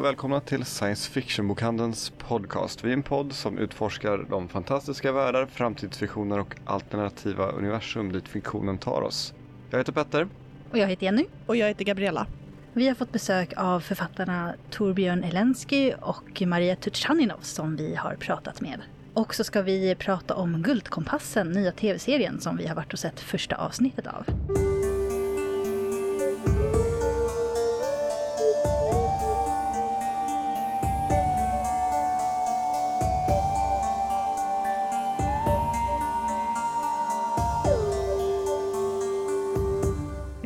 [0.00, 2.84] och välkomna till Science Fiction-bokhandelns podcast.
[2.84, 8.78] Vi är en podd som utforskar de fantastiska världar, framtidsvisioner och alternativa universum dit fiktionen
[8.78, 9.34] tar oss.
[9.70, 10.28] Jag heter Petter.
[10.70, 11.26] Och jag heter Jenny.
[11.46, 12.26] Och jag heter Gabriella.
[12.72, 18.60] Vi har fått besök av författarna Torbjörn Elensky och Maria Tuchaninov som vi har pratat
[18.60, 18.80] med.
[19.14, 23.20] Och så ska vi prata om Guldkompassen, nya tv-serien som vi har varit och sett
[23.20, 24.24] första avsnittet av.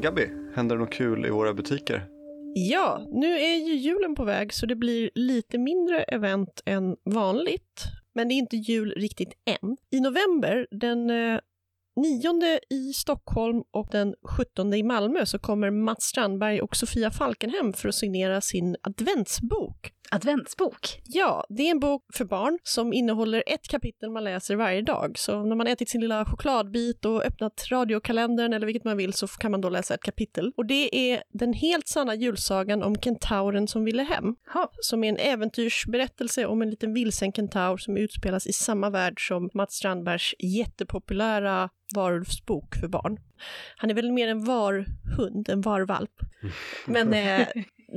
[0.05, 2.07] Gabby, händer det något kul i våra butiker?
[2.55, 7.85] Ja, nu är ju julen på väg så det blir lite mindre event än vanligt.
[8.15, 9.77] Men det är inte jul riktigt än.
[9.91, 11.41] I november, den eh,
[11.97, 17.73] 9 i Stockholm och den 17 i Malmö så kommer Mats Strandberg och Sofia Falkenhem
[17.73, 19.93] för att signera sin adventsbok.
[20.15, 21.01] Adventsbok?
[21.05, 25.19] Ja, det är en bok för barn som innehåller ett kapitel man läser varje dag.
[25.19, 29.27] Så när man ätit sin lilla chokladbit och öppnat radiokalendern eller vilket man vill så
[29.27, 30.53] kan man då läsa ett kapitel.
[30.57, 34.37] Och det är den helt sanna julsagan om kentauren som ville hem.
[34.53, 34.71] Ha.
[34.81, 39.51] Som är en äventyrsberättelse om en liten vilsen kentaur som utspelas i samma värld som
[39.55, 43.19] Mats Strandbergs jättepopulära varulvsbok för barn.
[43.77, 46.21] Han är väl mer en varhund, en varvalp.
[46.87, 47.47] Men eh,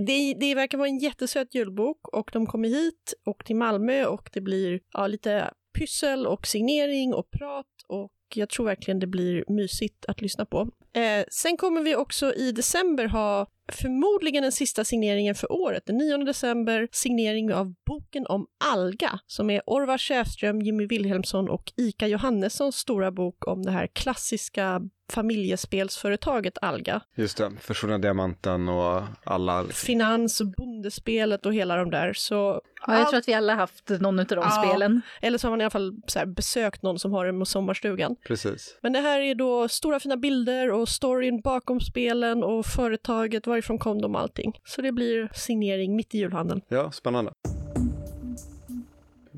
[0.05, 4.29] det, det verkar vara en jättesöt julbok och de kommer hit och till Malmö och
[4.33, 9.43] det blir ja, lite pyssel och signering och prat och jag tror verkligen det blir
[9.47, 10.69] mysigt att lyssna på.
[10.93, 15.85] Eh, sen kommer vi också i december ha förmodligen den sista signeringen för året.
[15.85, 21.73] Den 9 december signering av boken om Alga som är Orvar Sjöström, Jimmy Wilhelmsson och
[21.77, 24.81] Ika Johannessons stora bok om det här klassiska
[25.13, 27.01] familjespelsföretaget Alga.
[27.15, 29.63] Just det, Försvunna Diamanten och alla...
[29.63, 32.13] Finans och bondespelet och hela de där.
[32.13, 33.05] Så, ja, jag all...
[33.05, 35.01] tror att vi alla haft någon av de ja, spelen.
[35.21, 38.15] Eller så har man i alla fall så besökt någon som har den på sommarstugan.
[38.27, 38.77] Precis.
[38.81, 43.79] Men det här är då stora fina bilder och storyn bakom spelen och företaget, varifrån
[43.79, 44.59] kom de och allting.
[44.63, 46.61] Så det blir signering mitt i julhandeln.
[46.67, 47.31] Ja, spännande.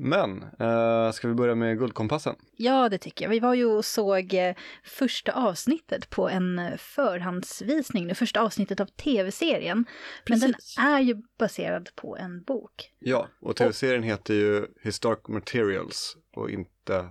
[0.02, 2.34] Men, eh, ska vi börja med Guldkompassen?
[2.56, 3.30] Ja, det tycker jag.
[3.30, 8.80] Vi var ju och såg eh, första avsnittet på en eh, förhandsvisning, det första avsnittet
[8.80, 9.84] av tv-serien.
[10.28, 12.92] Men den är ju baserad på en bok.
[12.98, 17.08] Ja, och tv-serien heter ju Historic Materials och inte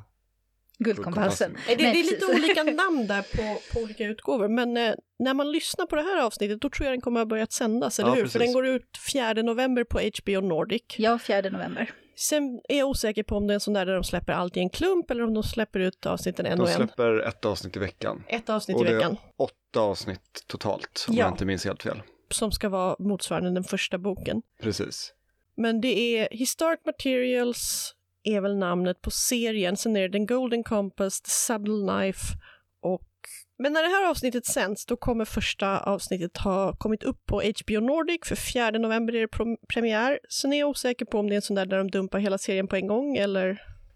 [0.80, 1.58] Guldkompassen.
[1.68, 5.52] Det, det, är lite olika namn där på, på olika utgåvor, men eh, när man
[5.52, 8.10] lyssnar på det här avsnittet då tror jag den kommer att ha börjat sändas, eller
[8.10, 8.22] ja, hur?
[8.22, 8.34] Precis.
[8.34, 10.84] För den går ut 4 november på HBO Nordic.
[10.98, 11.94] Ja, 4 november.
[12.20, 14.58] Sen är jag osäker på om det är en sån där där de släpper allt
[14.58, 16.80] i en klump eller om de släpper ut avsnitten en de och en.
[16.80, 18.24] De släpper ett avsnitt i veckan.
[18.28, 19.18] Ett avsnitt och i veckan.
[19.38, 21.26] Och åtta avsnitt totalt, om ja.
[21.26, 22.02] jag inte minns helt fel.
[22.32, 24.42] Som ska vara motsvarande den första boken.
[24.62, 25.14] Precis.
[25.56, 29.78] Men det är Historic Materials är väl namnet på serien.
[29.78, 32.26] Sen är det Den Golden Compass, The Subtle Knife
[32.82, 33.09] och
[33.60, 37.80] men när det här avsnittet sänds, då kommer första avsnittet ha kommit upp på HBO
[37.80, 40.20] Nordic, för 4 november är det premiär.
[40.30, 42.38] Sen är jag osäker på om det är en sån där där de dumpar hela
[42.38, 43.50] serien på en gång, eller?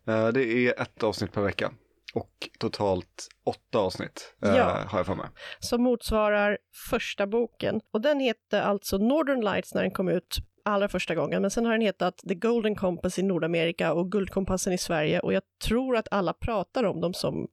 [0.09, 1.71] Uh, det är ett avsnitt per vecka.
[2.13, 4.79] Och totalt åtta avsnitt uh, ja.
[4.87, 5.27] har jag för mig.
[5.59, 6.57] Som motsvarar
[6.89, 7.81] första boken.
[7.91, 11.65] Och den heter alltså Northern Lights när den kom ut allra första gången, men sen
[11.65, 15.97] har den hetat The Golden Compass i Nordamerika och Guldkompassen i Sverige och jag tror
[15.97, 17.47] att alla pratar om dem som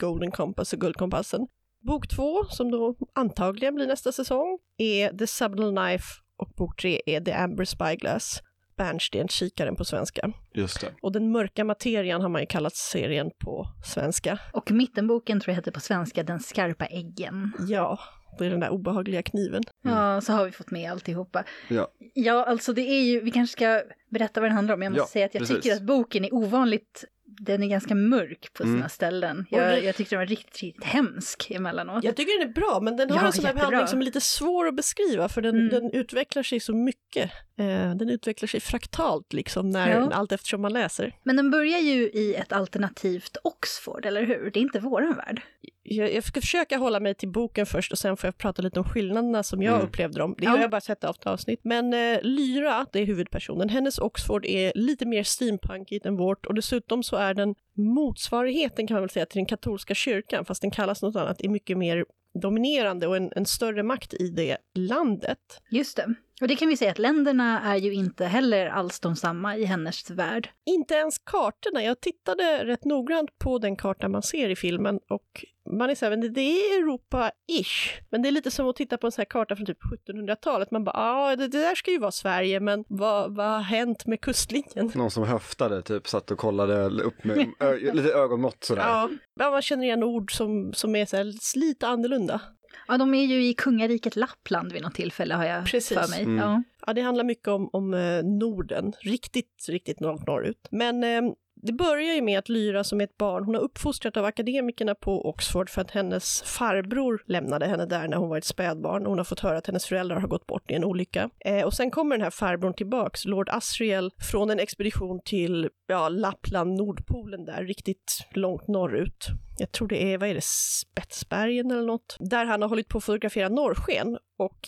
[0.00, 1.46] Golden Compass och Guldkompassen.
[1.80, 6.04] Bok två, som då antagligen blir nästa säsong, är The Subtle Knife
[6.36, 8.42] och bok tre är The Amber Spyglass.
[8.76, 10.32] Bärnstenskikaren på svenska.
[10.54, 10.94] Just det.
[11.02, 14.38] Och Den mörka materian har man ju kallat serien på svenska.
[14.52, 17.52] Och mittenboken tror jag heter på svenska Den skarpa äggen.
[17.68, 17.98] Ja,
[18.38, 19.62] det är den där obehagliga kniven.
[19.84, 19.96] Mm.
[19.96, 21.44] Ja, så har vi fått med alltihopa.
[21.68, 21.88] Ja.
[22.14, 24.82] ja, alltså det är ju, vi kanske ska berätta vad den handlar om.
[24.82, 25.62] Jag måste ja, säga att jag precis.
[25.62, 27.04] tycker att boken är ovanligt
[27.40, 28.88] den är ganska mörk på sina mm.
[28.88, 29.46] ställen.
[29.50, 32.04] Jag, jag tyckte den var riktigt, riktigt hemsk emellanåt.
[32.04, 34.04] Jag tycker den är bra, men den har ja, en sån här behandling som är
[34.04, 35.68] lite svår att beskriva, för den, mm.
[35.68, 37.30] den utvecklar sig så mycket.
[37.58, 40.10] Eh, den utvecklar sig fraktalt, liksom, när, ja.
[40.12, 41.16] allt eftersom man läser.
[41.22, 44.50] Men den börjar ju i ett alternativt Oxford, eller hur?
[44.50, 45.42] Det är inte våran värld
[45.90, 48.80] jag, jag ska försöka hålla mig till boken först och sen får jag prata lite
[48.80, 49.86] om skillnaderna som jag mm.
[49.86, 50.34] upplevde dem.
[50.38, 51.60] Det har jag bara sett av avsnitt.
[51.62, 56.54] Men eh, Lyra, det är huvudpersonen, hennes Oxford är lite mer steampunkigt än vårt och
[56.54, 60.70] dessutom så är den motsvarigheten kan man väl säga till den katolska kyrkan, fast den
[60.70, 62.04] kallas något annat, är mycket mer
[62.34, 65.38] dominerande och en, en större makt i det landet.
[65.70, 66.14] Just det.
[66.40, 69.64] Och det kan vi säga att länderna är ju inte heller alls de samma i
[69.64, 70.50] hennes värld.
[70.66, 71.82] Inte ens kartorna.
[71.82, 76.04] Jag tittade rätt noggrant på den karta man ser i filmen och man är så
[76.04, 78.00] här, men det, är Europa-ish.
[78.10, 79.78] Men det är lite som att titta på en sån här karta från typ
[80.08, 80.70] 1700-talet.
[80.70, 83.60] Man bara, ja, ah, det, det, där ska ju vara Sverige, men vad, vad har
[83.60, 84.90] hänt med kustlinjen?
[84.94, 87.36] Någon som höftade, typ satt och kollade upp med
[87.94, 89.08] lite ögonmått sådär.
[89.36, 92.40] Ja, man känner igen ord som, som är så här, lite annorlunda.
[92.88, 95.98] Ja, de är ju i kungariket Lappland vid något tillfälle har jag Precis.
[95.98, 96.22] för mig.
[96.22, 96.36] Mm.
[96.36, 96.62] Ja.
[96.86, 100.68] ja, det handlar mycket om, om eh, Norden, riktigt, riktigt långt norrut.
[100.70, 101.32] Men eh,
[101.62, 104.94] det börjar ju med att Lyra som är ett barn, hon har uppfostrat av akademikerna
[104.94, 109.06] på Oxford för att hennes farbror lämnade henne där när hon var ett spädbarn.
[109.06, 111.30] Hon har fått höra att hennes föräldrar har gått bort i en olycka.
[111.40, 116.08] Eh, och sen kommer den här farbrorn tillbaks, Lord Asriel, från en expedition till ja,
[116.08, 119.26] Lappland, Nordpolen där, riktigt långt norrut.
[119.58, 122.16] Jag tror det är, vad är det, Spetsbergen eller något?
[122.20, 124.58] Där han har hållit på att fotografera norrsken och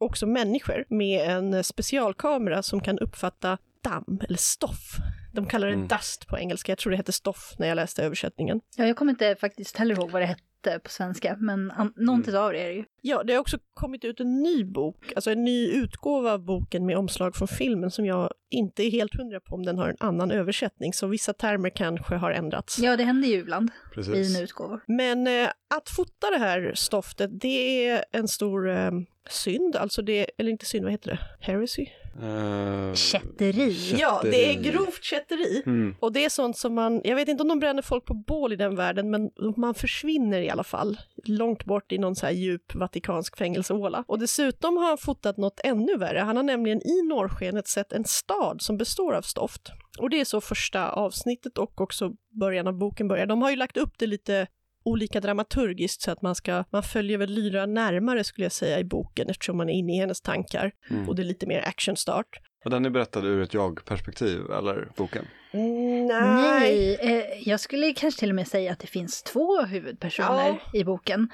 [0.00, 4.96] också människor med en specialkamera som kan uppfatta damm eller stoff.
[5.32, 5.88] De kallar det mm.
[5.88, 8.60] dust på engelska, jag tror det heter stoff när jag läste översättningen.
[8.76, 12.44] Ja, jag kommer inte faktiskt heller ihåg vad det hette på svenska, men någonting mm.
[12.44, 12.84] av det är det ju.
[13.00, 16.86] Ja, det har också kommit ut en ny bok, alltså en ny utgåva av boken
[16.86, 19.96] med omslag från filmen som jag inte är helt hundra på om den har en
[20.00, 22.78] annan översättning, så vissa termer kanske har ändrats.
[22.78, 24.16] Ja, det händer ju ibland Precis.
[24.16, 24.80] i en utgåva.
[24.86, 28.90] Men eh, att fota det här stoftet, det är en stor eh,
[29.30, 31.46] synd, alltså det, eller inte synd, vad heter det?
[31.46, 31.86] Heresy?
[32.22, 33.96] Uh, kätteri.
[33.98, 35.62] Ja, det är grovt kätteri.
[35.66, 35.94] Mm.
[36.00, 38.52] Och det är sånt som man, jag vet inte om de bränner folk på bål
[38.52, 42.32] i den världen, men man försvinner i alla fall långt bort i någon så här
[42.32, 44.04] djup vatikansk fängelsehåla.
[44.08, 46.18] Och dessutom har han fotat något ännu värre.
[46.18, 49.72] Han har nämligen i norrskenet sett en stad som består av stoft.
[49.98, 53.26] Och det är så första avsnittet och också början av boken börjar.
[53.26, 54.46] De har ju lagt upp det lite
[54.84, 58.84] olika dramaturgiskt så att man ska, man följer väl Lyra närmare skulle jag säga i
[58.84, 61.08] boken eftersom man är inne i hennes tankar mm.
[61.08, 62.40] och det är lite mer actionstart.
[62.64, 65.24] Och den är berättad ur ett jag-perspektiv, eller boken?
[65.52, 66.06] Nej.
[66.06, 70.80] Nej eh, jag skulle kanske till och med säga att det finns två huvudpersoner ja.
[70.80, 71.28] i boken.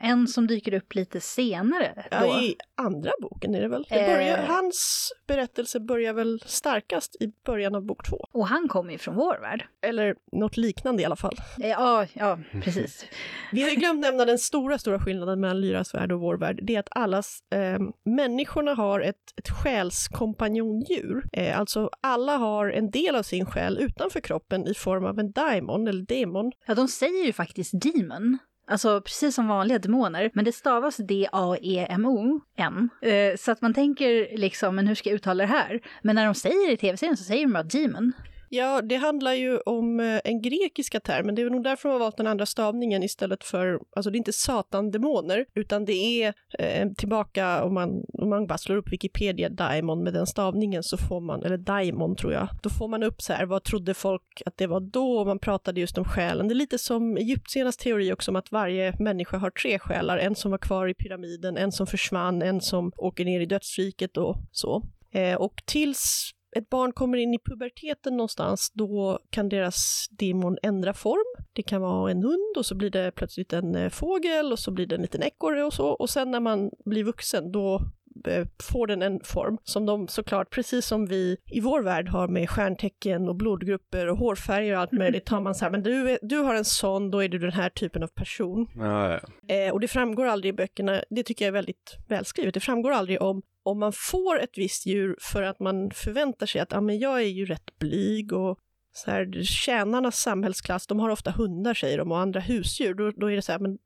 [0.00, 2.04] En som dyker upp lite senare.
[2.10, 2.16] Då.
[2.16, 3.86] Ja, i andra boken är det väl?
[3.88, 4.44] Det börjar, eh.
[4.44, 8.26] Hans berättelse börjar väl starkast i början av bok två.
[8.32, 9.66] Och han kommer ju från vår värld.
[9.82, 11.36] Eller något liknande i alla fall.
[11.62, 13.06] Eh, ja, ja precis.
[13.52, 16.60] Vi har ju glömt nämna den stora, stora skillnaden mellan Lyras värld och vår värld.
[16.62, 21.24] Det är att allas, eh, människorna har ett, ett själskompanjondjur.
[21.32, 25.32] Eh, alltså alla har en del av sin själ utanför kroppen i form av en
[25.32, 26.52] daimon eller demon.
[26.66, 28.38] Ja, de säger ju faktiskt demon.
[28.68, 32.88] Alltså precis som vanliga demoner, men det stavas D-A-E-M-O-N.
[33.02, 35.80] Eh, så att man tänker liksom, men hur ska jag uttala det här?
[36.02, 38.12] Men när de säger det i tv-serien så säger de bara demon.
[38.48, 41.94] Ja, det handlar ju om eh, en grekiska term, men det är nog därför man
[41.94, 46.34] har valt den andra stavningen istället för, alltså det är inte satandemoner, utan det är
[46.58, 50.96] eh, tillbaka, om man, om man bara slår upp Wikipedia daimon med den stavningen så
[50.96, 54.42] får man, eller daimon tror jag, då får man upp så här, vad trodde folk
[54.46, 55.18] att det var då?
[55.18, 56.48] Och man pratade just om själen.
[56.48, 60.34] Det är lite som egyptiernas teori också om att varje människa har tre själar, en
[60.34, 64.36] som var kvar i pyramiden, en som försvann, en som åker ner i dödsriket och
[64.52, 64.82] så.
[65.12, 70.94] Eh, och tills ett barn kommer in i puberteten någonstans, då kan deras demon ändra
[70.94, 71.44] form.
[71.52, 74.70] Det kan vara en hund och så blir det plötsligt en eh, fågel och så
[74.70, 75.88] blir det en liten ekorre och så.
[75.88, 77.80] Och sen när man blir vuxen, då
[78.28, 82.28] eh, får den en form som de såklart, precis som vi i vår värld har
[82.28, 86.18] med stjärntecken och blodgrupper och hårfärger och allt möjligt, tar man så här, men du,
[86.22, 88.66] du har en sån, då är du den här typen av person.
[88.74, 89.54] Ja, ja.
[89.54, 92.90] Eh, och det framgår aldrig i böckerna, det tycker jag är väldigt välskrivet, det framgår
[92.90, 96.80] aldrig om om man får ett visst djur för att man förväntar sig att ah,
[96.80, 98.58] men jag är ju rätt blyg och
[98.92, 103.30] så här, tjänarnas samhällsklass, de har ofta hundar säger de och andra husdjur, då, då
[103.30, 103.78] är det så här, men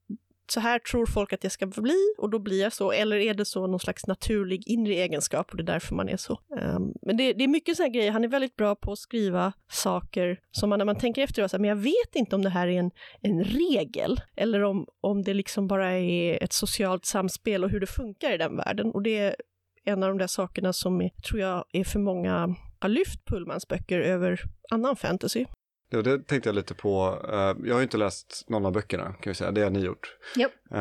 [0.52, 3.34] så här tror folk att jag ska bli och då blir jag så, eller är
[3.34, 6.32] det så någon slags naturlig inre egenskap och det är därför man är så.
[6.60, 9.52] Um, men det, det, är mycket sådana grejer, han är väldigt bra på att skriva
[9.72, 12.50] saker som man när man tänker efter, så här, men jag vet inte om det
[12.50, 17.64] här är en, en regel eller om, om det liksom bara är ett socialt samspel
[17.64, 18.90] och hur det funkar i den världen.
[18.90, 19.36] Och det
[19.84, 24.00] en av de där sakerna som tror jag är för många har lyft Pullmans böcker
[24.00, 25.46] över annan fantasy.
[25.92, 27.18] Ja, det tänkte jag lite på.
[27.28, 29.50] Uh, jag har ju inte läst någon av böckerna, kan vi säga.
[29.50, 30.16] Det har ni gjort.
[30.38, 30.52] Yep.
[30.70, 30.78] Um,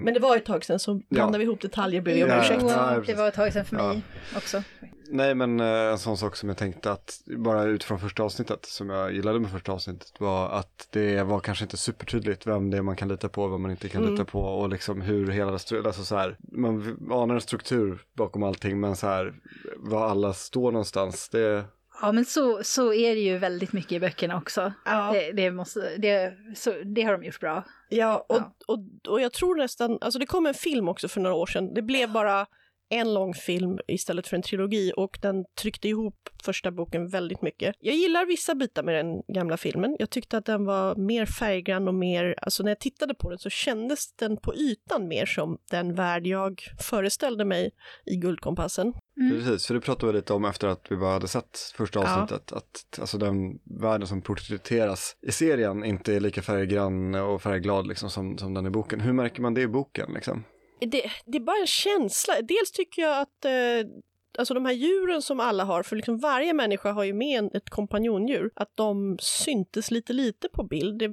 [0.00, 1.38] Men det var ett tag sedan, så blandade ja.
[1.38, 2.62] vi ihop detaljer, ber vi om ursäkt.
[2.68, 4.38] Ja, det var ett tag sedan för mig ja.
[4.38, 4.62] också.
[5.08, 8.90] Nej, men uh, en sån sak som jag tänkte att, bara utifrån första avsnittet, som
[8.90, 12.82] jag gillade med första avsnittet, var att det var kanske inte supertydligt vem det är
[12.82, 14.12] man kan lita på, vem man inte kan mm.
[14.12, 18.80] lita på och liksom hur hela, alltså så här, man anar en struktur bakom allting,
[18.80, 19.34] men så här,
[19.76, 21.64] var alla står någonstans, det
[22.00, 24.72] Ja, men så, så är det ju väldigt mycket i böckerna också.
[24.84, 25.12] Ja.
[25.12, 27.64] Det, det, måste, det, så, det har de gjort bra.
[27.88, 28.54] Ja, och, ja.
[28.66, 31.74] Och, och jag tror nästan, alltså det kom en film också för några år sedan.
[31.74, 32.46] Det blev bara
[32.88, 37.74] en lång film istället för en trilogi och den tryckte ihop första boken väldigt mycket.
[37.78, 39.96] Jag gillar vissa bitar med den gamla filmen.
[39.98, 43.38] Jag tyckte att den var mer färggrann och mer, alltså när jag tittade på den
[43.38, 47.70] så kändes den på ytan mer som den värld jag föreställde mig
[48.04, 48.92] i Guldkompassen.
[49.20, 49.30] Mm.
[49.30, 52.48] Precis, för det pratade vi lite om efter att vi bara hade sett första avsnittet,
[52.50, 52.56] ja.
[52.56, 58.10] att alltså den världen som porträtteras i serien inte är lika färggrann och färgglad liksom
[58.10, 59.00] som, som den i boken.
[59.00, 60.44] Hur märker man det i boken liksom?
[60.80, 62.34] Det, det är bara en känsla.
[62.42, 63.90] Dels tycker jag att eh,
[64.38, 67.70] alltså de här djuren som alla har, för liksom varje människa har ju med ett
[67.70, 70.98] kompanjondjur, att de syntes lite lite på bild.
[70.98, 71.12] Det,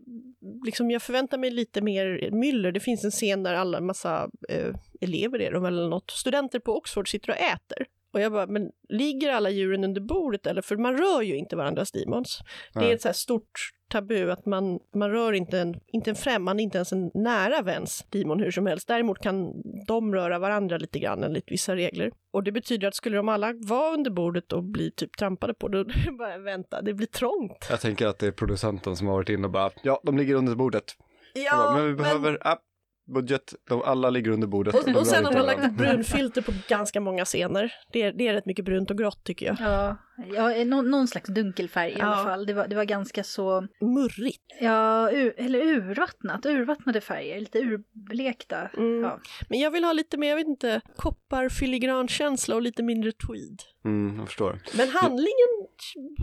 [0.66, 2.72] liksom jag förväntar mig lite mer myller.
[2.72, 6.78] Det finns en scen där alla massa eh, elever är de eller något, studenter på
[6.78, 7.88] Oxford sitter och äter.
[8.14, 10.62] Och jag bara, men ligger alla djuren under bordet eller?
[10.62, 12.40] För man rör ju inte varandras demons.
[12.74, 16.16] Det är ett så här stort tabu att man, man rör inte en, inte en
[16.16, 18.88] främmande, inte ens en nära väns demon hur som helst.
[18.88, 19.54] Däremot kan
[19.88, 22.12] de röra varandra lite grann enligt vissa regler.
[22.32, 25.68] Och det betyder att skulle de alla vara under bordet och bli typ trampade på,
[25.68, 25.86] då
[26.18, 27.68] bara vänta, det blir trångt.
[27.70, 30.36] Jag tänker att det är producenten som har varit inne och bara, ja, de ligger
[30.36, 30.96] under bordet.
[31.34, 32.38] Ja, bara, men vi behöver, men...
[32.42, 32.58] Ah,
[33.06, 34.76] budget, de alla ligger under bordet.
[34.76, 37.74] Och, och sen har man lagt ett brunfilter på ganska många scener.
[37.92, 39.58] Det är, det är rätt mycket brunt och grått tycker jag.
[39.60, 39.98] Ja,
[40.36, 42.06] ja någon, någon slags dunkelfärg i ja.
[42.06, 42.46] alla fall.
[42.46, 43.68] Det var, det var ganska så...
[43.82, 44.44] Murrigt.
[44.62, 48.70] Ja, ur, eller urvattnat, urvattnade färger, lite urblekta.
[48.78, 49.02] Mm.
[49.02, 49.20] Ja.
[49.50, 53.62] Men jag vill ha lite mer, jag vet inte, koppar, filigrankänsla och lite mindre tweed.
[53.86, 54.60] Mm, jag förstår.
[54.78, 55.68] Men handlingen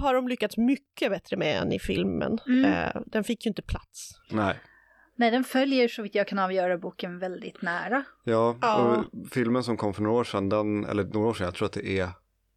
[0.03, 2.39] har de lyckats mycket bättre med än i filmen.
[2.47, 2.65] Mm.
[2.65, 4.11] Eh, den fick ju inte plats.
[4.31, 4.57] Nej.
[5.21, 8.05] Nej, den följer så vitt jag kan avgöra boken väldigt nära.
[8.25, 8.77] Ja, ja.
[8.77, 11.67] och filmen som kom för några år sedan, den, eller några år sedan, jag tror
[11.67, 12.09] att det är,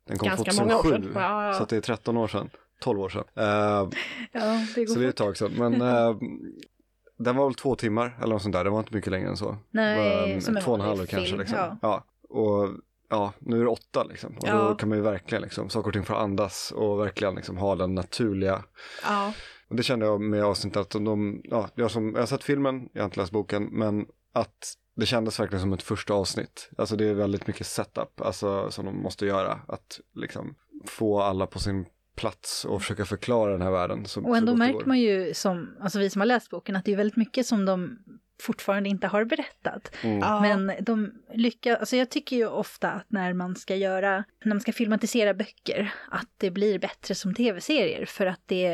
[0.08, 0.90] den kom Ganska 2007.
[0.90, 1.12] Många år sedan.
[1.16, 1.54] Ja.
[1.54, 3.24] Så att det är 13 år sedan, 12 år sedan.
[3.38, 3.44] Uh,
[4.32, 6.18] ja, det går så det är ett tag sedan, men uh,
[7.18, 9.38] den var väl två timmar eller något sånt där, den var inte mycket längre än
[9.38, 9.58] så.
[9.72, 11.36] Nej, som två och en halv kanske.
[11.36, 11.58] Liksom.
[11.58, 11.78] Ja.
[11.82, 12.04] ja.
[12.30, 12.70] Och
[13.10, 14.38] ja, nu är det åtta liksom.
[14.38, 14.54] Och ja.
[14.54, 17.76] då kan man ju verkligen liksom, saker och ting får andas och verkligen liksom ha
[17.76, 18.64] den naturliga
[19.04, 19.34] ja.
[19.74, 22.90] Och det kände jag med avsnittet att de, ja, jag, som, jag har sett filmen,
[22.94, 26.70] jag har inte läst boken, men att det kändes verkligen som ett första avsnitt.
[26.78, 29.60] Alltså det är väldigt mycket setup, alltså som de måste göra.
[29.68, 34.06] Att liksom få alla på sin plats och försöka förklara den här världen.
[34.06, 36.94] Så, och ändå märker man ju som, alltså vi som har läst boken, att det
[36.94, 37.98] är väldigt mycket som de
[38.44, 39.96] fortfarande inte har berättat.
[40.02, 40.42] Mm.
[40.42, 44.62] Men de lyckas, alltså jag tycker ju ofta att när man ska göra, när man
[44.62, 48.66] ska filmatisera böcker, att det blir bättre som tv-serier för att det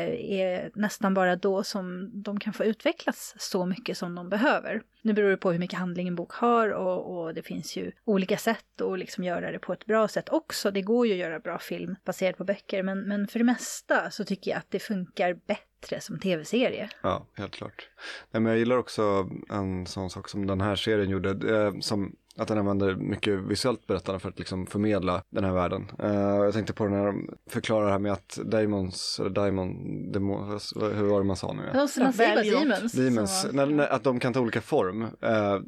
[0.42, 4.82] är nästan bara då som de kan få utvecklas så mycket som de behöver.
[5.02, 7.92] Nu beror det på hur mycket handling en bok har och, och det finns ju
[8.04, 10.70] olika sätt att liksom göra det på ett bra sätt också.
[10.70, 14.10] Det går ju att göra bra film baserat på böcker, men, men för det mesta
[14.10, 16.88] så tycker jag att det funkar bättre bättre som tv-serie.
[17.02, 17.88] Ja, helt klart.
[18.30, 22.16] Nej, men jag gillar också en sån sak som den här serien gjorde, eh, som
[22.40, 25.90] att den använder mycket visuellt berättande för att liksom förmedla den här världen.
[26.02, 27.14] Uh, jag tänkte på den här,
[27.50, 31.62] förklara det här med att Daimons, eller Daimon, demo, hur var det man sa nu?
[31.74, 32.92] Ja, så man säger bara Demons.
[32.92, 35.02] Demons, när, när, att de kan ta olika form.
[35.02, 35.60] Uh,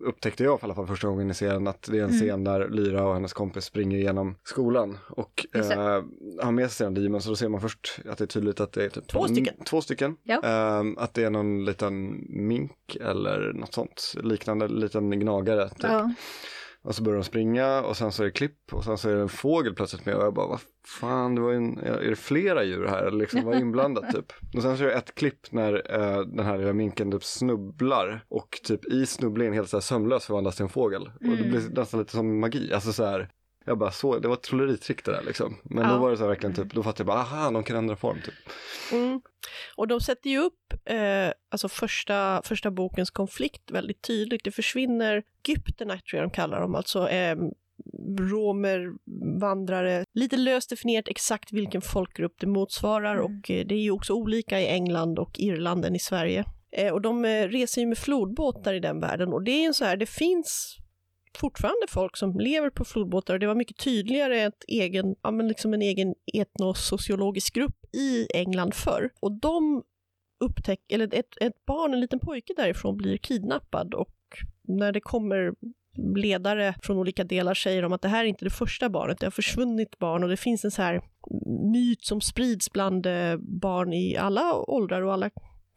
[0.00, 2.20] upptäckte jag i alla fall första gången i serien att det är en mm.
[2.20, 5.62] scen där Lyra och hennes kompis springer igenom skolan och uh,
[6.42, 8.72] har med sig sina Demons och då ser man först att det är tydligt att
[8.72, 9.54] det är typ två stycken.
[9.64, 10.16] Två stycken.
[10.22, 10.36] Ja.
[10.36, 15.68] Uh, att det är någon liten mink eller något sånt liknande, liten gnagare.
[15.68, 15.82] Typ.
[15.82, 16.12] Ja.
[16.82, 19.14] Och så börjar de springa och sen så är det klipp och sen så är
[19.14, 22.16] det en fågel plötsligt med och jag bara vad fan, det var en, är det
[22.16, 24.32] flera djur här eller liksom vad inblandat typ.
[24.54, 28.24] Och sen så är det ett klipp när uh, den här lilla minken typ snubblar
[28.28, 31.10] och typ i snubblingen helt så här sömlös förvandlas till en fågel.
[31.20, 31.32] Mm.
[31.32, 33.28] Och det blir nästan lite som magi, alltså så här
[33.70, 35.56] jag bara så, det var ett trolleritrick det där liksom.
[35.62, 35.92] Men ja.
[35.92, 37.96] då var det så här verkligen typ, då fattade jag bara, aha, de kan ändra
[37.96, 38.34] form typ.
[38.92, 39.20] Mm.
[39.76, 44.44] Och de sätter ju upp eh, alltså första, första bokens konflikt väldigt tydligt.
[44.44, 47.36] Det försvinner gypterna, tror jag de kallar dem, alltså eh,
[48.18, 48.92] romer,
[49.40, 50.04] vandrare.
[50.14, 53.24] Lite löst definierat exakt vilken folkgrupp det motsvarar mm.
[53.24, 56.44] och eh, det är ju också olika i England och Irland än i Sverige.
[56.72, 59.72] Eh, och de eh, reser ju med flodbåtar i den världen och det är ju
[59.72, 60.76] så här, det finns
[61.38, 65.48] fortfarande folk som lever på flodbåtar och det var mycket tydligare ett egen, ja, men
[65.48, 69.10] liksom en egen etnosociologisk grupp i England förr.
[69.20, 69.82] Och de
[70.40, 74.16] upptäck, eller ett, ett barn, en liten pojke därifrån blir kidnappad och
[74.62, 75.54] när det kommer
[76.16, 79.26] ledare från olika delar säger de att det här är inte det första barnet, det
[79.26, 81.02] har försvunnit barn och det finns en så här
[81.72, 85.30] myt som sprids bland eh, barn i alla åldrar och alla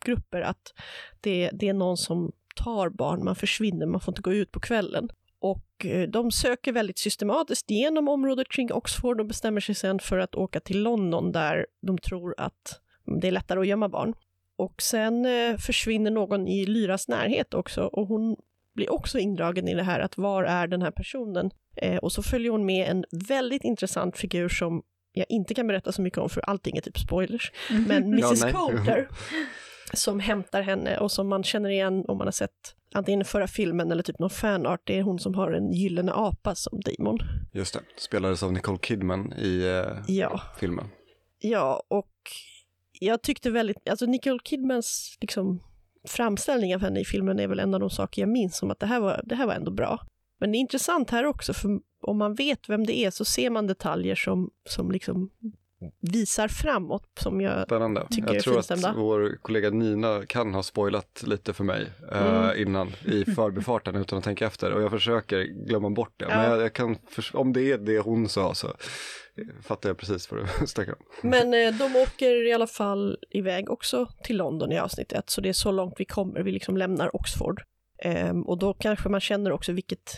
[0.05, 0.74] grupper att
[1.22, 4.60] det, det är någon som tar barn, man försvinner, man får inte gå ut på
[4.60, 5.10] kvällen.
[5.43, 10.17] Och eh, de söker väldigt systematiskt genom området kring Oxford och bestämmer sig sen för
[10.17, 12.79] att åka till London där de tror att
[13.21, 14.13] det är lättare att gömma barn.
[14.55, 18.35] Och sen eh, försvinner någon i Lyras närhet också och hon
[18.75, 21.51] blir också indragen i det här att var är den här personen?
[21.75, 24.83] Eh, och så följer hon med en väldigt intressant figur som
[25.13, 27.51] jag inte kan berätta så mycket om för allting är typ spoilers.
[27.88, 28.50] Men Mrs Ja.
[28.51, 29.07] Coulter
[29.93, 33.91] som hämtar henne och som man känner igen om man har sett antingen förra filmen
[33.91, 34.81] eller typ någon fanart.
[34.83, 37.19] Det är hon som har en gyllene apa som demon.
[37.51, 40.85] Just det, spelades av Nicole Kidman i eh, Ja, filmen.
[41.39, 42.12] ja och
[43.00, 45.59] jag tyckte väldigt, alltså Nicole Kidmans liksom
[46.07, 48.79] framställning av henne i filmen är väl en av de saker jag minns som att
[48.79, 50.00] det här var, det här var ändå bra.
[50.39, 53.50] Men det är intressant här också, för om man vet vem det är så ser
[53.50, 55.29] man detaljer som, som liksom
[56.01, 58.07] visar framåt, som jag Spännande.
[58.09, 58.93] Tycker jag är tror att finstämda.
[59.01, 62.61] vår kollega Nina kan ha spoilat lite för mig eh, Mm.
[62.67, 66.27] innan i förbifarten utan att tänka efter och jag försöker glömma bort det.
[66.27, 66.49] Men Ja.
[66.49, 66.97] jag, jag kan,
[67.33, 68.67] om det är det hon sa så
[69.61, 71.29] fattar jag precis vad du snackar om.
[71.29, 75.41] Men eh, de åker i alla fall iväg också till London i avsnitt ett, så
[75.41, 76.41] det är så långt vi kommer.
[76.43, 77.61] Vi liksom lämnar Oxford.
[78.03, 80.11] Ehm, och då kanske man känner också vilket,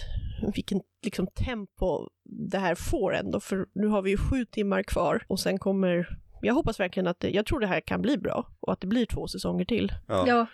[0.55, 2.09] vilken liksom tempo
[2.51, 6.17] det här får ändå, för nu har vi ju sju timmar kvar och sen kommer
[6.41, 8.87] jag hoppas verkligen att det, jag tror det här kan bli bra och att det
[8.87, 9.93] blir två säsonger till.
[10.07, 10.45] Ja, Ja,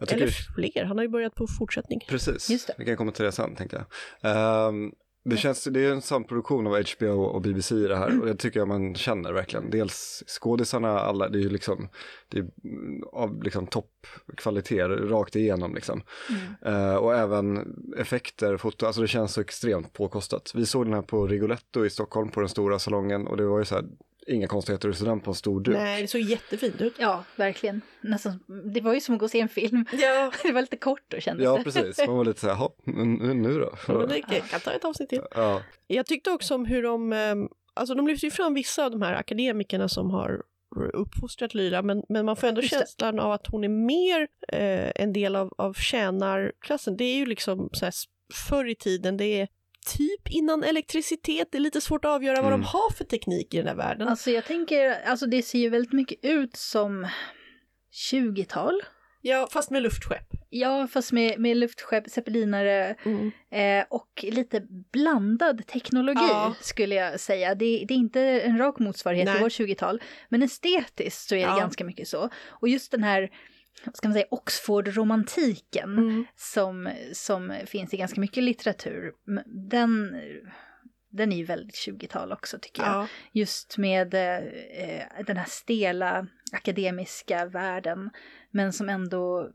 [0.00, 2.00] jag tycker Eller fler, han har ju börjat på fortsättning.
[2.08, 2.74] Precis, Just det.
[2.78, 3.84] vi kan komma till det sen tänkte
[4.20, 4.68] jag.
[4.68, 4.92] Ehm,
[5.24, 8.60] det känns, det är en samproduktion av HBO och BBC det här och det tycker
[8.60, 9.70] jag man känner verkligen.
[9.70, 11.88] Dels skådisarna, alla, det är ju liksom,
[12.28, 16.02] det är mm, av liksom toppkvalitet rakt igenom liksom.
[16.62, 20.52] Eh, och även effekter, foto, alltså det känns så extremt påkostat.
[20.54, 23.58] Vi såg den här på Rigoletto i Stockholm på den stora salongen och det var
[23.58, 23.84] ju så här,
[24.26, 25.74] inga konstigheter att se den på en stor duk.
[25.76, 26.94] Nej, det såg jättefint ut.
[26.98, 27.80] ja verkligen.
[28.00, 28.40] Nästan,
[28.74, 29.84] det var ju som att gå och se en film.
[29.92, 31.64] Ja, Det var lite kort då kändes Ja, det.
[31.64, 32.06] precis.
[32.06, 34.06] Man var lite så här, "Jaha, nu, nu då?
[34.06, 35.22] det jag kan ta ett avsnitt till.
[35.34, 37.34] Ja, Jag tyckte också om hur de, eh,
[37.74, 40.42] alltså de lyfter ju fram vissa av de här akademikerna som har
[40.94, 45.12] uppfostrat Lyra, men, men man får ändå känslan av att hon är mer eh, en
[45.12, 46.96] del av, av tjänarklassen.
[46.96, 47.94] Det är ju liksom så här,
[48.48, 49.48] förr i tiden, det är
[49.84, 52.60] typ innan elektricitet, det är lite svårt att avgöra vad Mm.
[52.60, 54.08] de har för teknik i den här världen.
[54.08, 57.06] Alltså jag tänker, alltså det ser ju väldigt mycket ut som
[57.92, 58.82] 20-tal.
[59.26, 60.26] ja, fast med luftskepp.
[60.50, 63.30] Ja, fast med, med luftskepp, zeppelinare Mm.
[63.50, 66.54] eh, och lite blandad teknologi Ja.
[66.60, 67.54] skulle jag säga.
[67.54, 69.34] Det, det är inte en rak motsvarighet Nej.
[69.34, 71.58] till vårt 20-tal, men estetiskt så är det Ja.
[71.58, 72.28] ganska mycket så.
[72.48, 73.30] Och just den här, vad
[73.94, 76.24] ska man säga, Oxford-romantiken Mm.
[76.36, 79.12] som, som finns i ganska mycket litteratur,
[79.46, 80.20] den,
[81.10, 82.92] den är ju väldigt 20-tal också tycker jag.
[82.92, 83.06] Ja.
[83.32, 88.10] Just med eh, den här stela akademiska världen.
[88.50, 89.50] Men som ändå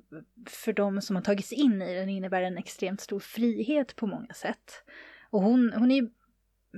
[0.49, 4.33] för de som har tagits in i den innebär en extremt stor frihet på många
[4.33, 4.83] sätt.
[5.29, 6.09] Och hon, hon är ju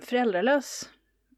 [0.02, 0.90] föräldralös.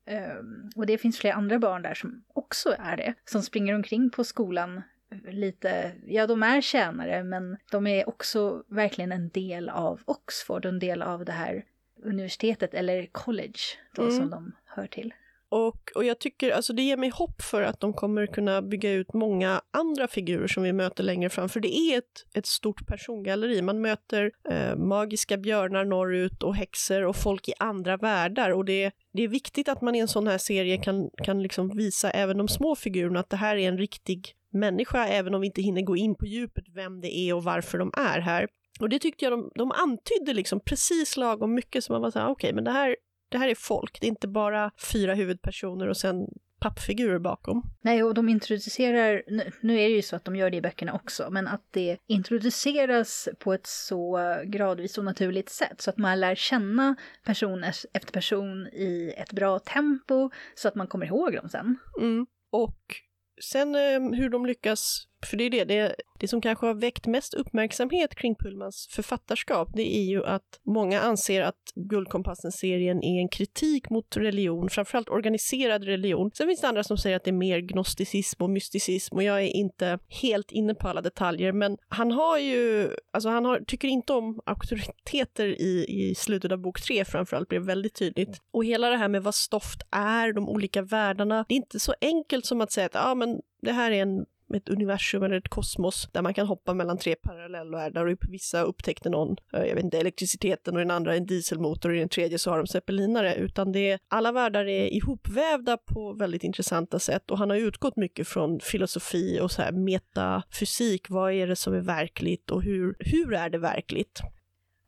[0.07, 0.35] eh,
[0.75, 3.13] Och det finns flera andra barn där som också är det.
[3.25, 4.81] Som springer omkring på skolan
[5.27, 10.79] lite, ja de är tjänare men de är också verkligen en del av Oxford, en
[10.79, 11.65] del av det här
[12.03, 13.59] universitetet eller college
[13.95, 14.17] då Mm.
[14.17, 15.13] som de hör till.
[15.49, 18.91] Och, och jag tycker, alltså det ger mig hopp för att de kommer kunna bygga
[18.91, 22.87] ut många andra figurer som vi möter längre fram, för det är ett, ett stort
[22.87, 23.61] persongalleri.
[23.61, 28.91] Man möter eh, magiska björnar norrut och häxor och folk i andra världar och det,
[29.13, 32.37] det är viktigt att man i en sån här serie kan, kan liksom visa även
[32.37, 35.81] de små figurerna att det här är en riktig människa, även om vi inte hinner
[35.81, 38.47] gå in på djupet vem det är och varför de är här.
[38.79, 42.19] Och det tyckte jag de, de antydde liksom precis lagom mycket så man var så
[42.19, 42.95] här, okej, men det här,
[43.29, 46.27] det här är folk, det är inte bara fyra huvudpersoner och sen
[46.63, 47.63] pappfigurer bakom.
[47.81, 49.23] Nej, och de introducerar,
[49.61, 51.97] nu, är det ju så att de gör det i böckerna också, men att det
[52.07, 57.63] introduceras på ett så gradvis och naturligt sätt så att man lär känna person
[57.93, 61.77] efter person i ett bra tempo så att man kommer ihåg dem sen.
[61.99, 62.25] Mm.
[62.51, 62.95] Och
[63.41, 67.07] sen eh, hur de lyckas, för det är det, det, det som kanske har väckt
[67.07, 73.29] mest uppmärksamhet kring Pullmans författarskap, det är ju att många anser att Guldkompassen-serien är en
[73.29, 76.31] kritik mot religion, framförallt organiserad religion.
[76.33, 79.41] Sen finns det andra som säger att det är mer gnosticism och mysticism och jag
[79.41, 83.87] är inte helt inne på alla detaljer, men han har ju, alltså han har, tycker
[83.87, 88.37] inte om auktoriteter i, i slutet av bok tre framförallt, blev väldigt tydligt.
[88.51, 91.93] Och hela det här med vad stoft är, de olika världarna, det är inte så
[92.01, 95.49] enkelt som att säga att ah, men det här är en ett universum eller ett
[95.49, 99.83] kosmos där man kan hoppa mellan tre parallellvärldar och vissa upptäckte någon, eh, jag vet
[99.83, 103.35] inte, elektriciteten och den andra en dieselmotor och i den tredje så har de zeppelinare,
[103.35, 107.95] utan det är, alla världar är ihopvävda på väldigt intressanta sätt och han har utgått
[107.95, 112.95] mycket från filosofi och så här metafysik, vad är det som är verkligt och hur,
[112.99, 114.21] hur är det verkligt?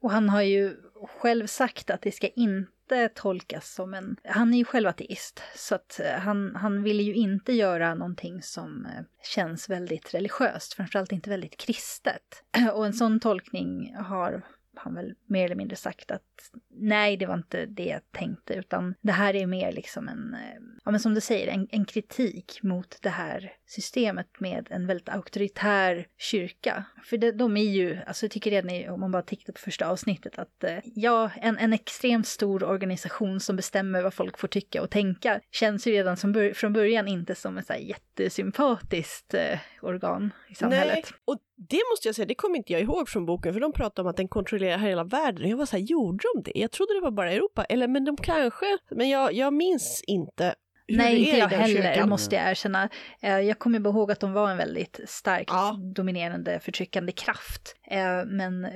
[0.02, 0.76] Och han har ju
[1.22, 2.75] själv sagt att det ska inte
[3.14, 4.18] tolkas som en...
[4.24, 8.42] Han är ju själv ateist, så att eh, han, han vill ju inte göra någonting
[8.42, 12.44] som eh, känns väldigt religiöst, framförallt inte väldigt kristet.
[12.74, 14.42] Och en sån tolkning har
[14.76, 16.35] han väl mer eller mindre sagt att
[16.70, 20.62] nej, det var inte det jag tänkte, utan det här är mer liksom en, eh,
[20.86, 25.10] ja men som du säger, en, en kritik mot det här systemet med en väldigt
[25.10, 26.86] auktoritär kyrka.
[27.04, 29.88] För det, de är ju, alltså jag tycker redan om man bara tittar på första
[29.88, 34.82] avsnittet att eh, ja, en, en extremt stor organisation som bestämmer vad folk får tycka
[34.82, 39.60] och tänka känns ju redan som från början inte som ett så här jättesympatiskt eh,
[39.82, 40.96] organ i samhället.
[40.96, 43.74] Nej, och det måste jag säga, det kommer inte jag ihåg från boken, för de
[43.74, 45.50] pratar om att den kontrollerar hela världen.
[45.50, 46.60] Jag var så här, gjorde de det?
[46.60, 47.64] Jag trodde det var bara Europa.
[47.64, 50.56] Eller men de kanske, men jag, jag minns inte
[50.88, 52.10] hur Nej, inte jag heller, kyrkan.
[52.10, 52.90] måste jag erkänna.
[53.22, 55.80] Eh, jag kommer bara ihåg att de var en väldigt starkt ja.
[55.96, 57.76] dominerande, förtryckande kraft.
[57.88, 58.72] Eh, men eh,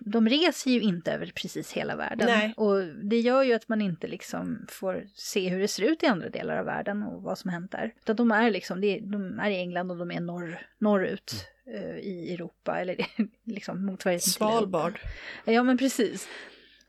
[0.00, 2.26] de reser ju inte över precis hela världen.
[2.26, 2.54] Nej.
[2.56, 6.06] Och det gör ju att man inte liksom får se hur det ser ut i
[6.06, 7.94] andra delar av världen och vad som hänt där.
[8.00, 11.32] Utan de är liksom, de är i England och de är norr, norrut.
[11.32, 11.44] Mm
[12.02, 12.96] i Europa eller
[13.44, 15.00] liksom motsvarigheten Svalbard.
[15.44, 16.28] Ja men precis.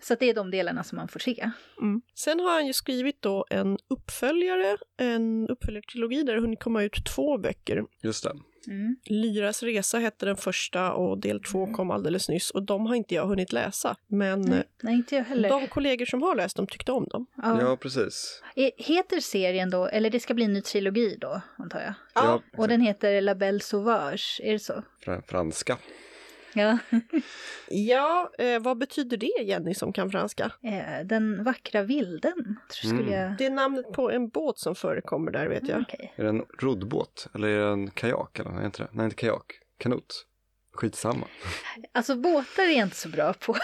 [0.02, 1.52] Så det är de delarna som man får se.
[1.82, 2.02] Mm.
[2.16, 7.06] Sen har han ju skrivit då en uppföljare, en uppföljartrilogi där det hunnit komma ut
[7.16, 7.84] två böcker.
[8.04, 8.32] Just det.
[8.68, 8.96] Mm.
[9.06, 11.76] Lyras resa hette den första och del två mm.
[11.76, 13.96] kom alldeles nyss och de har inte jag hunnit läsa.
[14.08, 15.50] Men nej, nej, inte jag heller.
[15.50, 17.28] de kollegor som har läst dem tyckte om dem.
[17.36, 18.42] Ja, ja precis.
[18.78, 21.94] Heter serien då, eller det ska bli en ny trilogi då, antar jag?
[22.14, 22.42] Ja.
[22.58, 24.84] Och den heter La Belle Sauvage, är det så?
[25.28, 25.78] franska.
[26.54, 26.78] Ja.
[27.70, 30.52] ja, eh, vad betyder det Jenny som kan franska?
[30.64, 32.60] Eh, den vackra vilden.
[32.70, 33.14] Skulle mm.
[33.14, 33.38] jag...
[33.38, 35.70] Det är namnet på en båt som förekommer där vet jag.
[35.70, 36.08] Mm, okay.
[36.16, 38.40] Är det en roddbåt eller är det en kajak?
[38.40, 38.52] Eller?
[38.52, 38.90] Nej, inte det.
[38.92, 39.60] Nej, inte kajak.
[39.78, 40.26] Kanot.
[40.74, 41.28] Skitsamma.
[41.94, 43.56] Alltså båtar är jag inte så bra på.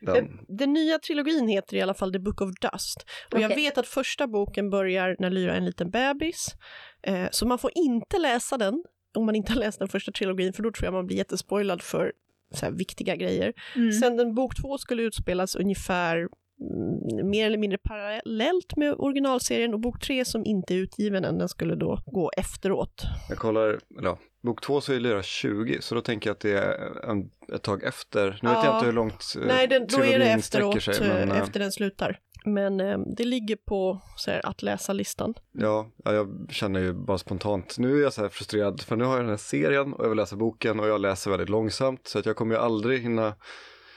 [0.00, 0.44] Den.
[0.48, 3.06] Den nya trilogin heter i alla fall The Book of Dust.
[3.26, 3.42] Och okay.
[3.42, 6.54] jag vet att första boken börjar när Lyra är en liten bebis.
[7.02, 8.84] Eh, så man får inte läsa den
[9.16, 11.82] om man inte har läst den första trilogin, för då tror jag man blir jättespoilad
[11.82, 12.12] för
[12.54, 13.52] så viktiga grejer.
[13.76, 13.92] Mm.
[13.92, 19.80] Sen den bok två skulle utspelas ungefär mm, mer eller mindre parallellt med originalserien och
[19.80, 23.02] bok tre som inte är utgiven än, den skulle då gå efteråt.
[23.28, 26.52] Jag kollar, ja, bok två så är Lyra 20, så då tänker jag att det
[26.52, 28.38] är en, ett tag efter.
[28.42, 31.08] Nu ja, vet jag inte hur långt eh, Nej, den, då är det efteråt, sig,
[31.08, 32.18] men, eh, efter den slutar.
[32.44, 35.34] Men eh, det ligger på så här, att läsa-listan.
[35.52, 39.04] Ja, ja, jag känner ju bara spontant, nu är jag så här frustrerad för nu
[39.04, 42.06] har jag den här serien och jag vill läsa boken och jag läser väldigt långsamt
[42.06, 43.34] så att jag kommer ju aldrig hinna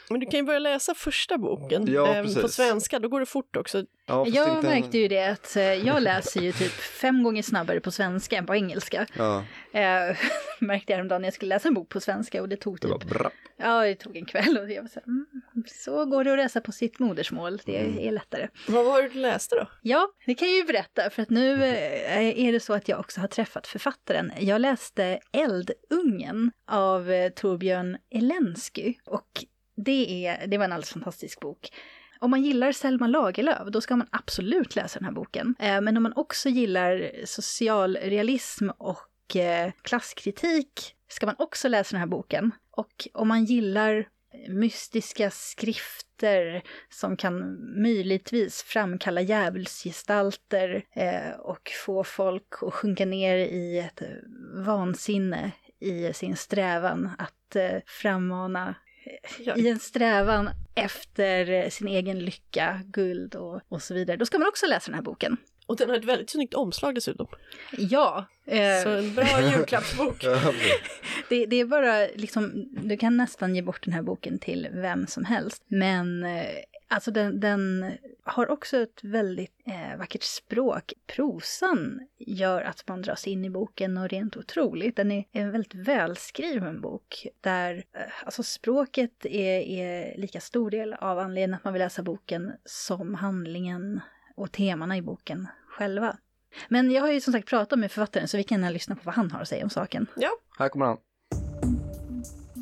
[0.09, 3.25] men du kan ju börja läsa första boken ja, eh, på svenska, då går det
[3.25, 3.85] fort också.
[4.05, 4.67] Ja, jag inte...
[4.67, 8.45] märkte ju det att eh, jag läser ju typ fem gånger snabbare på svenska än
[8.45, 9.05] på engelska.
[9.17, 9.43] Ja.
[9.71, 10.17] Eh,
[10.59, 13.09] märkte jag häromdagen när jag skulle läsa en bok på svenska och det tog typ...
[13.09, 15.25] Det ja, det tog en kväll och jag var så, här, mm,
[15.67, 17.99] så går det att läsa på sitt modersmål, det mm.
[17.99, 18.47] är lättare.
[18.67, 19.67] Vad var det du läste då?
[19.81, 22.99] Ja, det kan jag ju berätta för att nu eh, är det så att jag
[22.99, 24.31] också har träffat författaren.
[24.39, 29.45] Jag läste Eldungen av eh, Torbjörn Elensky och
[29.77, 31.69] det, är, det var en alldeles fantastisk bok.
[32.19, 35.55] Om man gillar Selma Lagerlöf, då ska man absolut läsa den här boken.
[35.59, 41.99] Eh, men om man också gillar socialrealism och eh, klasskritik ska man också läsa den
[41.99, 42.51] här boken.
[42.71, 44.07] Och om man gillar
[44.49, 53.79] mystiska skrifter som kan möjligtvis framkalla djävulsgestalter eh, och få folk att sjunka ner i
[53.79, 54.01] ett
[54.65, 58.75] vansinne i sin strävan att frammana
[59.55, 64.17] i en strävan efter sin egen lycka, guld och, och så vidare.
[64.17, 65.37] Då ska man också läsa den här boken.
[65.65, 67.27] Och den har ett väldigt snyggt omslag dessutom.
[67.77, 68.25] Ja.
[68.45, 70.23] Eh, så en bra julklappsbok.
[71.29, 75.07] det, det, är bara liksom, du kan nästan ge bort den här boken till vem
[75.07, 75.63] som helst.
[75.67, 76.45] Men eh,
[76.89, 77.91] Alltså den, den,
[78.23, 80.93] har också ett väldigt eh, vackert språk.
[81.07, 84.95] Prosan gör att man dras in i boken och rent otroligt.
[84.95, 90.93] Den är en väldigt välskriven bok där eh, alltså språket är, är lika stor del
[90.93, 94.01] av anledningen att man vill läsa boken som handlingen
[94.35, 96.17] och temana i boken själva.
[96.69, 99.15] Men jag har ju som sagt pratat med författaren så vi kan lyssna på vad
[99.15, 100.07] han har att säga om saken.
[100.15, 100.29] Ja.
[100.57, 100.97] Här kommer han.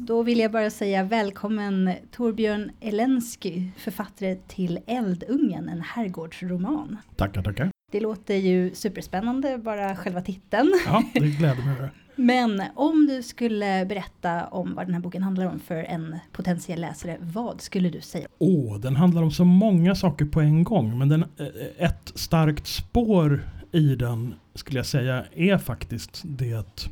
[0.08, 6.98] Då vill jag bara säga välkommen Torbjörn Elensky, författare till Eldungen, en herrgårdsroman.
[7.16, 7.70] Tackar, tackar.
[7.92, 10.72] Det låter ju superspännande, bara själva titeln.
[10.86, 11.90] Ja, det gläder mig.
[12.16, 16.82] Men om du skulle berätta om vad den här boken handlar om för en potentiell
[16.82, 18.28] läsare, vad skulle du säga?
[18.38, 20.98] Åh, oh, den handlar om så många saker på en gång.
[20.98, 26.90] Men den, eh, ett starkt spår i den skulle jag säga är faktiskt det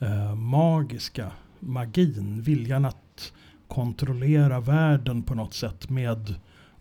[0.00, 3.32] eh, magiska magin, viljan att
[3.68, 6.34] kontrollera världen på något sätt med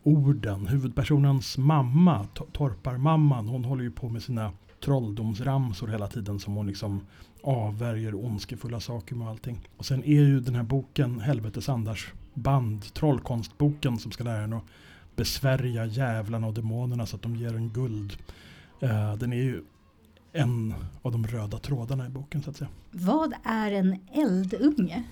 [0.04, 0.68] orden.
[0.68, 4.52] Huvudpersonens mamma, torparmamman, hon håller ju på med sina
[4.84, 7.02] trolldomsramsor hela tiden som hon liksom
[7.44, 9.68] avvärjer ondskefulla saker med allting.
[9.78, 14.63] Och sen är ju den här boken Helvetesandars band, trollkonstboken som ska lära en att
[15.15, 18.18] besvärja djävlarna och demonerna så att de ger en guld.
[18.80, 19.62] Eh, den är ju
[20.34, 22.70] en av de röda trådarna i boken så att säga.
[22.92, 25.04] Vad är en eldunge?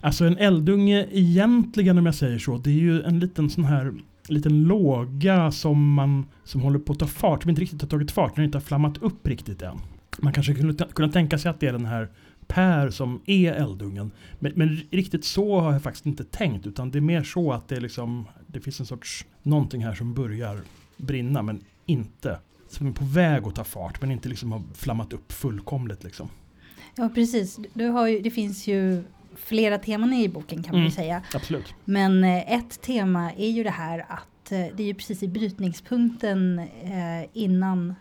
[0.00, 3.94] Alltså en eldunge egentligen om jag säger så, det är ju en liten sån här
[4.28, 8.10] liten låga som man som håller på att ta fart, som inte riktigt har tagit
[8.10, 9.78] fart, den inte har flammat upp riktigt än.
[10.18, 12.08] Man kanske skulle kunna tänka sig att det är den här
[12.46, 14.10] Per som är eldungen.
[14.38, 17.68] Men, men, riktigt så har jag faktiskt inte tänkt, utan det är mer så att
[17.68, 20.60] det, är liksom, det finns en sorts någonting här som börjar
[20.96, 22.38] brinna, men inte
[22.70, 26.04] som är på väg att ta fart, men inte liksom har flammat upp fullkomligt.
[26.04, 26.28] Liksom.
[26.96, 27.58] Ja, precis.
[27.72, 29.04] Du har ju, det finns ju
[29.36, 31.22] flera teman i boken kan man mm, säga.
[31.34, 31.74] Absolut.
[31.84, 35.28] Men eh, ett tema är ju det här att eh, det är ju precis i
[35.28, 37.94] brytningspunkten eh, innan,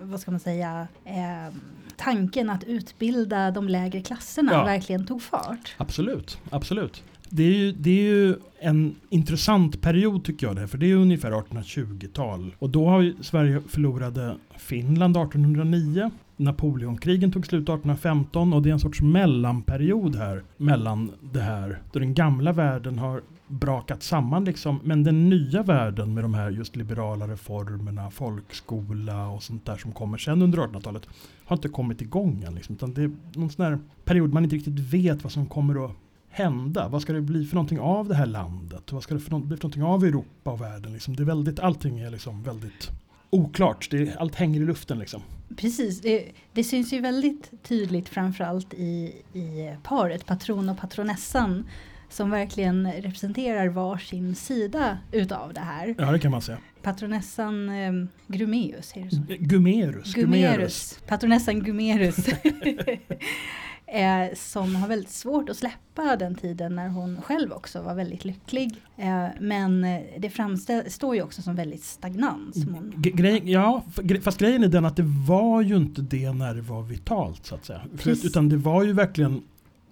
[0.00, 0.88] vad ska man säga,
[1.96, 4.64] tanken att utbilda de lägre klasserna ja.
[4.64, 5.74] verkligen tog fart.
[5.76, 7.02] Absolut, absolut.
[7.32, 10.96] Det är, ju, det är ju en intressant period tycker jag det, för det är
[10.96, 12.54] ungefär 1820-tal.
[12.58, 16.10] Och då har ju Sverige förlorade Finland 1809.
[16.36, 21.98] Napoleonkrigen tog slut 1815 och det är en sorts mellanperiod här mellan det här då
[21.98, 26.76] den gamla världen har brakat samman liksom, men den nya världen med de här just
[26.76, 31.08] liberala reformerna, folkskola och sånt där som kommer sen under 1800-talet
[31.44, 32.54] har inte kommit igång än.
[32.54, 35.84] Liksom, utan det är någon sån här period man inte riktigt vet vad som kommer
[35.84, 35.96] att
[36.30, 36.88] hända?
[36.88, 38.92] Vad ska det bli för någonting av det här landet?
[38.92, 40.92] Vad ska det för bli för någonting av Europa och världen?
[40.92, 41.16] Liksom?
[41.16, 42.90] Det är väldigt, allting är liksom väldigt
[43.30, 43.88] oklart.
[43.90, 45.22] Det, allt hänger i luften liksom.
[45.56, 51.64] Precis, det, det syns ju väldigt tydligt framförallt i, i paret, patron och patronessan
[52.08, 55.94] som verkligen representerar varsin sida utav det här.
[55.98, 56.58] Ja, det kan man säga.
[56.82, 57.92] Patronessan eh,
[58.26, 59.22] Grumeus, är det så?
[59.28, 60.14] Gumerus.
[60.14, 60.98] Gumerus.
[61.06, 62.16] Patronessan Gumerus.
[63.92, 68.24] eh, som har väldigt svårt att släppa den tiden när hon själv också var väldigt
[68.24, 68.76] lycklig.
[68.96, 69.86] Eh, men
[70.18, 72.54] det framstår ju också som väldigt stagnant.
[72.54, 72.92] Som hon...
[72.96, 73.84] Grej, ja,
[74.22, 77.54] fast grejen är den att det var ju inte det när det var vitalt så
[77.54, 77.80] att säga.
[77.96, 79.42] För, utan det var ju verkligen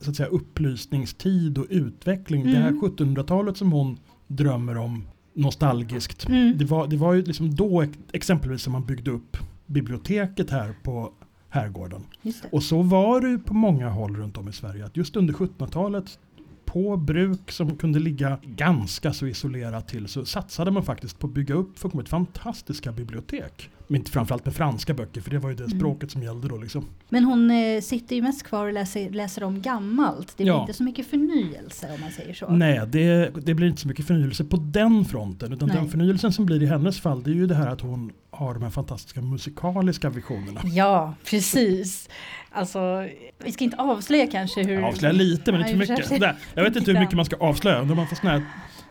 [0.00, 2.42] så att säga upplysningstid och utveckling.
[2.42, 2.54] Mm.
[2.54, 6.28] Det här 1700-talet som hon drömmer om nostalgiskt.
[6.28, 6.58] Mm.
[6.58, 11.12] Det, var, det var ju liksom då exempelvis som man byggde upp biblioteket här på
[11.48, 12.04] herrgården.
[12.52, 16.18] Och så var det på många håll runt om i Sverige att just under 1700-talet
[16.64, 21.32] på bruk som kunde ligga ganska så isolerat till så satsade man faktiskt på att
[21.32, 23.70] bygga upp fullkomligt fantastiska bibliotek.
[23.90, 25.79] Men inte framförallt med franska böcker för det var ju det mm.
[25.79, 26.87] språket som gällde då liksom.
[27.09, 30.29] Men hon eh, sitter ju mest kvar och läser, läser om gammalt.
[30.37, 30.61] Det blir ja.
[30.61, 32.48] inte så mycket förnyelse om man säger så.
[32.48, 35.53] Nej, det, det blir inte så mycket förnyelse på den fronten.
[35.53, 35.77] Utan Nej.
[35.77, 38.55] den förnyelsen som blir i hennes fall det är ju det här att hon har
[38.55, 40.61] de här fantastiska musikaliska visionerna.
[40.64, 42.09] Ja, precis.
[42.51, 43.09] Alltså,
[43.44, 44.83] vi ska inte avslöja kanske hur...
[44.83, 46.37] Avslöja lite men inte för mycket.
[46.55, 47.83] Jag vet inte hur mycket man ska avslöja.
[47.83, 48.42] När man får såna här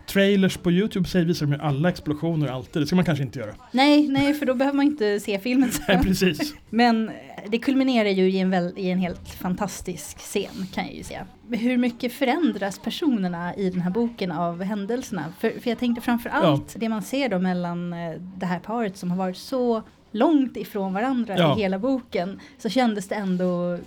[0.07, 2.81] trailers på YouTube säger visar de ju alla explosioner alltid.
[2.81, 3.53] Det ska man kanske inte göra.
[3.71, 5.85] Nej, nej, för då behöver man inte se filmen sen.
[5.87, 6.55] Nej, precis.
[6.69, 7.11] Men
[7.47, 11.25] det kulminerar ju i en, väl, i en helt fantastisk scen kan jag ju säga.
[11.51, 15.33] Hur mycket förändras personerna i den här boken av händelserna?
[15.39, 16.79] För, för jag tänkte framför allt ja.
[16.79, 20.93] det man ser då mellan eh, det här paret som har varit så långt ifrån
[20.93, 21.57] varandra ja.
[21.57, 23.79] i hela boken så kändes det ändå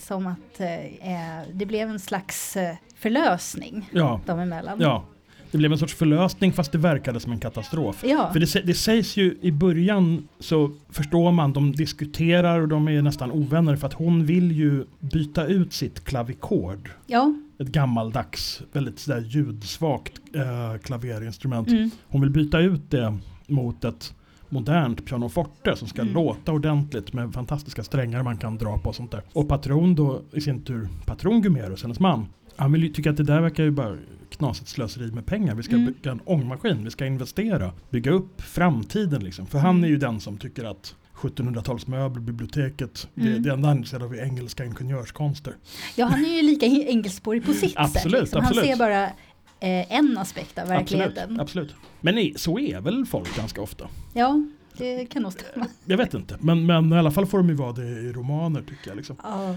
[0.00, 4.20] som att eh, det blev en slags eh, förlösning ja.
[4.26, 4.80] dem emellan.
[4.80, 5.04] Ja,
[5.50, 8.04] det blev en sorts förlösning fast det verkade som en katastrof.
[8.04, 8.30] Ja.
[8.32, 13.02] För det, det sägs ju i början så förstår man, de diskuterar och de är
[13.02, 16.90] nästan ovänner för att hon vill ju byta ut sitt klavikord.
[17.06, 17.34] Ja.
[17.58, 21.68] Ett gammaldags, väldigt sådär ljudsvagt äh, klaverinstrument.
[21.68, 21.90] Mm.
[22.08, 24.14] Hon vill byta ut det mot ett
[24.48, 26.14] modernt pianoforte som ska mm.
[26.14, 29.22] låta ordentligt med fantastiska strängar man kan dra på och sånt där.
[29.32, 33.16] Och patron då i sin tur, patron Gumerus, hennes man, han vill ju tycka att
[33.16, 33.96] det där verkar ju bara
[34.30, 35.54] knasigt slöseri med pengar.
[35.54, 35.86] Vi ska mm.
[35.86, 39.46] bygga en ångmaskin, vi ska investera, bygga upp framtiden liksom.
[39.46, 43.32] För han är ju den som tycker att 1700-talsmöbler, biblioteket, mm.
[43.32, 45.54] det, det enda han är intresserad av är engelska ingenjörskonster.
[45.96, 48.20] Ja, han är ju lika engelspårig på sitt absolut, sätt.
[48.20, 48.40] Liksom.
[48.40, 48.66] Absolut.
[48.66, 49.04] Han ser bara
[49.60, 51.40] eh, en aspekt av verkligheten.
[51.40, 51.74] Absolut, absolut.
[52.00, 53.88] Men så är väl folk ganska ofta?
[54.14, 54.42] Ja,
[54.78, 55.66] det kan nog stämma.
[55.84, 58.62] Jag vet inte, men, men i alla fall får de ju vara det i romaner
[58.62, 58.96] tycker jag.
[58.96, 59.16] Liksom.
[59.22, 59.56] Ja.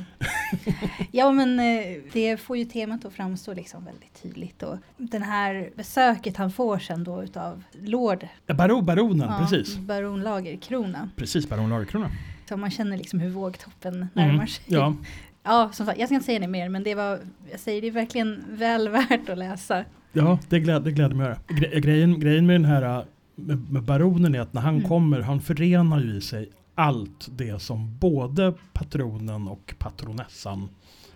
[1.12, 4.64] ja, men eh, det får ju temat att framstå liksom väldigt tydligt.
[4.64, 8.28] Och den här besöket han får sen då utav Lord.
[8.46, 9.78] Ja, baro, baronen, ja, precis.
[9.78, 11.10] Baron Lagerkrona.
[11.16, 12.12] Precis, Baron Lagerkrona.
[12.50, 14.64] Så man känner liksom hur vågtoppen närmar mm, sig.
[14.68, 14.96] Ja.
[15.44, 17.20] Ja, som sagt, jag ska inte säga det mer, men det var,
[17.52, 19.86] jag säger det är verkligen väl värt att läsa.
[20.14, 21.80] Ja, det gläder, det gläder mig att höra.
[21.80, 23.06] Grejen, grejen med den här
[23.46, 24.88] med, med baronen är att när han mm.
[24.88, 30.70] kommer, han förenar ju i sig allt det som både patronen och patronessan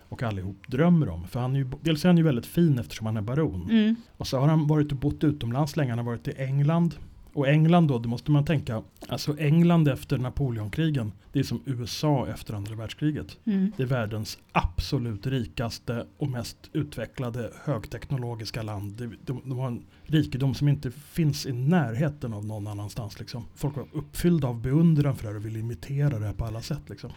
[0.09, 1.27] och allihop drömmer om.
[1.27, 3.69] För han är ju, dels är han ju väldigt fin eftersom han är baron.
[3.69, 3.95] Mm.
[4.17, 6.95] Och så har han varit och bott utomlands länge, han har varit i England.
[7.33, 12.27] Och England då, det måste man tänka, alltså England efter Napoleonkrigen, det är som USA
[12.27, 13.37] efter andra världskriget.
[13.45, 13.71] Mm.
[13.77, 18.93] Det är världens absolut rikaste och mest utvecklade högteknologiska land.
[18.93, 23.19] De, de, de har en rikedom som inte finns i närheten av någon annanstans.
[23.19, 23.45] Liksom.
[23.55, 26.61] Folk var uppfyllda av beundran för det här och ville imitera det här på alla
[26.61, 26.89] sätt.
[26.89, 27.11] Liksom.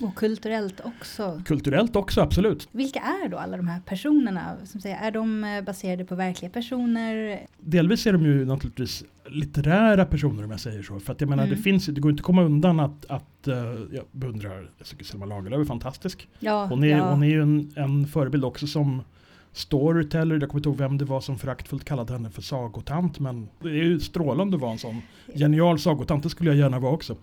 [0.00, 1.42] Och kulturellt också.
[1.44, 2.68] Kulturellt också, absolut.
[2.72, 4.56] Vilka är då alla de här personerna?
[4.64, 7.40] Som säger, är de eh, baserade på verkliga personer?
[7.58, 11.00] Delvis är de ju naturligtvis litterära personer om jag säger så.
[11.00, 11.56] För att jag menar, Mm.
[11.56, 13.54] det finns det går inte att komma undan att, att eh,
[13.92, 16.28] jag beundrar, jag tycker Selma Lagerlöf är fantastisk.
[16.38, 17.10] Ja, Hon är, ja.
[17.10, 19.02] hon är ju en, en förebild också som
[19.56, 20.40] storyteller.
[20.40, 23.18] Jag kommer inte ihåg vem det var som föraktfullt kallade henne för sagotant.
[23.20, 25.02] Men det är ju strålande att vara en sån
[25.34, 26.22] genial sagotant.
[26.22, 27.16] Det skulle jag gärna vara också.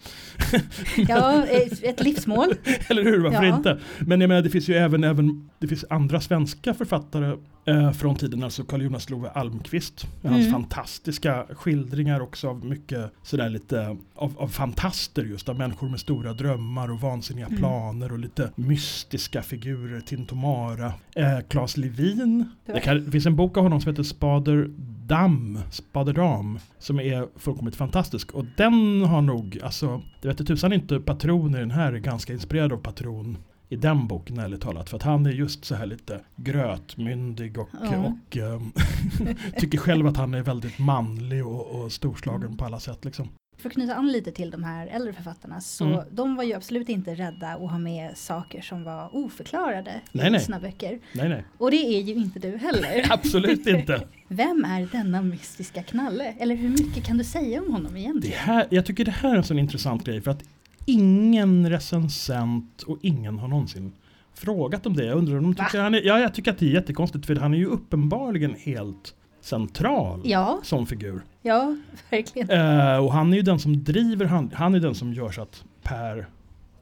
[1.07, 2.53] ja, ett ett livsmål.
[2.89, 3.55] Eller hur, varför Ja.
[3.57, 3.79] inte?
[3.99, 8.15] Men jag menar det finns ju även, även det finns andra svenska författare eh, från
[8.15, 8.43] tiden.
[8.43, 10.07] Alltså Carl Jonas Love Almqvist.
[10.21, 10.51] Med hans Mm.
[10.61, 15.49] fantastiska skildringar också av mycket sådär lite av, av fantaster just.
[15.49, 17.57] Av människor med stora drömmar och vansinniga Mm.
[17.59, 20.01] planer och lite mystiska figurer.
[20.01, 20.93] Tintomara.
[21.15, 22.45] Eh, Claes Levin.
[22.65, 24.69] Det, kan, det finns en bok av honom som heter Spader
[25.07, 28.31] Dam, Spaderdam, som är fullkomligt fantastisk.
[28.31, 32.33] Och den har nog, alltså, det vet tusan inte, Patron i den här är ganska
[32.33, 33.37] inspirerad av Patron
[33.73, 34.89] i den boken ärligt talat.
[34.89, 37.97] För att han är just så här lite grötmyndig och, Ja.
[37.97, 38.71] och ehm,
[39.57, 42.57] tycker själv att han är väldigt manlig och, och storslagen Mm.
[42.57, 43.05] på alla sätt.
[43.05, 43.29] Liksom.
[43.57, 45.99] För att knyta an lite till de här äldre författarna så Mm.
[46.11, 50.29] de var ju absolut inte rädda att ha med saker som var oförklarade Nej, i
[50.29, 50.39] nej.
[50.39, 50.99] sina böcker.
[51.13, 53.05] Nej, nej, Och det är ju inte du heller.
[53.09, 54.07] absolut inte.
[54.27, 56.33] Vem är denna mystiska knalle?
[56.39, 58.37] Eller hur mycket kan du säga om honom Det egentligen?
[58.39, 60.43] här, jag tycker det här är en sån intressant grej för att
[60.85, 63.91] ingen recensent och ingen har någonsin
[64.33, 65.05] frågat om det.
[65.05, 67.35] Jag undrar om de tycker han är, ja, jag tycker att det är jättekonstigt för
[67.35, 71.21] han är ju uppenbarligen helt central Ja, som figur.
[71.41, 71.75] ja,
[72.09, 72.49] verkligen.
[72.49, 75.41] Eh, och han är ju den som driver, han, han är den som gör så
[75.41, 76.27] att Per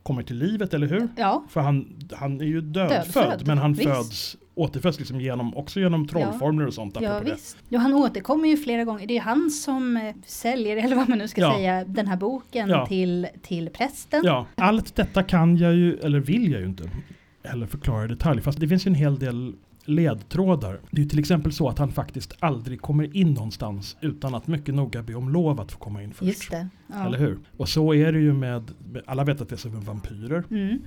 [0.04, 1.08] kommer till livet, eller hur?
[1.18, 3.90] Ja, För han, han är ju dödfödd, Dödfödd, men han visst.
[3.90, 6.98] föds, återföds liksom genom, också genom trollformler och sånt.
[7.02, 7.58] ja visst.
[7.70, 9.08] Ja, han återkommer ju flera gånger.
[9.08, 11.54] Det är han som eh, säljer, eller vad man nu ska Ja.
[11.56, 12.86] säga, den här boken Ja.
[12.86, 14.22] till, till prästen.
[14.26, 16.90] Ja, allt detta kan jag ju, eller vill jag ju inte
[17.44, 18.42] heller förklara i detalj.
[18.42, 19.54] Fast det finns ju en hel del
[19.86, 20.80] ledtrådar.
[20.92, 24.48] Det är ju till exempel så att han faktiskt aldrig kommer in någonstans utan att
[24.48, 26.28] mycket noga be om lov att få komma in först.
[26.28, 26.68] Just det.
[26.88, 27.06] Ja.
[27.06, 27.40] Eller hur?
[27.58, 30.44] Och så är det ju med, med- alla vet att det är som med vampyrer.
[30.52, 30.80] Mm.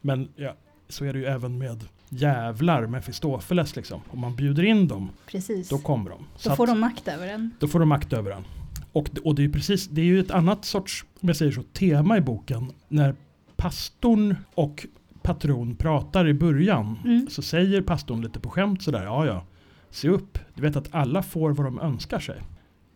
[0.00, 0.54] Men ja,
[0.88, 4.00] så är det ju även med jävlar, Mefistofeles liksom.
[4.10, 5.68] Om man bjuder in dem, Precis.
[5.68, 6.24] då kommer de.
[6.36, 7.50] Så Då får att- de makt över den.
[7.58, 8.44] då får de makt över den.
[8.92, 11.52] Och, och det är ju precis, det är ju ett annat sorts, om jag säger
[11.52, 12.72] så, tema i boken.
[12.88, 13.14] När
[13.56, 14.86] pastorn och
[15.22, 17.26] patron pratar i början Mm.
[17.30, 19.44] så säger pastorn lite på skämt sådär, ja ja,
[19.90, 22.36] se upp, du vet att alla får vad de önskar sig.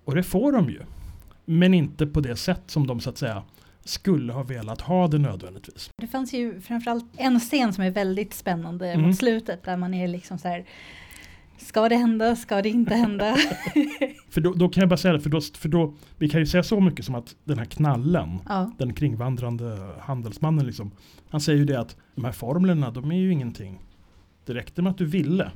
[0.05, 0.81] Och det får de ju.
[1.44, 3.42] Men inte på det sätt som de så att säga
[3.85, 5.90] skulle ha velat ha det nödvändigtvis.
[6.01, 9.07] Det fanns ju framförallt en scen som är väldigt spännande Mm.
[9.07, 10.64] mot slutet där man är liksom så här
[11.59, 12.37] Ska det hända?
[12.37, 13.37] Ska det inte hända?
[14.31, 16.47] För då, då kan jag bara säga det, för då, för då, vi kan ju
[16.47, 20.90] säga så mycket som att den här knallen, ja, den kringvandrande handelsmannen liksom,
[21.31, 23.81] han säger ju det att de här formlerna, de är ju ingenting.
[24.44, 25.50] Det räckte med att du ville.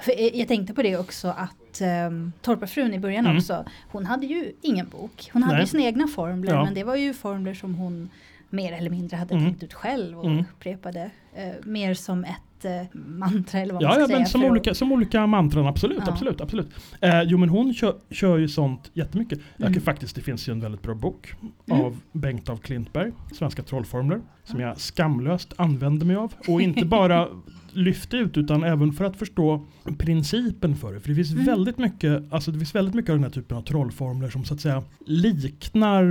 [0.00, 3.36] för jag- tänkte på det också att um, Torparfrun i början Mm.
[3.36, 5.30] också, hon hade ju ingen bok.
[5.32, 5.62] Hon hade Nej.
[5.64, 6.64] ju sina egna formler, Ja.
[6.64, 8.10] men det var ju formler som hon
[8.50, 9.46] mer eller mindre hade Mm.
[9.46, 10.44] tänkt ut själv och Mm.
[10.56, 11.10] upprepade.
[11.34, 12.45] eh, mer som ett
[12.92, 14.18] mantra eller vad man Ja, ska ja säga.
[14.18, 16.12] men som olika, som olika mantran, absolut, Ja.
[16.12, 16.68] absolut, absolut.
[17.00, 19.38] Eh, jo men hon kör, kör ju sånt jättemycket.
[19.56, 19.74] Jag Mm.
[19.74, 21.32] kan faktiskt, det finns ju en väldigt bra bok
[21.70, 21.80] Mm.
[21.84, 26.32] av Bengt av Klintberg, Svenska trollformler, som jag skamlöst använder mig av.
[26.48, 27.28] Och inte bara
[27.72, 29.66] lyfte ut utan även för att förstå
[29.98, 31.00] principen för det.
[31.00, 31.44] För det finns Mm.
[31.44, 34.54] väldigt mycket, alltså det finns väldigt mycket av den här typen av trollformler som så
[34.54, 36.02] att säga liknar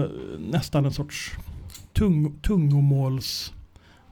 [0.00, 0.04] eh,
[0.50, 1.32] nästan en sorts
[1.92, 2.38] tung,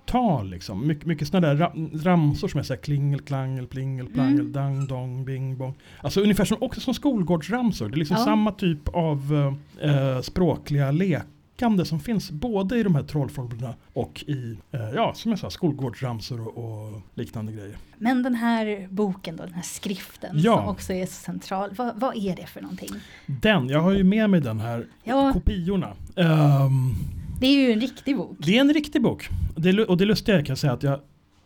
[0.07, 0.87] tungomålstal liksom.
[0.87, 4.53] Mycket, mycket sådana där ra- ramsor som är såhär klingel, klangel, plingel, plangel, Mm.
[4.53, 5.75] dang, dong, bing, bong.
[6.03, 7.89] Alltså ungefär som, också som skolgårdsramsor.
[7.89, 8.25] Det är liksom Ja.
[8.25, 14.25] samma typ av eh, eh, språkliga lekande som finns både i de här trollformlerna och
[14.27, 16.57] i, eh, ja som jag sa, skolgårdsramsor och,
[16.87, 17.77] och liknande grejer.
[17.99, 20.57] Men den här boken då, den här skriften Ja.
[20.59, 22.91] som också är så central, vad, vad är det för någonting?
[23.27, 25.93] Den, jag har ju med mig den här, Ja, kopiorna.
[26.17, 26.95] Ehm,
[27.41, 28.37] det är ju en riktig bok.
[28.39, 29.29] Det är en riktig bok.
[29.57, 31.01] Det, är och det lustiga kan jag säga att jag,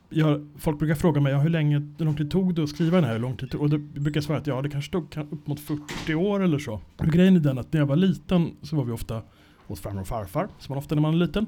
[0.09, 2.97] jag, folk brukar fråga mig ja, hur länge hur lång tid tog det att skriva
[2.97, 3.13] den här?
[3.13, 5.29] Hur lång tid tog, och då brukar jag svara att ja, det kanske tog kan-
[5.31, 6.81] upp mot 40 år eller så.
[6.97, 9.23] Och grejen är den att när jag var liten så var vi ofta
[9.67, 11.47] hos farmor och farfar, som man ofta när man är liten.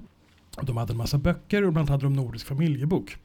[0.57, 3.17] Och de hade en massa böcker och bland annat hade de Nordisk familjebok.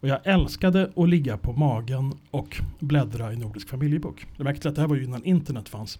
[0.00, 4.26] Och jag älskade att ligga på magen och bläddra i Nordisk familjebok.
[4.36, 5.98] Det märkte att det här var ju innan internet fanns.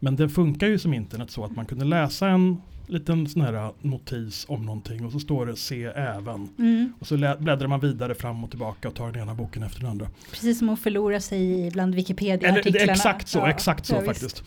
[0.00, 2.56] Men det funkar ju som internet så att man kunde läsa en
[2.86, 6.48] liten sån här notis om någonting och så står det se även.
[6.58, 6.92] Mm.
[7.00, 9.80] Och så lä- bläddrar man vidare fram och tillbaka och tar den ena boken efter
[9.80, 10.08] den andra.
[10.30, 12.78] Precis som att förlora sig bland Wikipedia-artiklarna.
[12.78, 14.06] det är exakt så, Ja, exakt så ja, visst.
[14.22, 14.44] faktiskt.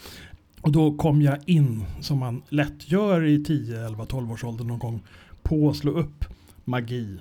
[0.62, 4.64] Och då kom jag in, som man lätt gör i 10, 11, 12 års ålder
[4.66, 5.02] någon gång,
[5.44, 6.26] på att slå upp
[6.66, 7.18] magi,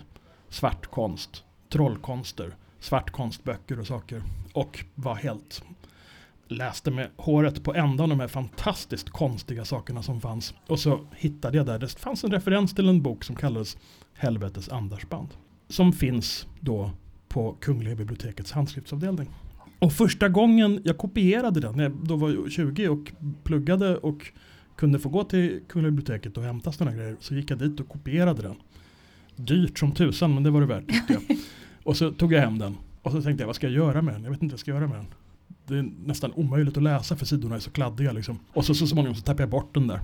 [0.49, 4.23] svartkonst, trollkonster, svartkonstböcker och saker.
[4.53, 5.63] Och var helt,
[6.49, 10.55] läste med håret på ändan de här fantastiskt konstiga sakerna som fanns.
[10.67, 13.77] Och så hittade jag där, det fanns en referens till en bok som kallades
[14.15, 15.29] Helvetes andarsband.
[15.69, 16.91] Som finns då
[17.29, 19.29] på Kungliga bibliotekets handskriftsavdelning.
[19.79, 23.13] Och första gången jag kopierade den, när jag då var 20 och
[23.45, 24.33] pluggade och
[24.77, 27.89] kunde få gå till Kungliga biblioteket och hämta sådana grejer, så gick jag dit och
[27.89, 28.57] kopierade den.
[29.37, 31.39] Dyrt som tusan, men det var det värt tyckte jag.
[31.83, 32.77] Och så tog jag hem den.
[33.03, 34.25] Och så tänkte jag, vad ska jag göra med den?
[34.25, 35.07] Jag vet inte vad jag ska göra med den.
[35.67, 38.39] Det är nästan omöjligt att läsa för sidorna är så kladdiga liksom.
[38.53, 40.01] Och så, så småningom så tappade jag bort den där.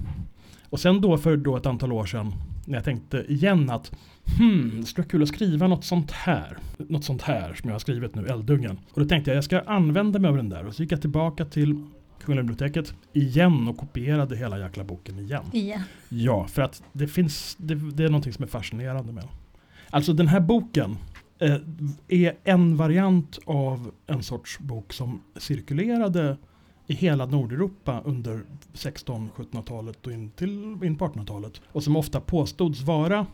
[0.70, 2.34] Och sen då för då ett antal år sedan,
[2.66, 3.92] när jag tänkte igen att
[4.38, 6.58] Hmm, det skulle vara kul att skriva något sånt här.
[6.76, 8.78] Något sånt här som jag har skrivit nu, Eldungen.
[8.92, 10.66] Och då tänkte jag, jag ska använda mig av den där.
[10.66, 11.86] Och så gick jag tillbaka till
[12.24, 15.44] Kungliga biblioteket igen och kopierade hela jäkla boken igen.
[15.52, 15.80] Igen.
[16.08, 19.30] Ja, för att det finns, det, det är någonting som är fascinerande med den.
[19.90, 20.96] Alltså den här boken
[21.42, 21.56] eh,
[22.08, 26.36] är en variant av en sorts bok som cirkulerade
[26.86, 31.60] i hela Nordeuropa under 1600-1700-talet och in, till, in på 1800-talet.
[31.72, 33.26] Och som ofta påstods vara,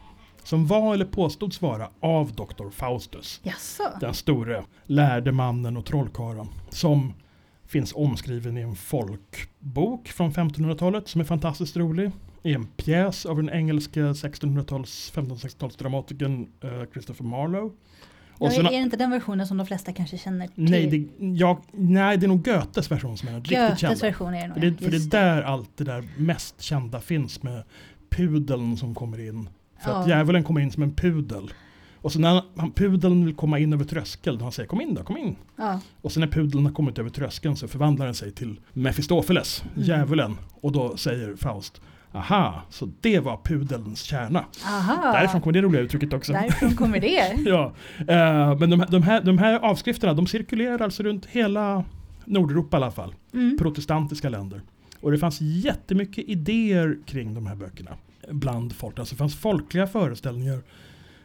[0.43, 2.71] som var eller påstods vara av Dr.
[2.71, 3.41] Faustus.
[3.43, 3.83] Jaså?
[4.01, 6.49] Den store lärde mannen och trollkarlen.
[6.71, 7.13] Som
[7.67, 12.11] finns omskriven i en folkbok från 1500-talet som är fantastiskt rolig.
[12.49, 17.71] I en pjäs av den engelska 1600-tals, 1560-talsdramatikern uh, Christopher Marlowe.
[18.41, 20.71] Ja, Och så är det inte den versionen som de flesta kanske känner till?
[20.71, 24.07] nej, det, jag, nej, det är nog Goethes version som är den riktigt Goethes kända.
[24.07, 24.55] version är det nog.
[24.55, 24.77] För det, ja.
[24.79, 27.63] för det är där allt det där mest kända finns med
[28.11, 29.49] pudeln som kommer in.
[29.85, 30.17] För att Ja.
[30.17, 31.53] djävulen kommer in som en pudel.
[31.97, 35.03] Och så när han, pudeln vill komma in över tröskeln, han säger kom in då,
[35.03, 35.37] kom in.
[35.57, 35.81] Ja.
[36.01, 39.89] Och sen när pudeln har kommit över tröskeln så förvandlar den sig till Mefistofeles, Mm.
[39.89, 40.37] djävulen.
[40.61, 41.81] Och då säger Faust,
[42.19, 44.45] aha, så det var pudelns kärna.
[44.67, 46.33] Aha, Därifrån kommer det roliga uttrycket också.
[46.33, 47.37] därifrån kommer det.
[47.51, 51.85] Ja, eh, men de, här- de, här, de här avskrifterna de cirkulerar alltså runt hela
[52.25, 53.15] Nordeuropa i alla fall.
[53.35, 53.57] Mm.
[53.59, 54.61] Protestantiska länder.
[55.01, 57.91] Och det fanns jättemycket idéer kring de här böckerna
[58.31, 58.99] bland folk.
[58.99, 60.59] Alltså det fanns folkliga föreställningar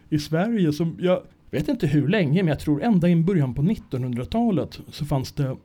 [0.09, 1.21] i Sverige som jag
[1.51, 5.55] vet inte hur länge, men jag tror ända in början på 1900-talet så fanns det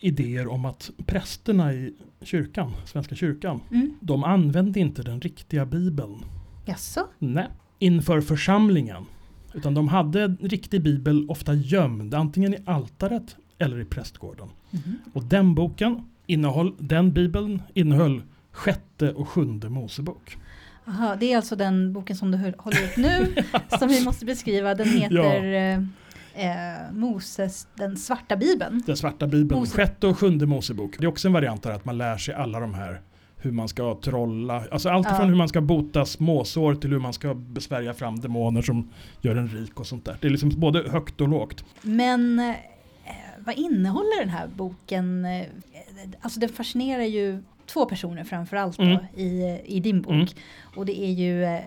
[0.00, 3.94] idéer om att prästerna i kyrkan, Svenska kyrkan, Mm.
[4.00, 6.24] de använde inte den riktiga bibeln.
[6.64, 7.06] Jaså?
[7.18, 7.46] Nej.
[7.78, 9.04] Inför församlingen.
[9.54, 14.48] Utan de hade en riktig bibel ofta gömd, antingen i altaret eller i prästgården.
[14.70, 14.96] Mhm.
[15.12, 18.22] Och den boken innehöll, den bibeln innehöll
[18.52, 20.36] sjätte och sjunde Mosebok.
[20.88, 23.34] Aha, det är alltså den boken som du håller upp nu,
[23.78, 24.74] som vi måste beskriva.
[24.74, 25.84] Den heter eh,
[26.36, 28.82] eh, Moses, den svarta bibeln.
[28.86, 30.98] Den svarta bibeln, Mose- sjätte och sjunde Mosebok.
[30.98, 33.00] Det är också en variant där att man lär sig alla de här
[33.38, 35.16] hur man ska trolla, alltså allt Ja.
[35.16, 39.36] från hur man ska bota småsår till hur man ska besvärja fram demoner som gör
[39.36, 40.16] en rik och sånt där.
[40.20, 41.64] Det är liksom både högt och lågt.
[41.82, 42.54] Men eh,
[43.38, 45.24] vad innehåller den här boken?
[45.24, 45.46] Eh,
[46.20, 48.98] Alltså den fascinerar ju två personer framförallt då, Mm.
[49.16, 50.12] i, i din bok.
[50.12, 50.26] Mm.
[50.76, 51.60] Och det är ju eh,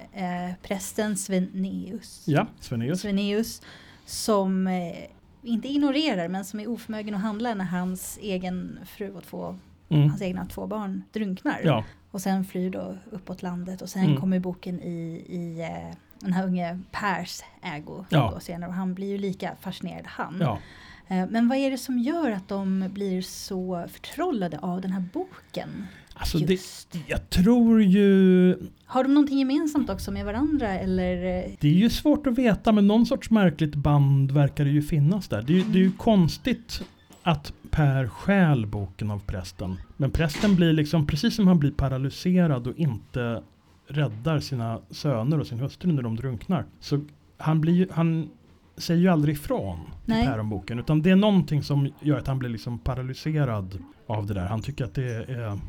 [0.64, 2.24] prästen Sveneus.
[2.28, 3.02] Ja, Svenneus.
[3.02, 3.62] Sveneus
[4.10, 4.96] som eh,
[5.44, 9.60] inte ignorerar men som är oförmögen att handla när hans egen fru och två,
[9.92, 10.10] Mm.
[10.10, 11.62] hans egna två barn drunknar.
[11.64, 14.20] Ja, Och sen flyr då uppåt landet och sen Mm.
[14.22, 18.32] kommer boken i, i eh, den här unge Pers ägo Ja.
[18.34, 20.38] då senare och han blir ju lika fascinerad han.
[20.42, 20.60] ja.
[21.08, 25.04] Eh, Men vad är det som gör att de blir så förtrollade av den här
[25.14, 25.88] boken?
[26.20, 26.60] Alltså det,
[27.08, 28.56] jag tror ju
[28.86, 31.16] Har de någonting gemensamt också med varandra eller?
[31.60, 35.28] Det är ju svårt att veta men någon sorts märkligt band verkar det ju finnas
[35.28, 35.42] där.
[35.42, 36.82] Det är, ju- det är ju konstigt
[37.24, 39.76] att Per stjäl boken av prästen.
[39.98, 43.42] Men prästen blir liksom, precis som han blir paralyserad och inte
[43.88, 46.66] räddar sina söner och sin hustru när de drunknar.
[46.80, 47.02] Så
[47.38, 48.30] han, blir han
[48.78, 50.26] säger ju aldrig ifrån Nej.
[50.28, 50.80] Per om boken.
[50.80, 54.46] Utan det är någonting som gör att han blir liksom paralyserad av det där.
[54.46, 55.60] Han tycker att det är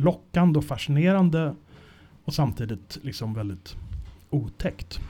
[0.00, 1.54] lockande och fascinerande
[2.24, 3.76] och samtidigt liksom väldigt
[4.30, 5.00] otäckt.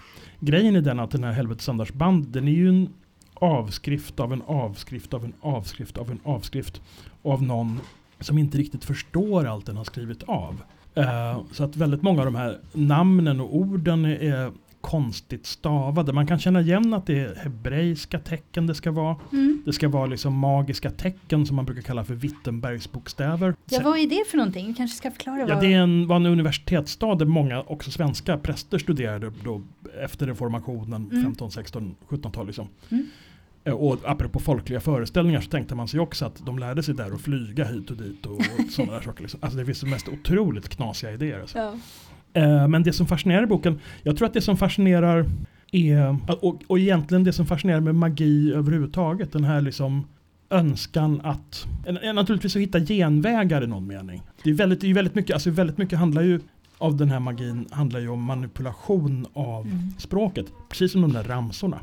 [0.41, 2.89] Grejen är den att den här Helvetes Andarsband, den är ju en
[3.35, 6.81] avskrift av en avskrift av en avskrift av en avskrift
[7.23, 7.81] av någon
[8.21, 10.63] som inte riktigt förstår allt den har skrivit av.
[10.99, 16.13] Uh, så att väldigt många av de här namnen och orden är konstigt stavade.
[16.13, 19.17] Man kan känna igen att det är hebreiska tecken det ska vara.
[19.33, 19.63] Mm.
[19.67, 23.55] Det ska vara liksom magiska tecken som man brukar kalla för Wittenbergs bokstäver.
[23.71, 24.67] Ja, vad är det för någonting?
[24.67, 25.61] Vi kanske ska förklara Ja, vad...
[25.61, 29.63] det är en, var en universitetsstad där många, också svenska präster studerade då
[30.03, 31.23] efter reformationen, Mm.
[31.25, 32.69] 15, 16, 17-tal liksom.
[32.91, 33.07] Mm.
[33.65, 37.15] Eh, Och apropå folkliga föreställningar så tänkte man sig också att de lärde sig där
[37.15, 39.23] att flyga hit och dit och, och sådana där saker.
[39.23, 39.41] Liksom.
[39.43, 41.41] Alltså det finns de mest otroligt knasiga idéer.
[41.41, 41.59] Alltså.
[41.59, 41.75] Ja.
[42.33, 45.25] Eh, Men det som fascinerar i boken, jag tror att det som fascinerar
[45.73, 50.07] är, och, och egentligen det som fascinerar med magi överhuvudtaget, den här liksom
[50.51, 51.67] önskan att,
[52.15, 54.23] naturligtvis att hitta genvägar i någon mening.
[54.43, 56.41] Det är väldigt, det är väldigt mycket, alltså väldigt mycket handlar ju
[56.79, 59.79] av den här magin handlar ju om manipulation av Mm.
[59.99, 61.81] språket, precis som de där ramsorna.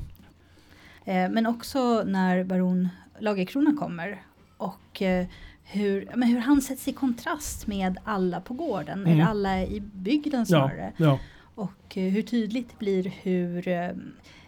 [1.05, 2.89] Eh, Men också när baron
[3.19, 4.21] Lagerkrona kommer
[4.57, 5.25] och eh,
[5.69, 9.11] hur, men hur han sätts i kontrast med alla på gården, Mm.
[9.13, 10.93] eller alla i bygden Ja, snarare.
[10.97, 11.19] ja,
[11.55, 13.89] Och eh, hur tydligt det blir hur eh,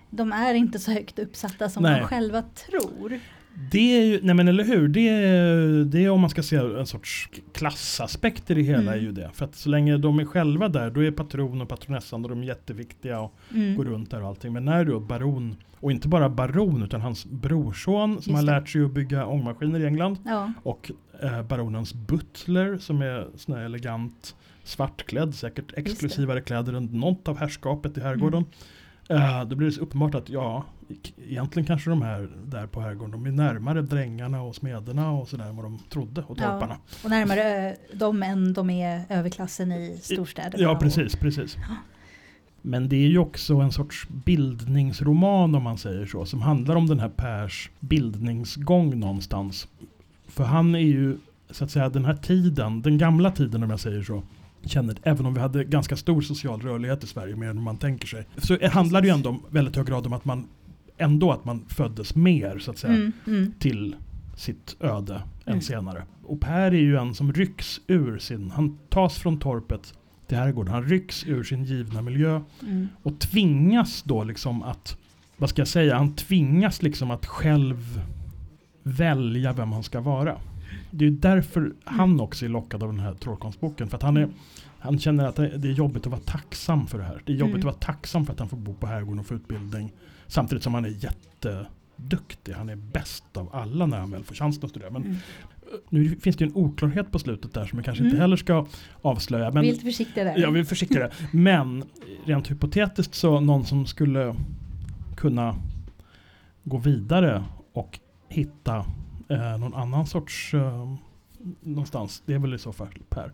[0.09, 1.99] de är inte så högt uppsatta som Nej.
[2.01, 3.19] de själva tror.
[3.71, 6.55] Det är ju, nej men eller hur, det är, det är om man ska se
[6.55, 8.93] en sorts klassaspekt i det hela Mm.
[8.93, 9.29] är ju det.
[9.33, 12.41] För att så länge de är själva där, då är patron och patronessan och de
[12.41, 13.75] är jätteviktiga och Mm.
[13.75, 14.53] går runt där och allting.
[14.53, 18.69] Men när då baron, och inte bara baron utan hans brorson som Just har lärt
[18.69, 20.91] sig att bygga ångmaskiner i England Ja, och
[21.21, 27.37] eh, baronens butler som är sån här elegant svartklädd, säkert exklusivare kläder än något av
[27.37, 28.45] herrskapet i herrgården.
[29.09, 30.65] Eh, då blir det så uppenbart att ja,
[31.27, 35.45] egentligen kanske de här där på herrgården, de är närmare drängarna och smederna och sådär
[35.45, 36.51] än vad de trodde och Ja.
[36.51, 36.77] torparna.
[37.03, 40.63] och närmare eh, dem än de är överklassen i storstäderna.
[40.63, 41.57] Ja, och- precis, precis.
[42.61, 46.87] Men det är ju också en sorts bildningsroman om man säger så, som handlar om
[46.87, 49.67] den här Pers bildningsgång någonstans.
[50.27, 51.17] För han är ju,
[51.49, 54.23] så att säga, den här tiden, den gamla tiden om jag säger så,
[54.65, 58.07] känner, även om vi hade ganska stor social rörlighet i Sverige, mer än man tänker
[58.07, 60.47] sig, så handlar det ju ändå om, väldigt hög grad om att man,
[60.99, 63.53] ändå att man föddes mer, så att säga, Mm, mm.
[63.59, 63.95] till
[64.35, 65.61] sitt öde än Mm.
[65.61, 66.03] senare.
[66.23, 69.93] Och Per är ju en som rycks ur sin, han tas från torpet
[70.27, 72.87] till herrgården, han rycks ur sin givna miljö Mm.
[73.03, 74.97] och tvingas då liksom att,
[75.37, 78.01] vad ska jag säga, han tvingas liksom att själv
[78.83, 80.35] välja vem han ska vara.
[80.91, 84.29] Det är därför han också är lockad av den här trollkonstboken, för att han är
[84.81, 87.21] han känner att det det är jobbigt att vara tacksam för det här.
[87.25, 87.59] Det är jobbigt Mm.
[87.69, 89.91] att vara tacksam för att han får bo på herrgården och få utbildning.
[90.29, 92.53] Samtidigt som han är jätteduktig.
[92.53, 94.89] Han är bäst av alla när han väl får chansen att studera.
[94.91, 95.15] Men Mm.
[95.89, 98.21] nu finns det ju en oklarhet på slutet där som jag kanske inte Mm.
[98.21, 98.65] heller ska
[99.01, 99.51] avslöja.
[99.51, 100.37] Men Vi är lite försiktiga där.
[100.37, 101.11] jag vill försiktiga det.
[101.31, 101.83] Men
[102.25, 104.35] rent hypotetiskt så någon som skulle
[105.17, 105.55] kunna
[106.63, 108.85] gå vidare och hitta
[109.29, 110.95] eh, någon annan sorts eh,
[111.61, 112.23] någonstans.
[112.25, 113.31] Det är väl i så fall Per.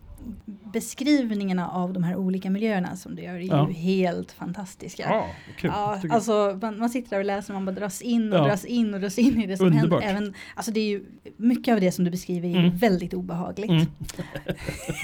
[0.72, 3.68] Beskrivningarna av de här olika miljöerna som du gör är Ja.
[3.68, 5.02] ju helt fantastiska.
[5.02, 5.70] Ja, kul.
[5.74, 8.44] Ja, alltså man, man sitter där och läser och man bara dras in och Ja.
[8.44, 10.02] dras in och dras in i det som Underbart.
[10.02, 10.20] händer.
[10.22, 11.04] Även, alltså det är ju,
[11.36, 12.76] mycket av det som du beskriver är Mm.
[12.76, 13.70] väldigt obehagligt.
[13.70, 13.86] Mm.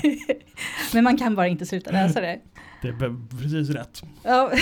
[0.94, 2.40] Men man kan bara inte sluta läsa det.
[2.82, 4.02] Det är precis rätt.
[4.22, 4.50] Ja.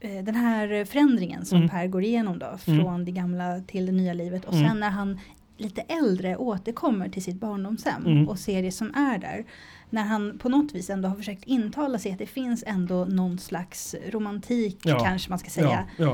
[0.00, 1.68] Eh, Den här förändringen som Mm.
[1.68, 4.68] Per går igenom då, från det gamla till det nya livet och Mm.
[4.68, 5.18] sen när han
[5.56, 8.28] lite äldre återkommer till sitt barndomshem Mm.
[8.28, 9.44] och ser det som är där.
[9.90, 13.38] När han på något vis ändå har försökt intala sig att det finns ändå någon
[13.38, 14.98] slags romantik Ja.
[15.04, 16.04] kanske man ska säga Ja,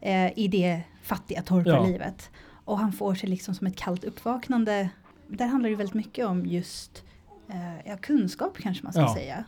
[0.00, 0.08] ja.
[0.08, 2.30] eh, i det fattiga torparlivet.
[2.64, 4.88] Och han får sig liksom som ett kallt uppvaknande.
[5.28, 7.04] Där handlar det väldigt mycket om just
[7.48, 9.44] eh, kunskap kanske man ska säga.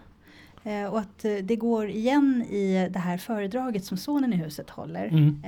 [0.65, 4.71] Eh, och att eh, det går igen i det här föredraget som sonen i huset
[4.71, 5.07] håller.
[5.07, 5.43] Mm.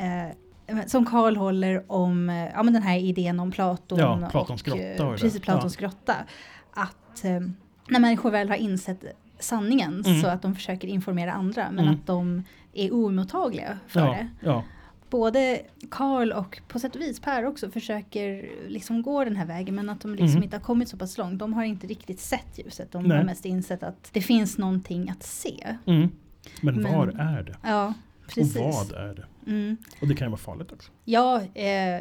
[0.66, 3.98] Eh, som Karl håller om eh, ja, men den här idén om Platon.
[3.98, 5.18] Ja, Platons och, grotta eh, och det.
[5.18, 6.14] Precis, Platons grotta.
[6.74, 7.40] Att eh,
[7.88, 9.00] när människor väl har insett
[9.38, 10.22] sanningen Mm.
[10.22, 11.94] så att de försöker informera andra men Mm.
[11.94, 12.42] att de
[12.72, 14.64] är oemottagliga för Ja, det ja.
[15.10, 15.60] både
[15.90, 19.88] Karl och på sätt och vis Per också försöker liksom gå den här vägen men
[19.88, 20.42] att de liksom Mm.
[20.42, 21.38] inte har kommit så pass långt.
[21.38, 22.92] De har inte riktigt sett ljuset.
[22.92, 23.16] De Nej.
[23.18, 25.76] har mest insett att det finns någonting att se.
[25.86, 26.08] Mm.
[26.60, 27.56] Men, Men- var är det?
[27.62, 27.94] Ja,
[28.28, 28.56] precis.
[28.56, 29.24] Och vad är det?
[29.46, 29.76] Mm.
[30.00, 30.90] Och det kan ju vara farligt också.
[31.04, 32.00] Ja, eh,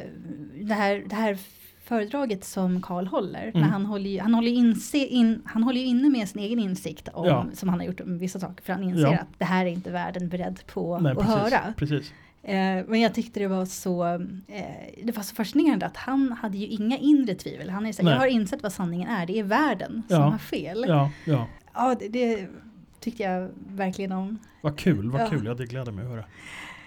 [0.62, 1.38] det, här, det här
[1.84, 3.62] föredraget som Karl håller, Mm.
[3.62, 7.10] när han, håller ju, han, håller inse, in, han håller inne med sin egen insikt
[7.14, 7.46] om, Ja.
[7.54, 8.64] som han har gjort om vissa saker.
[8.64, 9.14] För han inser Ja.
[9.20, 11.74] att det här är inte världen beredd på Nej, att precis, höra.
[11.78, 12.12] precis.
[12.44, 14.20] Eh, men jag tyckte det var så eh,
[15.04, 17.70] Det var så fascinerande att han hade ju inga inre tvivel.
[17.70, 19.26] Han är så, här, jag har insett vad sanningen är.
[19.26, 20.24] Det är världen som Ja.
[20.30, 20.86] har fel.
[20.88, 21.96] Ja, Ja, ja.
[22.00, 22.48] det, det
[23.00, 24.40] tyckte jag verkligen om.
[24.62, 25.28] Vad kul, vad Ja.
[25.30, 25.46] kul.
[25.46, 26.24] Ja, det gläder mig att höra.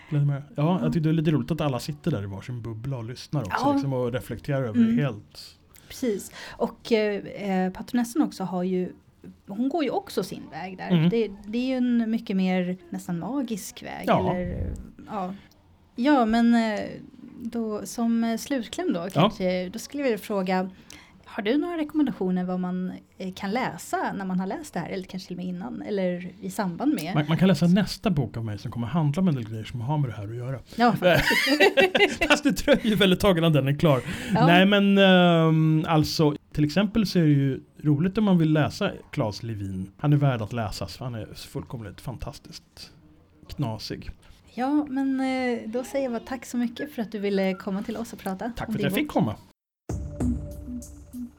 [0.09, 0.43] Gläder mig.
[0.55, 3.05] Ja, jag tyckte det är lite roligt att alla sitter där i varsin bubbla och
[3.05, 3.57] lyssnar också.
[3.61, 3.73] Ja.
[3.73, 4.97] Liksom, och reflekterar över Mm.
[4.97, 5.57] det helt.
[5.89, 6.33] Precis.
[6.51, 8.93] Och eh, eh, patronessen också har ju
[9.47, 10.89] hon går ju också sin väg där.
[10.91, 11.09] Mm.
[11.09, 14.05] Det, det är ju en mycket mer nästan magisk väg.
[14.07, 14.35] Ja.
[14.35, 14.75] Eller,
[15.07, 15.35] ja.
[15.97, 16.81] ja, men eh,
[17.43, 20.71] då, som eh, slutkläm då kanske, då skulle jag vilja fråga
[21.39, 24.89] har du några rekommendationer vad man eh, kan läsa när man har läst det här
[24.89, 27.15] eller kanske till och med innan eller i samband med?
[27.15, 29.65] Man, man kan läsa nästa bok av mig som kommer handla om en del grejer
[29.65, 30.59] som har med det här att göra.
[30.77, 30.93] Ja,
[32.29, 34.01] Fast det dröjer väl ett tag innan den är klar.
[34.35, 34.47] Ja.
[34.47, 38.93] Nej men ehm, alltså till exempel så är det ju roligt om man vill läsa
[39.11, 39.93] Claes Levin.
[39.99, 40.99] Han är värd att läsas.
[40.99, 42.93] Han är fullkomligt fantastiskt
[43.49, 44.11] knasig.
[44.55, 47.97] ja, men eh, då säger jag tack så mycket för att du ville komma till
[47.97, 48.53] oss och prata.
[48.57, 49.37] Tack för att jag fick komma.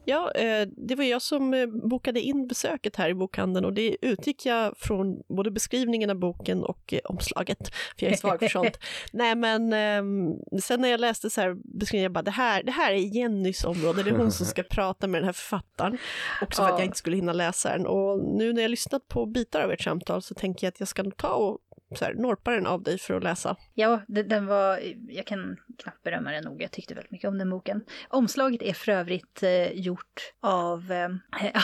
[0.10, 3.97] Ja, eh, det var jag som eh, bokade in besöket här i bokhandeln och det
[4.01, 7.57] utgick jag från både beskrivningen av boken och eh, omslaget,
[7.97, 8.80] för jag är svag för sånt.
[9.14, 12.72] Nej men ehm, sen när jag läste så här beskrivningen, jag bara det här, det
[12.72, 15.97] här är Jennys område, det är hon som ska prata med den här författaren.
[16.41, 16.80] Också för att Ja.
[16.80, 17.88] jag inte skulle hinna läsa den.
[17.88, 20.88] Och nu när jag lyssnat på bitar av ert samtal så tänker jag att jag
[20.89, 21.57] ska ta och
[21.96, 23.56] så här, norpa den av dig för att läsa.
[23.74, 24.80] Ja, det, den var,
[25.10, 27.86] jag kan knappt berömma den nog, jag tyckte väldigt mycket om den boken.
[28.10, 31.10] Omslaget är för övrigt eh, gjort av, eh,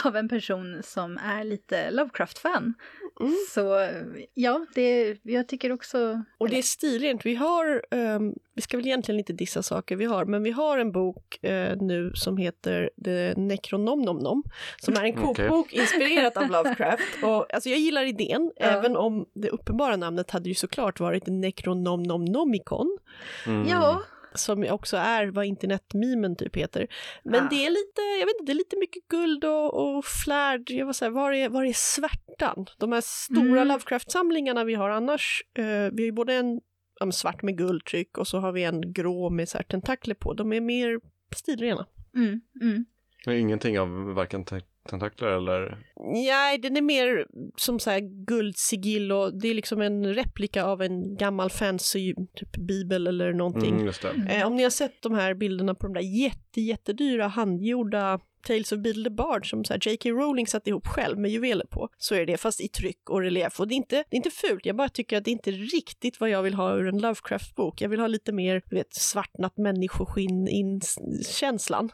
[0.06, 2.74] av en person som är lite Lovecraft-fan.
[3.20, 3.34] Mm.
[3.50, 3.88] Så
[4.34, 6.22] ja, det, jag tycker också...
[6.38, 7.26] Och det är stilrent.
[7.26, 10.78] Vi har, ehm, vi ska väl egentligen inte dissa saker vi har, men vi har
[10.78, 14.42] en bok eh, nu som heter The Necronomnomnom,
[14.76, 15.46] som är en Okej.
[15.48, 17.02] kokbok inspirerat av Lovecraft.
[17.22, 18.66] Och, alltså jag gillar idén, Ja.
[18.66, 22.98] även om det uppenbara namnet hade ju såklart varit Necronomnomnomicon,
[23.46, 23.68] Mm.
[23.68, 24.02] Ja,
[24.36, 26.86] som också är vad internetmimen typ heter.
[27.24, 27.48] Men Ah.
[27.50, 30.70] det är lite, jag vet inte, det är lite mycket guld och, och flärd.
[30.70, 32.66] Jag var så här, var är, var är svärtan?
[32.78, 33.68] De här stora Mm.
[33.68, 36.60] Lovecraft-samlingarna vi har annars, eh, vi har ju både en
[37.00, 40.34] men svart med guldtryck och så har vi en grå med så här tentakler på.
[40.34, 41.00] De är mer
[41.36, 41.86] stilrena.
[42.14, 42.84] mm, mm.
[43.24, 45.78] Det är Ingenting av varken te- tentakler eller...
[46.14, 47.26] Nej, den är mer
[47.56, 52.56] som så här guldsigill och det är liksom en replika av en gammal fancy typ
[52.56, 53.80] bibel eller någonting.
[53.80, 54.26] Mm.
[54.26, 58.72] Eh, om ni har sett de här bilderna på de där jätte, jättedyra handgjorda Tales
[58.72, 60.10] of Beedle the Bard som så J.K.
[60.10, 63.60] Rowling satt ihop själv med juveler på, så är det fast i tryck och relief.
[63.60, 65.50] Och det är, inte, det är inte fult, jag bara tycker att det är inte
[65.50, 67.80] riktigt vad jag vill ha ur en Lovecraft-bok.
[67.80, 71.90] Jag vill ha lite mer, du vet, svartnat människoskinn-känslan.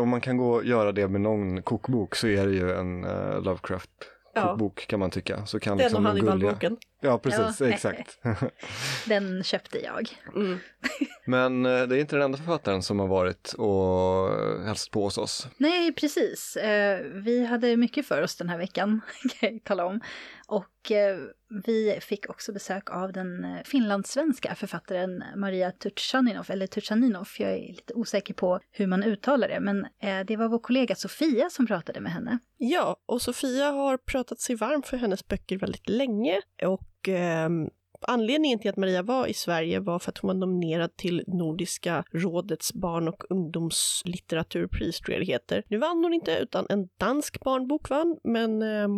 [0.00, 3.04] Om man kan gå och göra det med någon kokbok så är det ju en
[3.04, 3.90] uh, Lovecraft
[4.34, 4.48] Ja.
[4.48, 5.46] kokbok kan man tycka.
[5.46, 6.12] Så kan Den liksom och.
[6.12, 6.76] Hannibal-boken.
[7.00, 7.68] Ja, precis, Ja.
[7.68, 8.18] exakt.
[9.08, 10.08] Den köpte jag.
[10.34, 10.58] Mm.
[11.26, 14.28] Men eh, det är inte den enda författaren som har varit och
[14.66, 15.48] hälsat på hos oss.
[15.56, 16.56] Nej, precis.
[16.56, 19.00] Eh, vi hade mycket för oss den här veckan,
[19.40, 20.00] kan jag tala om.
[20.46, 21.18] Och eh,
[21.64, 27.94] vi fick också besök av den finlandssvenska författaren Maria Turchaninov, eller Turchaninov, jag är lite
[27.94, 29.86] osäker på hur man uttalar det, men
[30.26, 32.38] det var vår kollega Sofia som pratade med henne.
[32.56, 37.68] Ja, och Sofia har pratat sig varm för hennes böcker väldigt länge och ehm,
[38.02, 42.04] Anledningen till att Maria var i Sverige var för att hon var nominerad till Nordiska
[42.12, 45.64] rådets barn och ungdomslitteraturpris, tror jag det heter.
[45.68, 48.88] Nu vann hon inte, utan en dansk barnbok vann, men eh,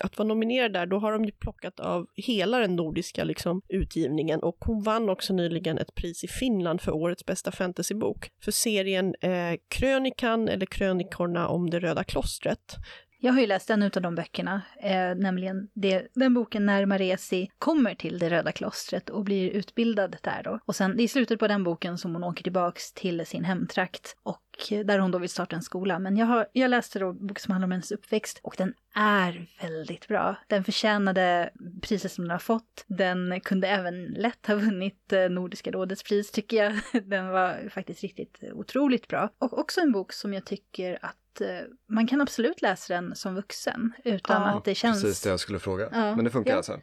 [0.00, 4.40] att vara nominerad där, då har de ju plockat av hela den nordiska liksom, utgivningen
[4.42, 9.14] och hon vann också nyligen ett pris i Finland för årets bästa fantasybok för serien
[9.20, 12.76] eh, Krönikan eller Krönikorna om det röda klostret.
[13.24, 17.50] Jag har ju läst en av de böckerna, eh, nämligen det, den boken när Maresi
[17.58, 20.58] kommer till det röda klostret och blir utbildad där då.
[20.64, 23.44] Och sen, det är i slutet på den boken som hon åker tillbaks till sin
[23.44, 25.98] hemtrakt och där hon då vill starta en skola.
[25.98, 29.46] Men jag, har, jag läste då boken som handlar om hennes uppväxt och den är
[29.62, 30.36] väldigt bra.
[30.46, 31.50] Den förtjänade
[31.82, 32.84] priset som den har fått.
[32.86, 36.80] Den kunde även lätt ha vunnit eh, Nordiska rådets pris tycker jag.
[37.08, 39.28] Den var faktiskt riktigt otroligt bra.
[39.38, 41.46] Och också en bok som jag tycker att eh,
[41.88, 45.02] man kan absolut läsa den som vuxen utan Ja, att det känns...
[45.02, 45.88] Precis det jag skulle fråga.
[45.92, 46.16] Ja.
[46.16, 46.56] Men det funkar Ja.
[46.56, 46.80] alltså?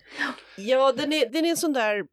[0.57, 2.03] Ja, den är, den är en sån där,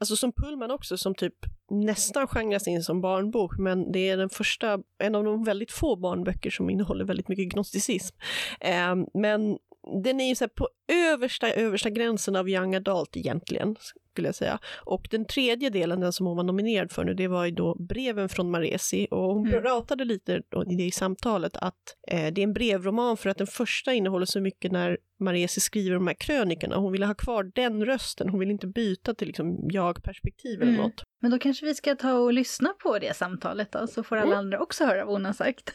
[0.00, 1.34] alltså som Pullman också, som typ
[1.70, 5.96] nästan genras in som barnbok, men det är den första, en av de väldigt få
[5.96, 8.16] barnböcker som innehåller väldigt mycket gnosticism.
[8.60, 9.58] Eh, men
[10.04, 10.68] den är ju så här på
[11.12, 13.76] översta, översta gränsen av young adult egentligen,
[14.12, 14.58] skulle jag säga.
[14.84, 17.74] Och den tredje delen, den som hon var nominerad för nu, det var ju då
[17.74, 19.62] breven från Maresi och hon Mm.
[19.62, 20.32] pratade lite
[20.70, 21.74] i det i samtalet att
[22.08, 25.94] eh, det är en brevroman för att den första innehåller så mycket när Maresi skriver
[25.94, 26.76] de här krönikorna.
[26.76, 30.82] Hon ville ha kvar den rösten, hon ville inte byta till liksom jag-perspektiv eller Mm.
[30.84, 31.02] något.
[31.20, 34.26] Men då kanske vi ska ta och lyssna på det samtalet då, så får alla
[34.26, 34.38] Mm.
[34.38, 35.72] andra också höra vad hon har sagt.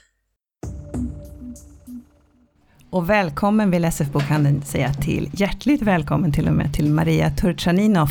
[2.89, 8.09] Och välkommen vill SF-bokhandeln säga till, hjärtligt välkommen till och med till Maria Turchaninov,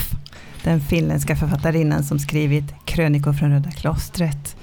[0.64, 4.56] den finländska författarinnan som skrivit Krönikor från Röda klostret,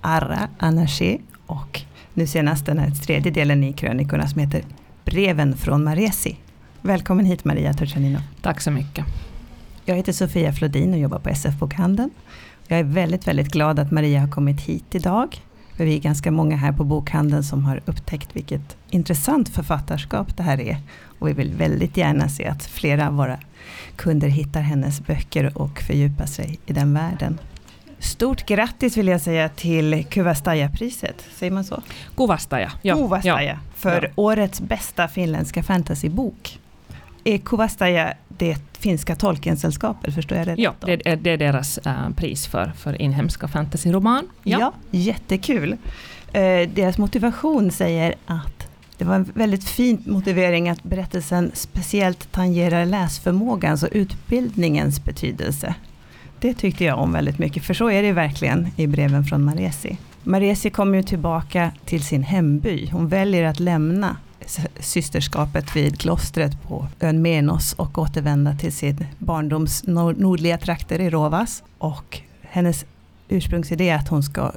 [0.00, 1.80] Arra Anarché och
[2.14, 4.64] Nu senast den här tredje delen i krönikorna som heter
[5.04, 6.36] Breven från Maresi.
[6.82, 8.18] Välkommen hit Maria Turchanino.
[8.42, 9.04] Tack så mycket.
[9.84, 12.10] Jag heter Sofia Flodin och jobbar på SF-bokhandeln.
[12.68, 15.40] Jag är väldigt, väldigt glad att Maria har kommit hit idag.
[15.76, 20.42] För vi är ganska många här på bokhandeln som har upptäckt vilket intressant författarskap det
[20.42, 20.76] här är.
[21.18, 23.38] Och vi vill väldigt gärna se att flera av våra
[23.96, 27.38] kunder hittar hennes böcker och fördjupar sig i den världen.
[27.98, 31.82] Stort grattis vill jag säga till Kuvastaja-priset, säger man så?
[32.16, 32.72] Kuvastaja.
[32.82, 32.96] Ja.
[32.96, 33.56] Kuvastaja, ja.
[33.76, 34.08] för Ja.
[34.14, 36.58] årets bästa finländska fantasybok.
[37.24, 40.86] Är Kuvastaja det finska Tolkiensällskapet, förstår jag det Ja, då?
[40.86, 44.28] det, är- det är deras eh, pris för, för inhemska fantasyroman.
[44.44, 45.76] Ja, jättekul.
[46.32, 48.68] Eh, deras motivation säger att
[48.98, 55.74] det var en väldigt fin motivering att berättelsen speciellt tangerar läsförmågans och utbildningens betydelse.
[56.40, 59.98] Det tyckte jag om väldigt mycket, för så är det verkligen i breven från Maresi.
[60.22, 62.88] Maresi kommer ju tillbaka till sin hemby.
[62.92, 64.16] Hon väljer att lämna
[64.80, 71.62] systerskapet vid klostret på ön Menos och återvända till sin barndoms nordliga trakter i Rovas.
[71.78, 72.84] Och hennes
[73.28, 74.52] ursprungsidé är att hon ska,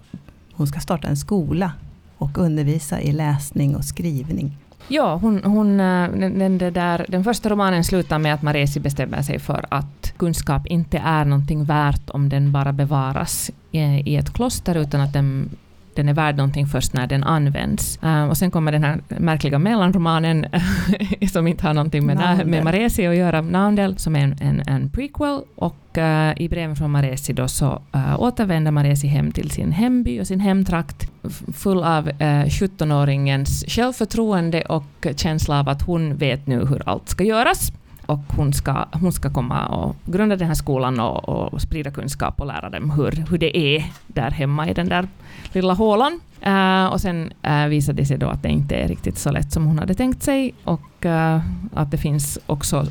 [0.53, 1.71] hon ska starta en skola
[2.17, 4.57] och undervisa i läsning och skrivning.
[4.87, 9.21] Ja, hon, hon, eh, den, den, där, den första romanen slutar med att Maresi bestämmer
[9.21, 14.75] sig för att kunskap inte är någonting värt om den bara bevaras i ett kloster,
[14.75, 15.49] utan att den,
[15.95, 17.99] den är värd någonting först när den används.
[18.03, 20.45] Eh, och sen kommer den här märkliga mellanromanen
[21.31, 22.47] som inte har någonting med, Naundel.
[22.47, 25.41] med Maresi att göra, Naundel, som är en, en, en prequel.
[25.55, 30.21] Och eh, i breven från Maresi då så uh, återvänder Maresi hem till sin hemby
[30.21, 31.11] och sin hemtrakt
[31.53, 37.23] full av eh, 17-åringens självförtroende och känsla av att hon vet nu hur allt ska
[37.23, 37.71] göras.
[38.05, 42.41] Och hon ska, hon ska komma och grunda den här skolan och, och sprida kunskap
[42.41, 45.07] och lära dem hur, hur det är där hemma i den där
[45.51, 46.19] lilla hålan.
[46.47, 49.51] Uh, och sen uh, visade det sig då att det inte är riktigt så lätt
[49.51, 51.39] som hon hade tänkt sig och uh,
[51.73, 52.85] att det finns också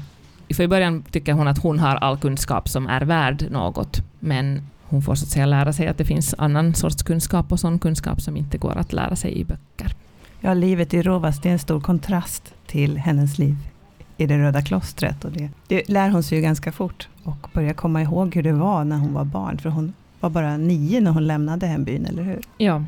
[0.55, 4.63] för i början tycker hon att hon har all kunskap som är värd något, men
[4.83, 7.79] hon får så att säga lära sig att det finns annan sorts kunskap och sån
[7.79, 9.95] kunskap som inte går att lära sig i böcker.
[10.41, 13.57] Ja, livet i Rovas det är en stor kontrast till hennes liv
[14.17, 15.25] i det röda klostret.
[15.25, 18.53] Och det, det lär hon sig ju ganska fort och börjar komma ihåg hur det
[18.53, 19.59] var när hon var barn.
[19.59, 22.41] För hon var bara nio när hon lämnade hembyn, eller hur?
[22.59, 22.85] Ja,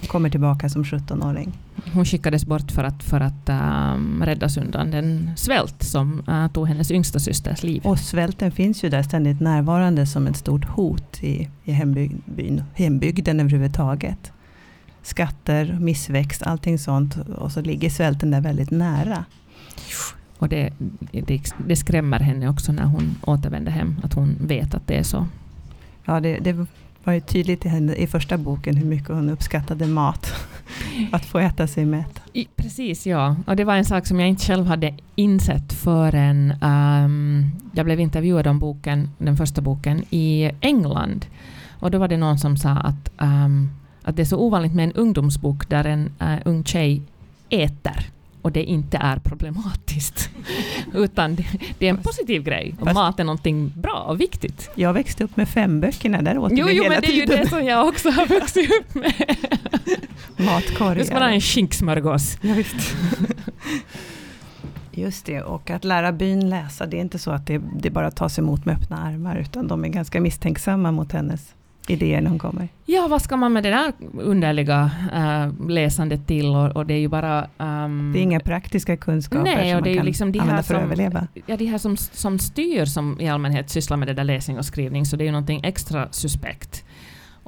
[0.00, 1.52] Hon kommer tillbaka som 17-åring.
[1.92, 6.68] hon skickades bort för att, för att um, räddas undan den svält som uh, tog
[6.68, 7.82] hennes yngsta systers liv.
[7.86, 13.40] Och svälten finns ju där ständigt närvarande som ett stort hot i, i hembygden, hembygden
[13.40, 14.32] överhuvudtaget.
[15.02, 17.16] Skatter, missväxt, allting sånt.
[17.36, 19.24] Och så ligger svälten där väldigt nära.
[20.38, 20.72] Och det,
[21.10, 25.02] det, det skrämmer henne också när hon återvänder hem, att hon vet att det är
[25.02, 25.26] så.
[26.04, 26.66] Ja, det, det
[27.04, 30.34] var ju tydligt i, henne, i första boken hur mycket hon uppskattade mat.
[31.12, 32.20] Att få äta sig mätt.
[32.56, 33.36] Precis, ja.
[33.46, 38.00] Och det var en sak som jag inte själv hade insett förrän um, jag blev
[38.00, 41.26] intervjuad om boken, den första boken i England.
[41.80, 43.70] Och då var det någon som sa att, um,
[44.02, 47.02] att det är så ovanligt med en ungdomsbok där en uh, ung tjej
[47.48, 48.06] äter
[48.46, 50.30] och det inte är problematiskt.
[50.94, 51.46] Utan det,
[51.78, 52.74] det är en positiv grej.
[52.80, 54.70] Och mat är någonting bra och viktigt.
[54.74, 57.48] Jag växte upp med fem böckerna, där åt Jo, jo men det är ju det
[57.48, 59.36] som jag också har vuxit upp med.
[60.36, 61.04] matkorgar.
[61.04, 62.38] Ska man ha en skinksmörgås.
[62.40, 62.96] Ja, visst.
[64.92, 68.10] Just det, och att lära byn läsa, det är inte så att det, det bara
[68.10, 71.54] tas emot med öppna armar, utan de är ganska misstänksamma mot hennes
[71.90, 72.68] idéer när hon kommer.
[72.86, 76.46] Ja, vad ska man med det där underliga äh, läsandet till?
[76.46, 77.46] Och, och det är ju bara...
[77.58, 80.38] ehm, Det är inga praktiska kunskaper Nej, som och det man är kan liksom de
[80.40, 81.26] använda för att som- överleva.
[81.46, 84.64] Ja, de här som, som styr som i allmänhet sysslar med det där läsning och
[84.64, 86.84] skrivning, så det är ju någonting extra suspekt.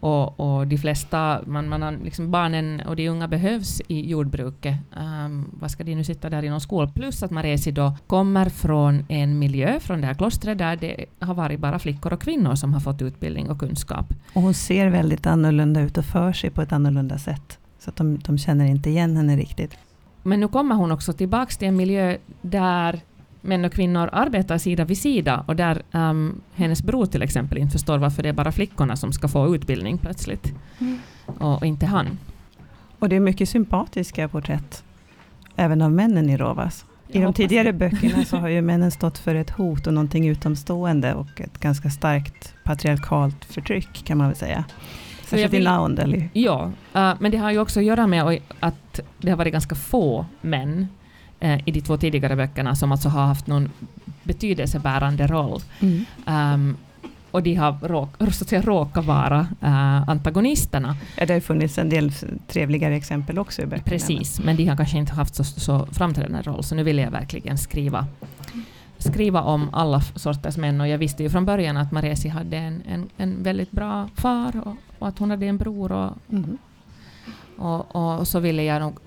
[0.01, 4.77] Och, och de flesta, man, man har liksom barnen och de unga behövs i jordbruket.
[4.97, 6.89] Ehm, vad ska de nu sitta där i någon skola?
[6.89, 11.35] Plus att Maresi då kommer från en miljö, från det här klostret, där det har
[11.35, 14.07] varit bara flickor och kvinnor som har fått utbildning och kunskap.
[14.33, 17.59] Och hon ser väldigt annorlunda ut och för sig på ett annorlunda sätt.
[17.79, 19.77] Så att de, de känner inte igen henne riktigt.
[20.23, 23.01] Men nu kommer hon också tillbaka till en miljö där
[23.49, 27.73] män och kvinnor arbetar sida vid sida och där um, hennes bror till exempel inte
[27.73, 30.53] förstår varför det är bara flickorna som ska få utbildning plötsligt
[31.27, 32.19] och, och inte han.
[32.99, 34.85] Och det är mycket sympatiska porträtt,
[35.57, 36.85] även av männen i Rovas.
[37.09, 37.79] I de tidigare det.
[37.79, 41.91] böckerna så har ju männen stått för ett hot och någonting utomstående och ett ganska
[41.91, 44.65] starkt patriarkalt förtryck kan man väl säga.
[45.25, 45.65] Särskilt vill- i-
[46.33, 49.75] Ja, uh, men det har ju också att göra med att det har varit ganska
[49.75, 50.87] få män
[51.41, 53.71] eh, i de två tidigare böckerna som alltså har haft någon
[54.23, 55.61] betydelsebärande roll.
[56.27, 56.77] Um,
[57.31, 60.97] och de har råk, så att säga, råkat vara uh, antagonisterna.
[61.17, 62.13] Ja, det har funnits en del
[62.49, 63.85] trevligare exempel också i böckerna.
[63.85, 67.11] Precis, men de har kanske inte haft så, så framträdande roll, så nu vill jag
[67.11, 68.07] verkligen skriva
[68.99, 72.83] skriva om alla sorters män och jag visste ju från början att Maresi hade en,
[72.89, 76.59] en, en väldigt bra far och, och, att hon hade en bror och, mm.
[77.57, 78.99] och, och, så ville jag nog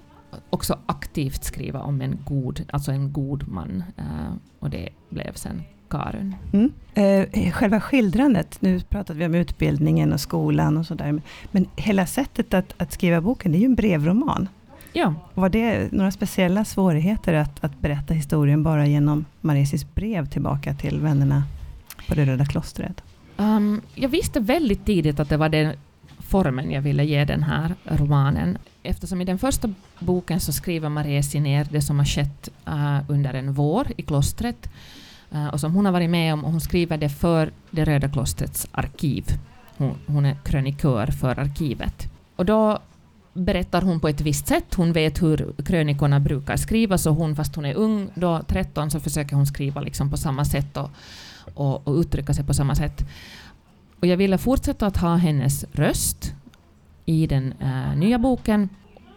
[0.49, 5.63] också aktivt skriva om en god, alltså en god man uh, och det blev sen
[5.89, 6.35] Karun.
[6.53, 6.71] Mm.
[6.93, 11.21] Eh, själva skildrandet, nu pratade vi om utbildningen och skolan och sådär,
[11.51, 14.49] men hela sättet att, att skriva boken, det är ju en brevroman.
[14.93, 15.13] Ja.
[15.33, 20.99] Var det några speciella svårigheter att, att berätta historien bara genom Maresis brev tillbaka till
[20.99, 21.43] vännerna
[22.07, 23.03] på det Röda klostret?
[23.37, 25.73] Um, jag visste väldigt tidigt att det var den
[26.31, 28.57] formen jag ville ge den här romanen.
[28.83, 29.69] Eftersom i den första
[29.99, 34.69] boken så skriver Maresi ner det som har skett uh, under en vår i klostret
[35.33, 38.09] uh, och som hon har varit med om och hon skriver det för det Röda
[38.09, 39.25] klostrets arkiv.
[39.77, 42.11] Hon, hon är krönikör för arkivet.
[42.35, 42.79] Och då
[43.33, 44.73] berättar hon på ett visst sätt.
[44.75, 48.99] Hon vet hur krönikorna brukar skrivas och hon, fast hon är ung, då 13, så
[48.99, 50.89] försöker hon skriva liksom på samma sätt och,
[51.53, 53.05] och, och uttrycka sig på samma sätt.
[54.01, 56.33] Och jag ville fortsätta att ha hennes röst
[57.05, 58.69] i den äh, nya boken.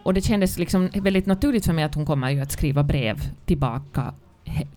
[0.02, 3.30] Och det kändes liksom väldigt naturligt för mig att hon kommer ju att skriva brev
[3.44, 4.14] tillbaka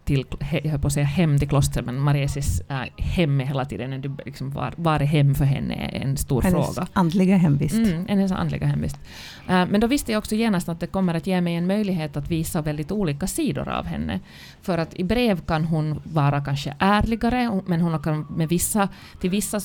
[0.03, 0.26] till,
[0.63, 4.51] jag på att säga hem till klostret, men Maresis äh, hem är hela tiden, liksom
[4.51, 6.82] var, var är hem för henne är en stor hennes fråga.
[6.82, 7.76] Hennes andliga hemvist.
[7.76, 8.99] Mm, hennes andliga hemvist.
[9.47, 12.18] Äh, men då visste jag också genast att det kommer att ge mig en möjlighet
[12.18, 14.20] att visa väldigt olika sidor av henne.
[14.61, 18.89] För att i brev kan hon vara kanske ärligare, men hon kan med vissa,
[19.22, 19.59] till vissa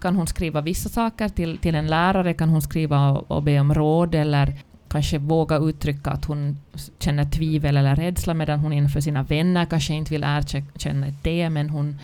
[0.00, 3.60] kan hon skriva vissa saker, till, till en lärare kan hon skriva och, och be
[3.60, 4.54] om råd eller
[4.88, 6.58] kanske våga uttrycka att hon
[6.98, 11.70] känner tvivel eller rädsla medan hon inför sina vänner kanske inte vill erkänna det men
[11.70, 11.98] hon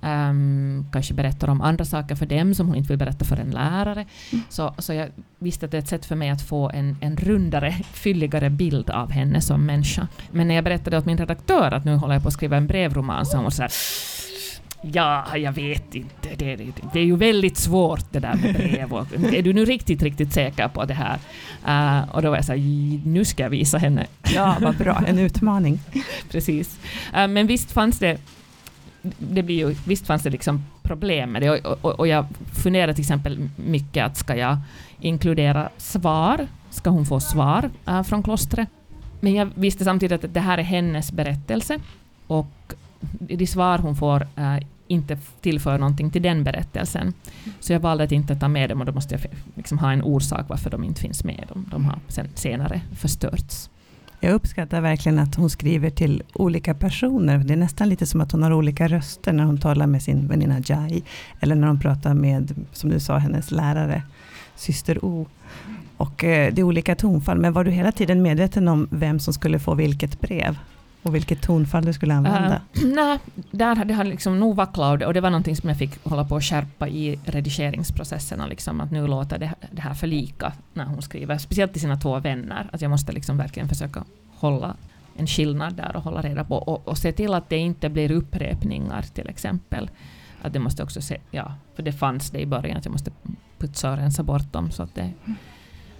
[0.00, 3.50] um, kanske berättar om andra saker för dem som hon inte vill berätta för en
[3.50, 4.06] lärare.
[4.32, 4.44] Mm.
[4.48, 5.08] Så, så jag
[5.38, 8.90] visste att det är ett sätt för mig att få en, en rundare, fylligare bild
[8.90, 10.08] av henne som människa.
[10.30, 12.66] Men när jag berättade åt min redaktör att nu håller jag på att skriva en
[12.66, 13.72] brevroman så hon så här
[14.82, 16.28] Ja, jag vet inte.
[16.36, 18.92] Det, det, det, är ju väldigt svårt det där med brev.
[18.92, 21.18] Och, är du nu riktigt, riktigt säker på det här?
[21.68, 22.58] Uh, och då var jag så här,
[23.08, 24.06] nu ska jag visa henne.
[24.34, 25.02] Ja, vad bra.
[25.06, 25.80] En utmaning.
[26.30, 26.78] Precis.
[27.16, 28.18] Uh, men visst fanns det
[29.18, 32.92] det blir ju, visst fanns det liksom problem med det och, och, och jag funderar
[32.92, 34.58] till exempel mycket att ska jag
[35.00, 36.46] inkludera svar?
[36.70, 38.68] Ska hon få svar uh, från klostret?
[39.20, 41.78] Men jag visste samtidigt att det här är hennes berättelse
[42.26, 42.74] och
[43.18, 44.56] de svar hon får äh,
[44.88, 47.12] inte tillför någonting till den berättelsen.
[47.60, 49.24] Så jag valde att inte ta med dem och då måste jag
[49.54, 51.44] liksom ha en orsak varför de inte finns med.
[51.48, 53.70] De, de har sen, senare förstörts.
[54.20, 57.38] Jag uppskattar verkligen att hon skriver till olika personer.
[57.38, 60.28] Det är nästan lite som att hon har olika röster när hon talar med sin
[60.28, 61.02] väninna Jai.
[61.40, 64.02] Eller när hon pratar med, som du sa, hennes lärare,
[64.56, 65.26] syster O.
[65.96, 67.38] Och eh, det är olika tonfall.
[67.38, 70.58] Men var du hela tiden medveten om vem som skulle få vilket brev?
[71.08, 72.60] Och vilket tonfall du skulle använda?
[72.76, 73.18] Uh, nej,
[73.50, 76.36] där hade jag liksom nog vacklat och det var någonting som jag fick hålla på
[76.36, 78.46] att skärpa i redigeringsprocesserna.
[78.46, 81.96] Liksom, att nu låter det, det här för lika när hon skriver, speciellt till sina
[81.96, 82.68] två vänner.
[82.72, 84.04] Att jag måste liksom verkligen försöka
[84.34, 84.76] hålla
[85.16, 88.10] en skillnad där och hålla reda på och, och se till att det inte blir
[88.10, 89.90] upprepningar till exempel.
[90.42, 93.10] Att det måste också se, ja, för det fanns det i början att jag måste
[93.58, 95.12] putsa och rensa bort dem så att det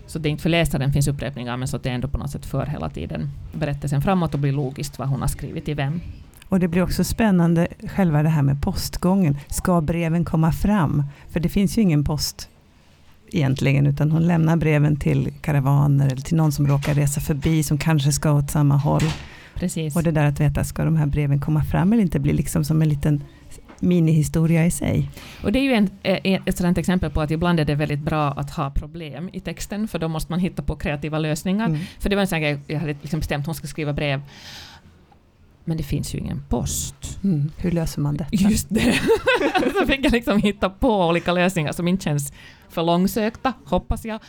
[0.09, 2.31] så det är inte för läsaren finns upprepningar, men så att det ändå på något
[2.31, 6.01] sätt för hela tiden berättelsen framåt och blir logiskt vad hon har skrivit till vem.
[6.49, 9.39] Och det blir också spännande, själva det här med postgången.
[9.49, 11.05] Ska breven komma fram?
[11.29, 12.49] För det finns ju ingen post
[13.33, 17.79] egentligen, utan hon lämnar breven till karavaner eller till någon som råkar resa förbi, som
[17.79, 19.03] kanske ska åt samma håll.
[19.55, 19.97] Precis.
[19.97, 22.65] Och det där att veta, ska de här breven komma fram eller inte, blir liksom
[22.65, 23.25] som en liten
[23.81, 25.11] minihistoria i sig.
[25.43, 28.01] Och det är ju en, eh, ett sådant exempel på att ibland är det väldigt
[28.01, 31.66] bra att ha problem i texten, för då måste man hitta på kreativa lösningar.
[31.66, 31.81] Mm.
[31.99, 34.22] För det var en sån grej, jag hade liksom bestämt att hon ska skriva brev,
[35.64, 37.18] men det finns ju ingen post.
[37.24, 37.51] Mm.
[37.57, 38.31] Hur löser man detta?
[38.33, 38.93] Just det.
[39.81, 42.33] så fick jag liksom hitta på olika lösningar som inte känns
[42.68, 44.20] för långsökta, hoppas jag,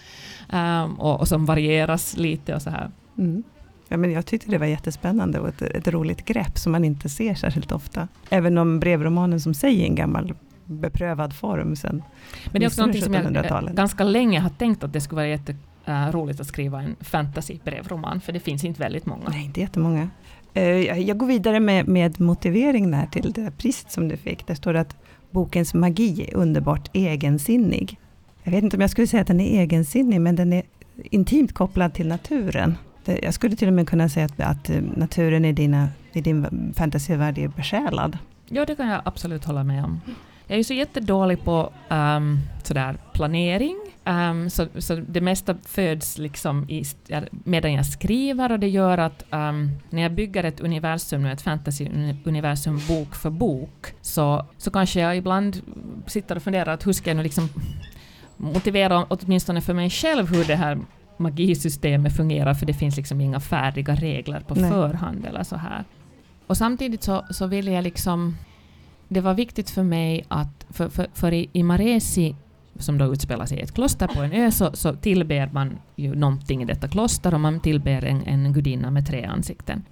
[0.54, 2.92] um, och, och, som varieras lite och så här.
[3.18, 3.44] Mm.
[3.92, 7.10] Ja, men jag tyckte det var jättespännande och ett, ett roligt grepp som man inte
[7.10, 8.08] ser särskilt ofta.
[8.30, 10.34] Även om brevromanen som säger en gammal
[10.66, 12.04] beprövad form sen
[12.52, 15.28] Men det är också något som jag ganska länge har tänkt att det skulle vara
[15.28, 19.30] jätteroligt att skriva en fantasy-brevroman, för det finns inte väldigt många.
[19.30, 20.10] Nej, inte jättemånga.
[20.54, 24.48] Eh, jag går vidare med, med motivering där till det priset som du fick.
[24.48, 24.96] Där står det att
[25.32, 28.00] bokens magi är underbart egensinnig.
[28.44, 30.64] Jag vet inte om jag skulle säga att den är egensinnig, men den är
[30.96, 32.78] intimt kopplad till naturen.
[33.10, 36.22] Eh, jag skulle till och med kunna säga att, att eh, naturen i, dina, i
[36.22, 38.18] din fantasyvärld är besjälad.
[38.50, 40.02] Ja, det kan jag absolut hålla med om.
[40.48, 43.78] jag är ju så jättedålig på um, sådär planering.
[44.06, 46.84] Um, så, så det mesta föds liksom i,
[47.30, 52.82] medan jag skriver och det gör att um, när jag bygger ett universum, ett fantasy-universum
[52.88, 55.62] bok för bok, så, så kanske jag ibland
[56.08, 57.50] sitter och funderar att hur ska jag nu liksom
[58.38, 60.78] motivera åtminstone för mig själv hur det här
[61.20, 64.72] magisystemet fungerar, för det finns liksom inga färdiga regler på Nej.
[64.72, 65.84] förhand eller så här.
[66.48, 68.38] Och samtidigt så, så vill jag liksom...
[69.08, 70.66] Det var viktigt för mig att...
[70.70, 72.36] För, för, för i, i Maresi,
[72.76, 76.16] som då utspelar sig i ett kloster på en ö, så, så tillber man ju
[76.16, 79.84] någonting i detta kloster och man tillber en, en gudinna med tre ansikten.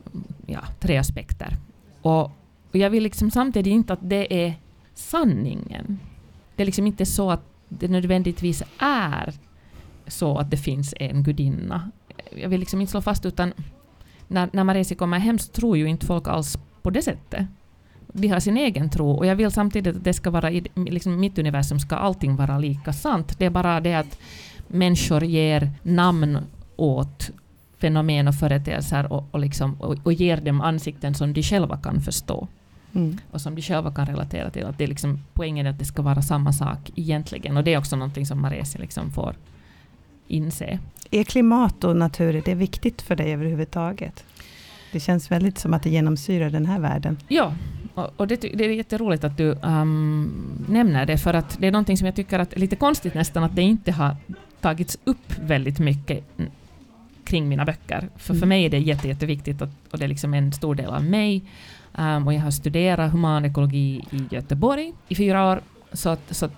[0.45, 1.55] Ja, tre aspekter.
[2.01, 2.23] Och,
[2.71, 4.53] och jag vill liksom samtidigt inte att det är
[4.93, 5.99] sanningen.
[6.55, 9.33] Det är liksom inte så att det nödvändigtvis är
[10.07, 11.91] så att det finns en gudinna.
[12.35, 13.53] Jag vill liksom inte slå fast, utan
[14.27, 17.47] när, när Maresi kommer hem så tror ju inte folk alls på det sättet.
[18.13, 21.19] De har sin egen tro och jag vill samtidigt att det ska vara i liksom
[21.19, 23.39] mitt universum ska allting vara lika sant.
[23.39, 24.19] Det är bara det att
[24.67, 26.37] människor ger namn
[26.75, 27.31] åt
[27.77, 32.01] fenomen och företeelser och, och, liksom, och, och ger dem ansikten som de själva kan
[32.01, 32.47] förstå.
[32.95, 33.17] Mm.
[33.31, 34.65] och som de själva kan relatera till.
[34.65, 37.57] Att det är liksom, poängen är att det ska vara samma sak egentligen.
[37.57, 39.35] Och det är också någonting som Maresi liksom får
[40.27, 40.79] inse.
[41.11, 44.25] Är klimat och natur det är viktigt för dig överhuvudtaget?
[44.91, 47.17] Det känns väldigt som att det genomsyrar den här världen.
[47.27, 47.53] Ja,
[48.17, 51.97] och det, det är jätteroligt att du um, nämner det, för att det är någonting
[51.97, 54.15] som jag tycker att är lite konstigt nästan, att det inte har
[54.61, 56.23] tagits upp väldigt mycket
[57.23, 58.09] kring mina böcker.
[58.15, 58.39] För, mm.
[58.39, 61.03] för mig är det jätte, jätteviktigt, att, och det är liksom en stor del av
[61.03, 61.43] mig.
[61.95, 65.61] Um, och jag har studerat humanekologi i Göteborg i fyra år,
[65.93, 66.53] så, att, så att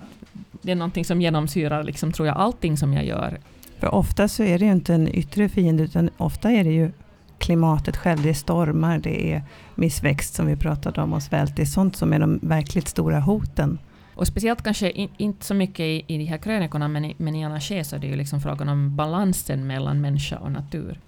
[0.62, 3.38] det är någonting som genomsyrar, liksom, tror jag, allting som jag gör.
[3.80, 6.92] För ofta så är det ju inte en yttre fiende, utan ofta är det ju
[7.38, 8.22] klimatet själv.
[8.22, 9.42] Det är stormar, det är
[9.74, 11.56] missväxt som vi pratade om och svält.
[11.56, 13.78] Det är sånt som är de verkligt stora hoten.
[14.14, 17.34] Och speciellt kanske in, inte så mycket i, i de här krönikorna, men i, men
[17.34, 21.00] i Anarché så är det ju liksom frågan om balansen mellan människa och natur.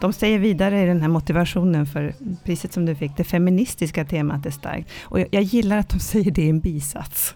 [0.00, 4.46] De säger vidare i den här motivationen för priset som du fick, det feministiska temat
[4.46, 4.90] är starkt.
[5.02, 7.34] Och jag, jag gillar att de säger det i en bisats.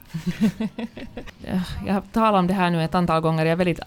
[1.87, 3.81] jag har talat om det här nu ett antal gånger, jag är väldigt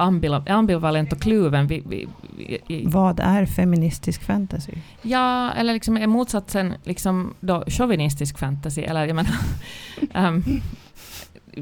[0.49, 1.67] ambivalent och kluven.
[1.67, 2.07] Vi, vi,
[2.67, 4.73] vi, Vad är feministisk fantasy?
[5.01, 8.82] Ja, eller liksom är motsatsen liksom då chauvinistisk fantasy?
[8.82, 9.32] Eller jag menar,
[10.28, 10.61] um,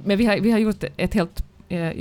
[0.04, 1.92] men vi har, vi har gjort ett helt uh,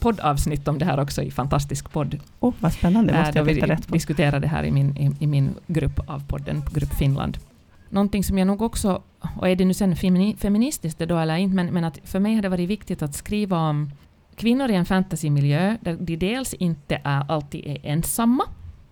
[0.00, 2.18] poddavsnitt om det här också i Fantastisk podd.
[2.40, 3.92] Oh, vad spännande, det måste jag veta rätt på.
[3.92, 7.38] Vi diskuterade det här i min, i, i, min grupp av podden, Grupp Finland.
[7.88, 9.02] Någonting som jag nog också,
[9.36, 9.96] och är det nu sen
[10.36, 13.58] feministiskt då eller inte, men, men att för mig har det varit viktigt att skriva
[13.58, 13.90] om
[14.36, 18.44] kvinnor i en fantasymiljö där de dels inte är, alltid är ensamma,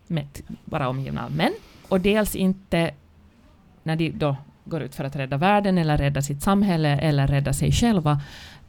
[0.07, 0.27] med,
[0.65, 1.53] bara omgivna av män,
[1.89, 2.91] och dels inte
[3.83, 7.53] när de då går ut för att rädda världen eller rädda sitt samhälle eller rädda
[7.53, 8.21] sig själva,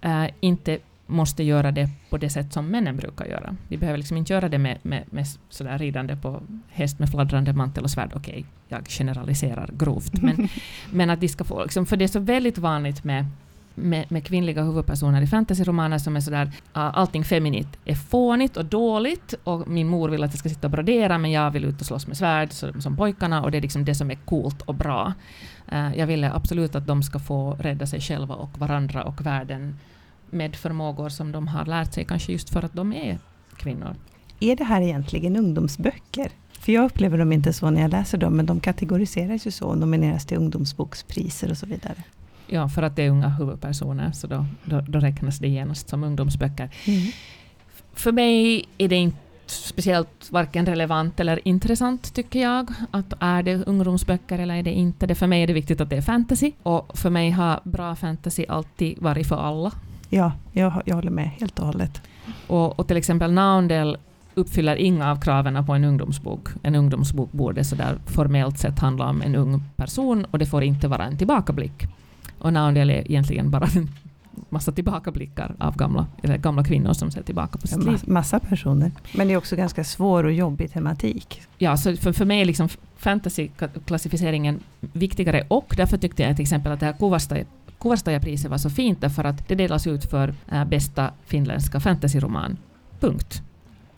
[0.01, 3.55] äh, inte måste göra det på det sätt som männen brukar göra.
[3.67, 7.53] Vi behöver liksom inte göra det med, med, med sådär ridande på häst med fladdrande
[7.53, 8.11] mantel och svärd.
[8.15, 10.21] Okej, okay, jag generaliserar grovt.
[10.21, 10.49] Men,
[10.91, 13.25] men att de ska få, liksom, för det är så väldigt vanligt med
[13.77, 18.65] med, med, kvinnliga huvudpersoner i fantasyromaner som är sådär, uh, allting feminint är fånigt och
[18.65, 21.81] dåligt och min mor vill att jag ska sitta och brodera men jag vill ut
[21.81, 24.61] och slåss med svärd så, som pojkarna och det är liksom det som är coolt
[24.61, 25.13] och bra.
[25.73, 29.77] Uh, jag ville absolut att de ska få rädda sig själva och varandra och världen
[30.29, 33.17] med förmågor som de har lärt sig, kanske just för att de är
[33.57, 33.95] kvinnor.
[34.39, 36.31] Är det här egentligen ungdomsböcker?
[36.59, 39.67] För jag upplever dem inte så när jag läser dem, men de kategoriseras ju så
[39.67, 42.03] och nomineras till ungdomsbokspriser och så vidare.
[42.47, 46.03] Ja, för att det är unga huvudpersoner, så då, då, då räknas det genast som
[46.03, 46.69] ungdomsböcker.
[46.85, 47.11] Mm.
[47.93, 52.73] För mig är det inte speciellt varken relevant eller intressant tycker jag.
[52.91, 55.15] Att är det ungdomsböcker eller är det inte det?
[55.15, 56.51] För mig är det viktigt att det är fantasy.
[56.63, 59.71] Och för mig har bra fantasy alltid varit för alla.
[60.15, 62.01] Ja, jag, jag håller med helt och hållet.
[62.47, 63.97] Och, och till exempel Naundel
[64.33, 66.47] uppfyller inga av kraven på en ungdomsbok.
[66.63, 70.87] En ungdomsbok borde sådär formellt sett handla om en ung person och det får inte
[70.87, 71.87] vara en tillbakablick.
[72.39, 73.89] Och Naundel är egentligen bara en
[74.49, 77.99] massa tillbakablickar av gamla, eller gamla kvinnor som ser tillbaka på sitt ja, liv.
[78.07, 78.91] Massa personer.
[79.13, 81.41] Men det är också ganska svår och jobbig tematik.
[81.57, 86.71] Ja, så för, för mig är liksom fantasy-klassificeringen viktigare och därför tyckte jag till exempel
[86.71, 87.37] att det här Kuvasta
[87.79, 92.57] Kuvastajapriset var så fint därför att det delas ut för äh, bästa finländska fantasyroman.
[92.99, 93.41] Punkt.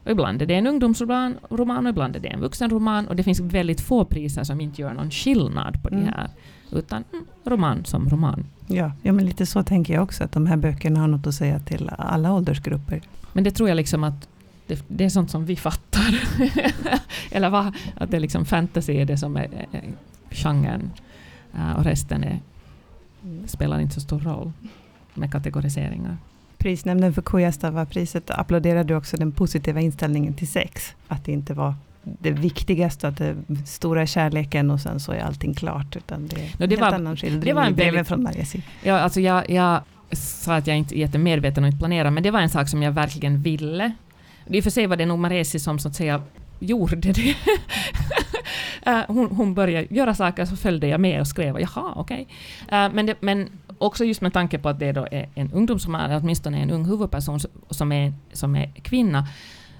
[0.03, 3.23] Och ibland är det en ungdomsroman roman, och ibland är det en vuxenroman och det
[3.23, 6.05] finns väldigt få priser som inte gör någon skillnad på mm.
[6.05, 6.29] det här.
[6.71, 8.45] Utan mm, roman som roman.
[8.67, 11.35] Ja, ja, men lite så tänker jag också, att de här böckerna har något att
[11.35, 13.01] säga till alla åldersgrupper.
[13.33, 14.27] Men det tror jag liksom att
[14.67, 16.21] det, det är sånt som vi fattar.
[17.31, 17.73] Eller va?
[17.95, 19.83] Att det är liksom fantasy är det som är, är
[20.29, 20.91] genren.
[21.55, 22.39] Uh, och resten är,
[23.45, 24.51] spelar inte så stor roll.
[25.13, 26.17] med kategoriseringar.
[26.57, 30.93] Prisnämnden för Kujastava-priset applåderade också den positiva inställningen till sex.
[31.07, 35.53] Att det inte var det viktigaste, att det stora kärleken och sen så är allting
[35.53, 35.95] klart.
[35.95, 38.23] Utan det är No, en det helt var- annan skildring det var en väldigt- från
[38.23, 38.61] Mariasi.
[38.83, 42.31] Ja, alltså jag, jag sa att jag inte är jättemedveten och inte planerar, men det
[42.31, 43.91] var en sak som jag verkligen ville.
[44.47, 46.21] I och för sig var det nog Maresi som så att säga
[46.59, 47.35] gjorde det.
[48.81, 52.27] Eh, hon, hon började göra saker, så följde jag med och skrev, jaha, okej.
[52.65, 52.89] Okay.
[52.89, 55.95] men, det, men också just med tanke på att det då är en ungdom, som
[55.95, 57.39] är, åtminstone en ung huvudperson
[57.69, 59.27] som är, som är kvinna,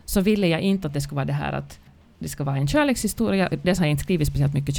[0.05, 1.80] så ville jag inte att det skulle vara det här att
[2.19, 3.49] det ska vara en kärlekshistoria.
[3.63, 4.75] Dels har jag inte skrivit speciellt mycket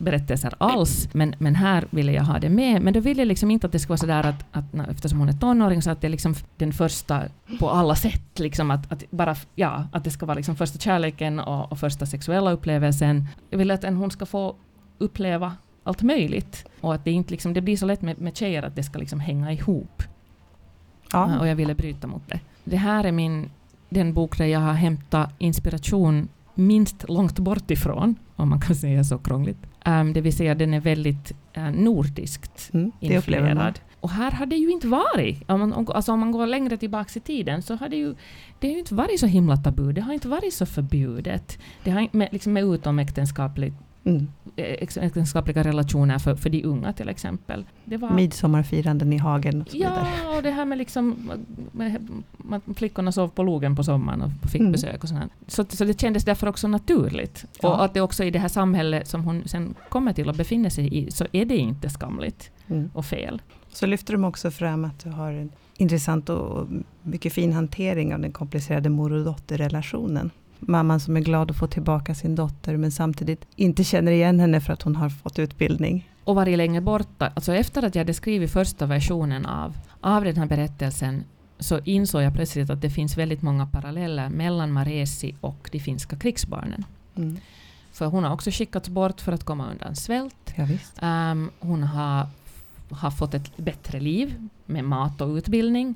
[0.00, 2.82] kärleksberättelser alls, men, men här ville jag ha det med.
[2.82, 5.18] Men då ville jag liksom inte att det ska vara sådär att, att när- eftersom
[5.18, 7.22] hon är tonåring, så att det är liksom den första
[7.58, 11.40] på alla sätt, liksom att, att bara, ja, att det ska vara liksom första kärleken
[11.40, 13.26] och, och första sexuella upplevelsen.
[13.50, 14.54] Jag vill att en, hon ska få
[14.98, 16.64] uppleva allt möjligt.
[16.80, 18.98] Och att det inte liksom, det blir så lätt med, med tjejer att det ska
[18.98, 20.02] liksom hänga ihop.
[21.12, 21.38] Ja.
[21.38, 22.40] Och jag ville bryta mot det.
[22.64, 23.50] Det här är min,
[23.88, 29.04] den bok där jag har hämtat inspiration minst långt bort ifrån, om man kan säga
[29.04, 29.58] så krångligt.
[29.86, 33.80] Um, det vill säga den är väldigt uh, nordiskt Mm, influerad.
[34.00, 35.50] Och här har det ju inte varit.
[35.50, 38.14] Om man, alltså om man går längre tillbaka i tiden så har det ju,
[38.58, 39.92] det har ju inte varit så himla tabu.
[39.92, 41.58] Det har inte varit så förbjudet.
[41.84, 43.76] Det har inte med, liksom med utomäktenskapligt
[44.14, 44.28] Mm.
[44.56, 47.64] ex- äktenskapliga relationer för, för de unga till exempel.
[47.84, 50.06] Det var, Midsommarfiranden i hagen och så vidare.
[50.24, 51.30] Ja, och det här med liksom
[51.72, 54.72] med, med flickorna sov på logen på sommaren och fick Mm.
[54.72, 55.32] besök och sånt.
[55.46, 57.44] Så, så det kändes därför också naturligt.
[57.62, 57.68] Ja.
[57.68, 60.70] Och att det också i det här samhället som hon sen kommer till och befinner
[60.70, 62.90] sig i, så är det inte skamligt Mm.
[62.94, 63.42] och fel.
[63.72, 66.66] Så lyfter de också fram att du har en intressant och
[67.02, 70.30] mycket fin hantering av den komplicerade mor och dotterrelationen.
[70.60, 74.60] Mamman som är glad att få tillbaka sin dotter men samtidigt inte känner igen henne
[74.60, 76.08] för att hon har fått utbildning.
[76.24, 77.32] och varit länge borta.
[77.34, 81.24] Alltså efter att jag hade skrivit första versionen av, av den här berättelsen
[81.58, 86.16] så insåg jag plötsligt att det finns väldigt många paralleller mellan Maresi och de finska
[86.16, 86.84] krigsbarnen.
[87.16, 87.36] Mm.
[87.92, 90.54] För hon har också skickats bort för att komma undan svält.
[90.56, 90.66] Ja.
[91.00, 92.26] Ehm, hon har,
[92.90, 95.94] har fått ett bättre liv med mat och utbildning.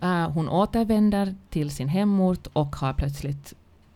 [0.00, 3.54] Eh, hon återvänder till sin hemort och har plötsligt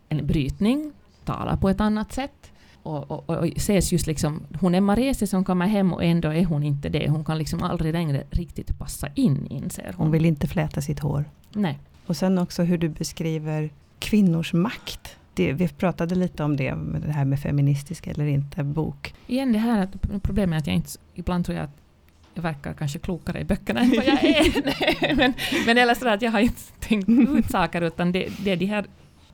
[0.09, 0.91] en brytning,
[1.25, 2.51] talar på ett annat sätt.
[2.83, 6.45] Och, och, och ses just liksom, hon är Maresi som kommer hem och ändå är
[6.45, 7.09] hon inte det.
[7.09, 10.05] Hon kan liksom aldrig längre riktigt passa in, inser hon.
[10.05, 11.25] Hon vill inte fläta sitt hår.
[11.53, 11.79] Nej.
[12.05, 15.17] Och sen också hur du beskriver kvinnors makt.
[15.33, 19.13] Det, vi pratade lite om det, det här med feministisk eller inte bok.
[19.27, 21.77] Igen det här att problemet är att jag inte, ibland tror jag att
[22.33, 25.15] jag verkar kanske klokare i böckerna än vad jag är.
[25.15, 25.33] Men,
[25.65, 28.65] men eller så att jag har inte tänkt ut saker utan det, det är de
[28.65, 28.85] här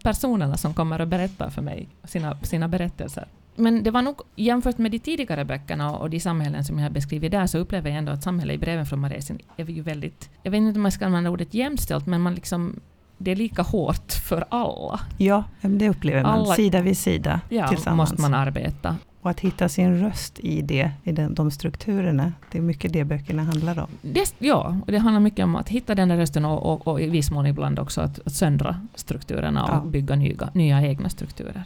[0.03, 3.27] personerna som kommer att berätta för mig sina, sina berättelser.
[3.55, 6.89] Men det var nog jämfört med de tidigare böckerna och de samhällen som jag har
[6.91, 10.29] beskrivit där så upplever jag ändå att samhället i breven från Maresin är ju väldigt,
[10.43, 12.79] jag vet inte om man ska använda ordet jämställt, men man liksom,
[13.17, 14.99] det är lika hårt för alla.
[15.17, 18.09] Ja, det upplever man Alla- sida vid sida Ja, tillsammans.
[18.11, 18.95] måste man arbeta.
[19.23, 22.33] Och att hitta sin röst i det, i den, de strukturerna.
[22.51, 23.87] Det är mycket det böckerna handlar om.
[24.01, 27.01] Det, ja, och det handlar mycket om att hitta den där rösten och, och, och
[27.01, 29.83] i viss mån ibland också att, att söndra strukturerna och Ja.
[29.89, 31.63] bygga nya, nya egna strukturer.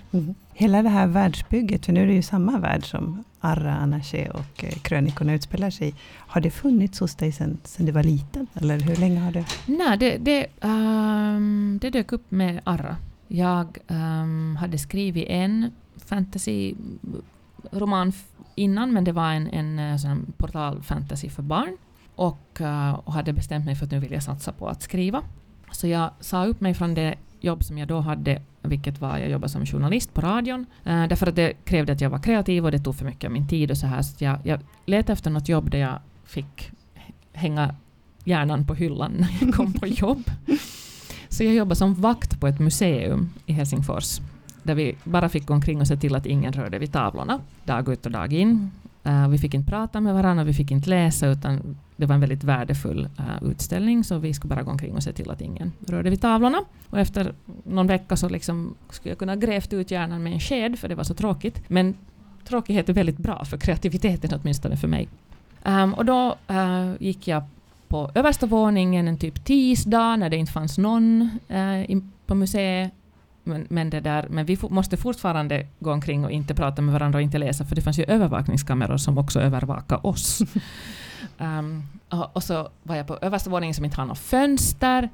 [0.53, 4.63] Hela det här världsbygget, för nu är det ju samma värld som Arra, Anache och
[4.63, 5.93] eh, krönikorna utspelar sig i.
[6.17, 8.47] Har det funnits hos dig sedan, du var liten?
[8.53, 9.45] Eller hur länge har det?
[9.65, 12.95] Nej, det, det, ehm, det dök upp med Arra.
[13.27, 15.71] Jag ehm, hade skrivit en
[16.05, 17.21] fantasy-roman
[18.09, 21.77] f- innan, men det var en, en eh, sån portal-fantasy för barn.
[22.15, 25.21] Och, eh, och hade bestämt mig för att nu vill jag satsa på att skriva.
[25.71, 29.29] Så jag sa upp mig från det jobb som jag då hade, vilket var jag
[29.29, 30.65] jobbade som journalist på radion.
[30.85, 33.31] Eh, därför att det krävde att jag var kreativ och det tog för mycket av
[33.31, 34.01] min tid och så här.
[34.01, 36.71] Så jag, jag letade efter något jobb där jag fick
[37.33, 37.75] hänga
[38.23, 40.23] hjärnan på hyllan när jag kom på jobb.
[41.29, 44.19] Så jag jobbade som vakt på ett museum i Helsingfors,
[44.67, 47.89] där vi bara fick gå omkring och se till att ingen rörde vid tavlorna, dag
[47.89, 48.71] ut och dag in.
[49.07, 52.21] Uh, vi fick inte prata med varandra, vi fick inte läsa, utan det var en
[52.21, 55.71] väldigt värdefull uh, utställning, så vi skulle bara gå omkring och se till att ingen
[55.87, 56.61] rörde vid tavlorna.
[56.89, 57.33] Och efter
[57.63, 60.95] någon vecka så liksom skulle jag kunna grävt ut hjärnan med en sked, för det
[60.95, 61.61] var så tråkigt.
[61.67, 61.95] Men
[62.47, 65.07] tråkighet är väldigt bra för kreativiteten, åtminstone för mig.
[65.63, 67.43] Um, och då uh, gick jag
[67.87, 72.93] på översta våningen en typ tisdag när det inte fanns någon uh, in, på museet.
[73.47, 77.17] Men, men, det där, men vi måste fortfarande gå omkring och inte prata med varandra
[77.17, 80.41] och inte läsa, för det fanns ju övervakningskameror som också övervakade oss.
[81.37, 85.09] Ehm, och, och så var jag på översta våningen som inte har något fönster.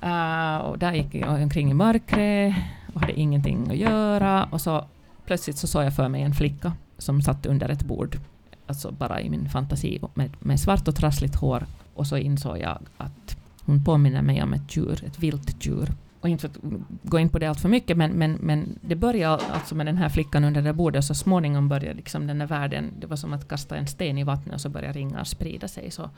[0.00, 2.54] Eh, och där gick jag omkring i mörkret
[2.94, 4.44] och hade ingenting att göra.
[4.44, 4.84] Och så
[5.26, 8.18] plötsligt så såg jag för mig en flicka som satt under ett bord,
[8.66, 12.78] alltså bara i min fantasi, med, med svart och trassligt hår Och så insåg jag
[12.98, 15.88] att hon påminner mig om ett djur, ett vilt djur.
[16.22, 16.62] Och inte för att
[17.02, 19.96] gå in på det allt för mycket, men, men, men det började alltså med den
[19.96, 23.16] här flickan under det bordet, och så småningom började liksom den här världen, det var
[23.16, 25.90] som att kasta en sten i vattnet och så började ringar sprida sig.
[25.90, 26.10] Så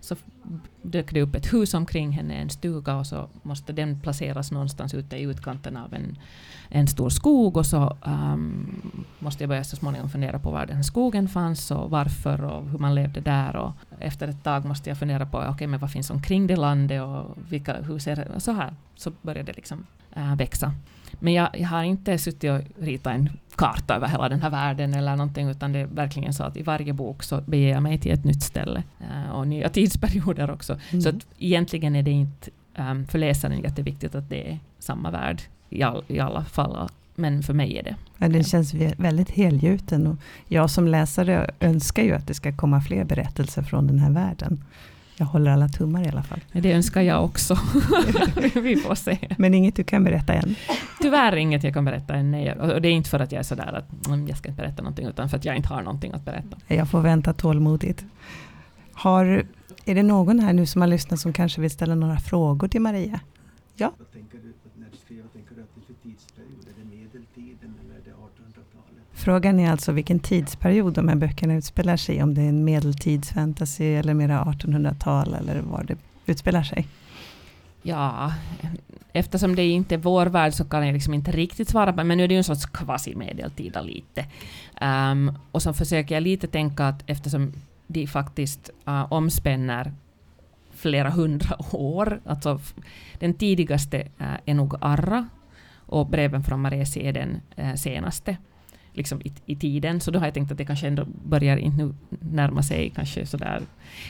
[0.00, 0.16] så
[0.82, 4.94] dök det upp ett hus omkring henne, en stuga, och så måste den placeras någonstans
[4.94, 6.18] ute i utkanten av en,
[6.68, 7.56] en stor skog.
[7.56, 11.90] Och så um, måste jag börja så småningom fundera på var den skogen fanns och
[11.90, 13.56] varför och hur man levde där.
[13.56, 17.02] Och efter ett tag måste jag fundera på okay, men vad finns omkring det landet
[17.02, 18.40] och vilka hus är det?
[18.40, 19.86] Så här så började det liksom
[20.36, 20.72] växa.
[21.18, 24.94] Men jag, jag, har inte suttit och ritat en karta över hela den här världen
[24.94, 27.98] eller någonting, utan det är verkligen så att i varje bok så beger jag mig
[27.98, 30.78] till ett nytt ställe uh, och nya tidsperioder också.
[30.90, 31.02] Mm.
[31.02, 35.42] Så att egentligen är det inte um, för läsaren jätteviktigt att det är samma värld
[35.70, 36.88] i, all, i alla fall.
[37.14, 37.96] Men för mig är det.
[38.18, 40.16] Ja, den känns väldigt helgjuten och
[40.48, 44.64] jag som läsare önskar ju att det ska komma fler berättelser från den här världen.
[45.18, 46.40] Jag håller alla tummar i alla fall.
[46.52, 47.58] Det önskar jag också.
[48.54, 49.18] Vi får se.
[49.38, 50.54] Men inget du kan berätta än?
[51.00, 52.30] Tyvärr inget jag kan berätta än.
[52.30, 52.52] Nej.
[52.52, 54.82] Och det är inte för att jag är sådär att mm, jag ska inte berätta
[54.82, 56.56] någonting, utan för att jag inte har någonting att berätta.
[56.66, 58.04] Jag får vänta tålmodigt.
[58.92, 59.46] Har,
[59.84, 62.80] är det någon här nu som har lyssnat som kanske vill ställa några frågor till
[62.80, 63.20] Maria?
[63.74, 63.92] Ja?
[69.26, 72.22] Frågan är alltså vilken tidsperiod de här böckerna utspelar sig i.
[72.22, 75.96] Om det är en medeltidsfantasy eller mera 1800-tal eller var det
[76.26, 76.86] utspelar sig.
[77.82, 78.32] Ja,
[79.12, 82.18] eftersom det inte är vår värld så kan jag liksom inte riktigt svara på men
[82.18, 84.26] nu är det ju en sorts kvasimedeltida lite.
[84.80, 87.52] Um, och så försöker jag lite tänka att eftersom
[87.86, 89.92] de faktiskt uh, omspänner
[90.74, 92.60] flera hundra år, alltså
[93.18, 95.28] den tidigaste uh, är nog Arra
[95.86, 98.36] och breven från Maresi är den uh, senaste
[98.96, 101.84] liksom i, i, tiden, så då har jag tänkt att det kanske ändå börjar inte
[101.84, 103.62] nu närma sig kanske sådär.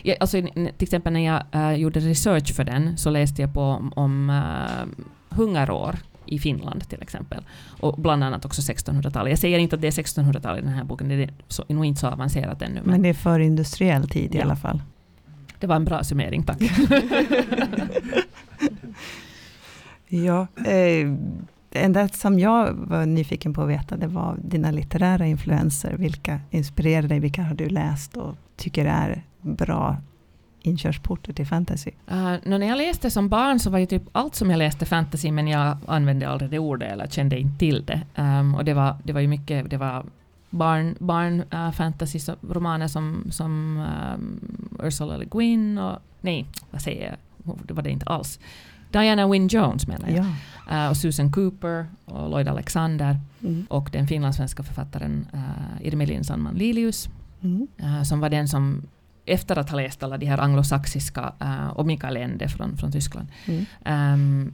[0.03, 3.63] Ja, alltså, till exempel när jag uh, gjorde research för den så läste jag på
[3.63, 5.07] om, om uh,
[5.37, 5.97] hungerår
[6.27, 7.45] i Finland till exempel.
[7.81, 9.31] Och bland annat också 1600-talet.
[9.31, 11.85] Jag säger inte att det är 1600-talet i den här boken, det är så, nog
[11.85, 12.75] inte så avancerat ännu.
[12.75, 14.39] Men, men det är för industriell tid ja.
[14.39, 14.83] i alla fall.
[15.61, 16.59] Det var en bra summering, tack.
[20.09, 21.15] ja, eh,
[21.77, 25.97] enda som jag var nyfiken på att veta, det var dina litterära influenser.
[25.97, 27.21] Vilka inspirerar dig?
[27.21, 29.97] Vilka har du läst och tycker är bra
[30.63, 31.91] inkörsporter till fantasy?
[32.11, 35.33] Uh, när jag läste som barn så var ju typ allt som jag läste fantasy,
[35.33, 38.01] men jag använde aldrig det ordet eller kände inte till det.
[38.23, 40.05] Um, och det var, det var ju mycket, det var
[40.51, 42.19] barn, barn uh, fantasy
[42.51, 43.77] romaner som, som
[44.15, 44.41] um,
[44.83, 48.41] Ursula Le Guin och nej, vad säger jag, det var det inte alls.
[48.91, 50.25] Diana Wynne Jones menar jag.
[50.69, 50.85] Ja.
[50.85, 53.67] Uh, och Susan Cooper och Lloyd Alexander mm.
[53.71, 57.09] och den finlandssvenska författaren uh, Irmelin Sandman Lilius
[57.43, 57.69] mm.
[57.83, 58.83] uh, som var den som
[59.27, 63.29] efter att ha läst alla de här anglosaxiska uh, och Mikael Ende från, från Tyskland
[63.47, 63.67] mm.
[63.85, 64.53] um,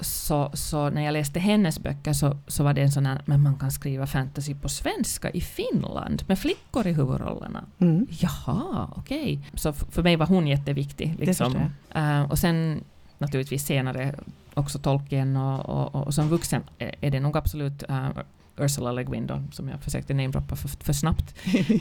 [0.00, 3.42] så, så när jag läste hennes böcker så, så var det en sån här, men
[3.42, 7.64] man kan skriva fantasy på svenska i Finland med flickor i huvudrollerna.
[7.78, 8.06] Mm.
[8.10, 9.22] Jaha, okej.
[9.22, 9.38] Okay.
[9.54, 11.16] Så för mig var hon jätteviktig.
[11.18, 11.56] Liksom.
[11.96, 12.84] Uh, och sen
[13.20, 14.14] naturligtvis senare
[14.54, 18.08] också Tolkien och, och, och, som vuxen är det nog absolut uh,
[18.56, 21.34] Ursula Le Guin då, som jag försökte namedroppa för, för snabbt,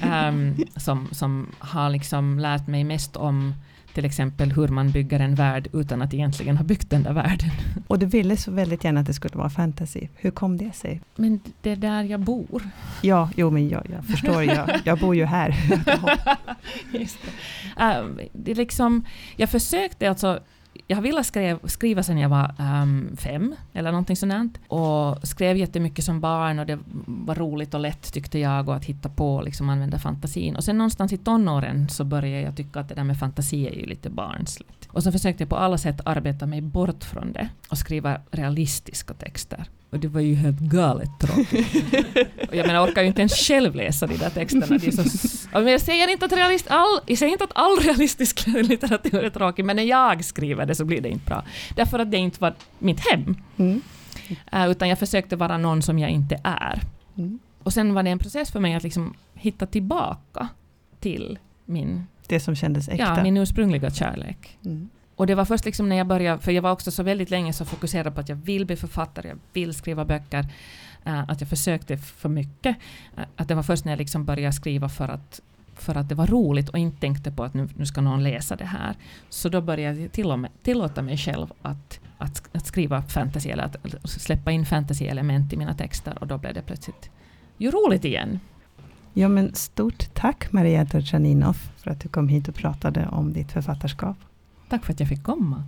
[0.03, 3.53] um, som, som har liksom lärt mig mest om
[3.93, 7.49] till exempel hur man bygger en värld utan att egentligen ha byggt den där världen.
[7.87, 10.07] Och du ville så väldigt gärna att det skulle vara fantasy.
[10.15, 11.01] Hur kom det sig?
[11.15, 12.69] Men det är där jag bor.
[13.01, 15.55] Ja, jo men jag, jag förstår, jag, jag bor ju här.
[16.99, 17.83] Just det.
[17.83, 19.05] Uh, det liksom,
[19.35, 20.39] jag försökte alltså
[20.87, 21.25] jag har velat
[21.71, 24.59] skriva, sen sedan jag var um, fem eller någonting sånt.
[24.67, 28.85] Och skrev jättemycket som barn och det var roligt och lätt tyckte jag och att
[28.85, 30.55] hitta på och liksom använda fantasin.
[30.55, 33.75] Och sen någonstans i tonåren så började jag tycka att det där med fantasi är
[33.75, 34.78] ju lite barnsligt.
[34.91, 39.13] Och så försökte jag på alla sätt arbeta mig bort från det och skriva realistiska
[39.13, 39.65] texter.
[39.89, 41.67] Och det var ju helt galet tråkigt.
[42.49, 44.65] och jag menar, jag orkar ju inte ens själv läsa de där texterna.
[44.65, 47.77] De är så, men jag, säger inte att realist, all, jag säger inte att all
[47.77, 51.43] realistisk litteratur är tråkig, men när jag skriver det så blir det inte bra.
[51.75, 53.35] Därför att det inte var mitt hem.
[53.57, 53.81] Mm.
[54.53, 56.81] Uh, utan jag försökte vara någon som jag inte är.
[57.17, 57.39] Mm.
[57.63, 60.47] Och sen var det en process för mig att liksom hitta tillbaka
[60.99, 61.39] till
[61.69, 62.07] min...
[62.27, 63.03] Det som kändes äkta?
[63.03, 64.57] Ja, min ursprungliga kärlek.
[64.65, 64.89] Mm.
[65.15, 67.53] Och det var först liksom när jag började, för jag var också så väldigt länge
[67.53, 70.43] så fokuserad på att jag vill bli författare, jag vill skriva böcker,
[71.07, 72.77] uh, att jag försökte för mycket.
[73.17, 75.41] Uh, att det var först när jag liksom började skriva för att,
[75.75, 78.55] för att det var roligt och inte tänkte på att nu, nu ska någon läsa
[78.55, 78.95] det här.
[79.29, 83.63] Så då började jag till med, tillåta mig själv att, att, att skriva fantasy, eller
[83.63, 87.09] att släppa in fantasy-element i mina texter och då blev det plötsligt
[87.57, 88.39] ju roligt igen.
[89.13, 93.51] Ja, men stort tack Maria Turchaninov för att du kom hit och pratade om ditt
[93.51, 94.17] författarskap.
[94.69, 95.63] Tack för att jag fick komma.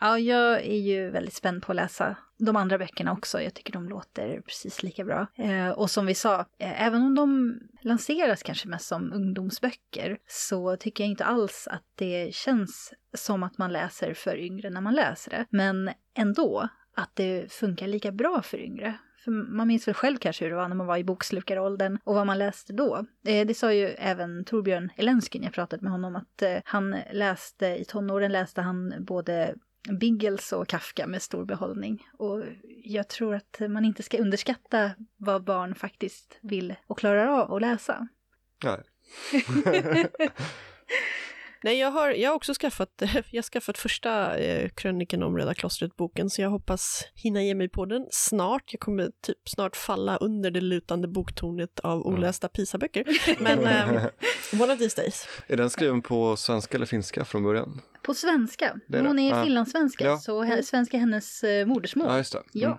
[0.00, 3.42] Ja, jag är ju väldigt spänd på att läsa de andra böckerna också.
[3.42, 5.26] Jag tycker de låter precis lika bra.
[5.34, 10.76] Eh, och som vi sa, eh, även om de lanseras kanske mest som ungdomsböcker så
[10.76, 14.94] tycker jag inte alls att det känns som att man läser för yngre när man
[14.94, 15.46] läser det.
[15.50, 18.98] Men ändå att det funkar lika bra för yngre.
[19.24, 22.14] För man minns väl själv kanske hur det var när man var i bokslukaråldern och
[22.14, 23.06] vad man läste då.
[23.26, 26.96] Eh, det sa ju även Torbjörn Elensky när jag pratade med honom att eh, han
[27.12, 29.54] läste, i tonåren läste han både
[30.00, 32.06] Biggles och Kafka med stor behållning.
[32.18, 32.42] Och
[32.84, 37.60] jag tror att man inte ska underskatta vad barn faktiskt vill och klarar av att
[37.60, 38.08] läsa.
[38.64, 38.82] Nej.
[41.66, 42.88] Nej, jag har, jag har också skaffat,
[43.30, 47.68] jag har skaffat första eh, kröniken om Röda klostret-boken, så jag hoppas hinna ge mig
[47.68, 48.62] på den snart.
[48.72, 53.04] Jag kommer typ snart falla under det lutande boktornet av olästa PISA-böcker.
[53.42, 54.04] Men eh,
[54.62, 55.28] one of these days.
[55.46, 57.80] Är den skriven på svenska eller finska från början?
[58.02, 58.76] På svenska.
[58.88, 59.04] Det är.
[59.04, 59.44] Hon är Ja.
[59.44, 60.18] finlandssvenska, Ja.
[60.18, 62.06] så svenska är hennes eh, modersmål.
[62.08, 62.42] Ja, just det.
[62.52, 62.66] Ja.
[62.66, 62.78] Mm.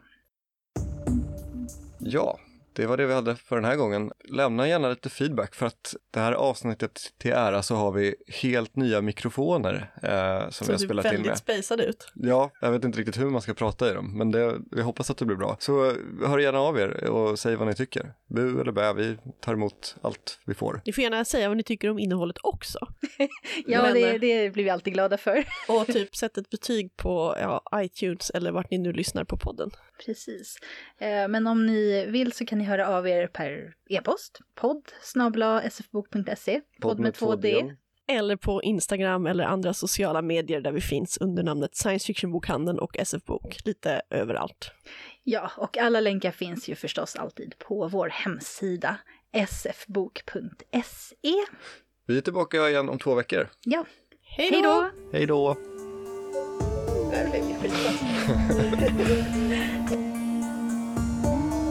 [1.99, 2.39] Ja,
[2.77, 4.11] det var det vi hade för den här gången.
[4.29, 8.75] Lämna gärna lite feedback för att det här avsnittet till ära så har vi helt
[8.75, 11.63] nya mikrofoner eh, som vi har Så spelat in väldigt med.
[11.63, 12.11] spacad ut.
[12.15, 15.09] Ja, jag vet inte riktigt hur man ska prata i dem, men det, vi hoppas
[15.09, 15.57] att det blir bra.
[15.59, 15.93] Så
[16.25, 18.13] hör gärna av er och säg vad ni tycker.
[18.27, 20.81] Bu eller bä, vi tar emot allt vi får.
[20.85, 22.79] Ni får gärna säga vad ni tycker om innehållet också.
[23.65, 25.45] Ja, Men, det, eh, det blir vi alltid glada för.
[25.67, 29.71] Och typ sätt ett betyg på ja, iTunes eller vart ni nu lyssnar på podden.
[30.05, 30.57] Precis.
[30.97, 34.39] Eh, Men om ni vill så kan ni höra av er per e-post.
[34.55, 36.61] Podd snabla sfbok.se.
[36.81, 37.73] Podd med två D.
[38.09, 42.97] Eller på Instagram eller andra sociala medier där vi finns under namnet Science Fiction-bokhandeln och
[42.97, 43.57] SF-bok.
[43.65, 44.71] Lite överallt.
[45.23, 48.97] Ja, och alla länkar finns ju förstås alltid på vår hemsida
[49.47, 51.33] sfbok.se.
[52.05, 53.49] Vi är tillbaka igen om två veckor.
[53.65, 53.85] Ja,
[54.21, 54.89] Hej då!
[55.13, 55.53] Hej då!
[57.11, 57.91] Där blev jag skitbra.
[61.27, 61.66] Bye.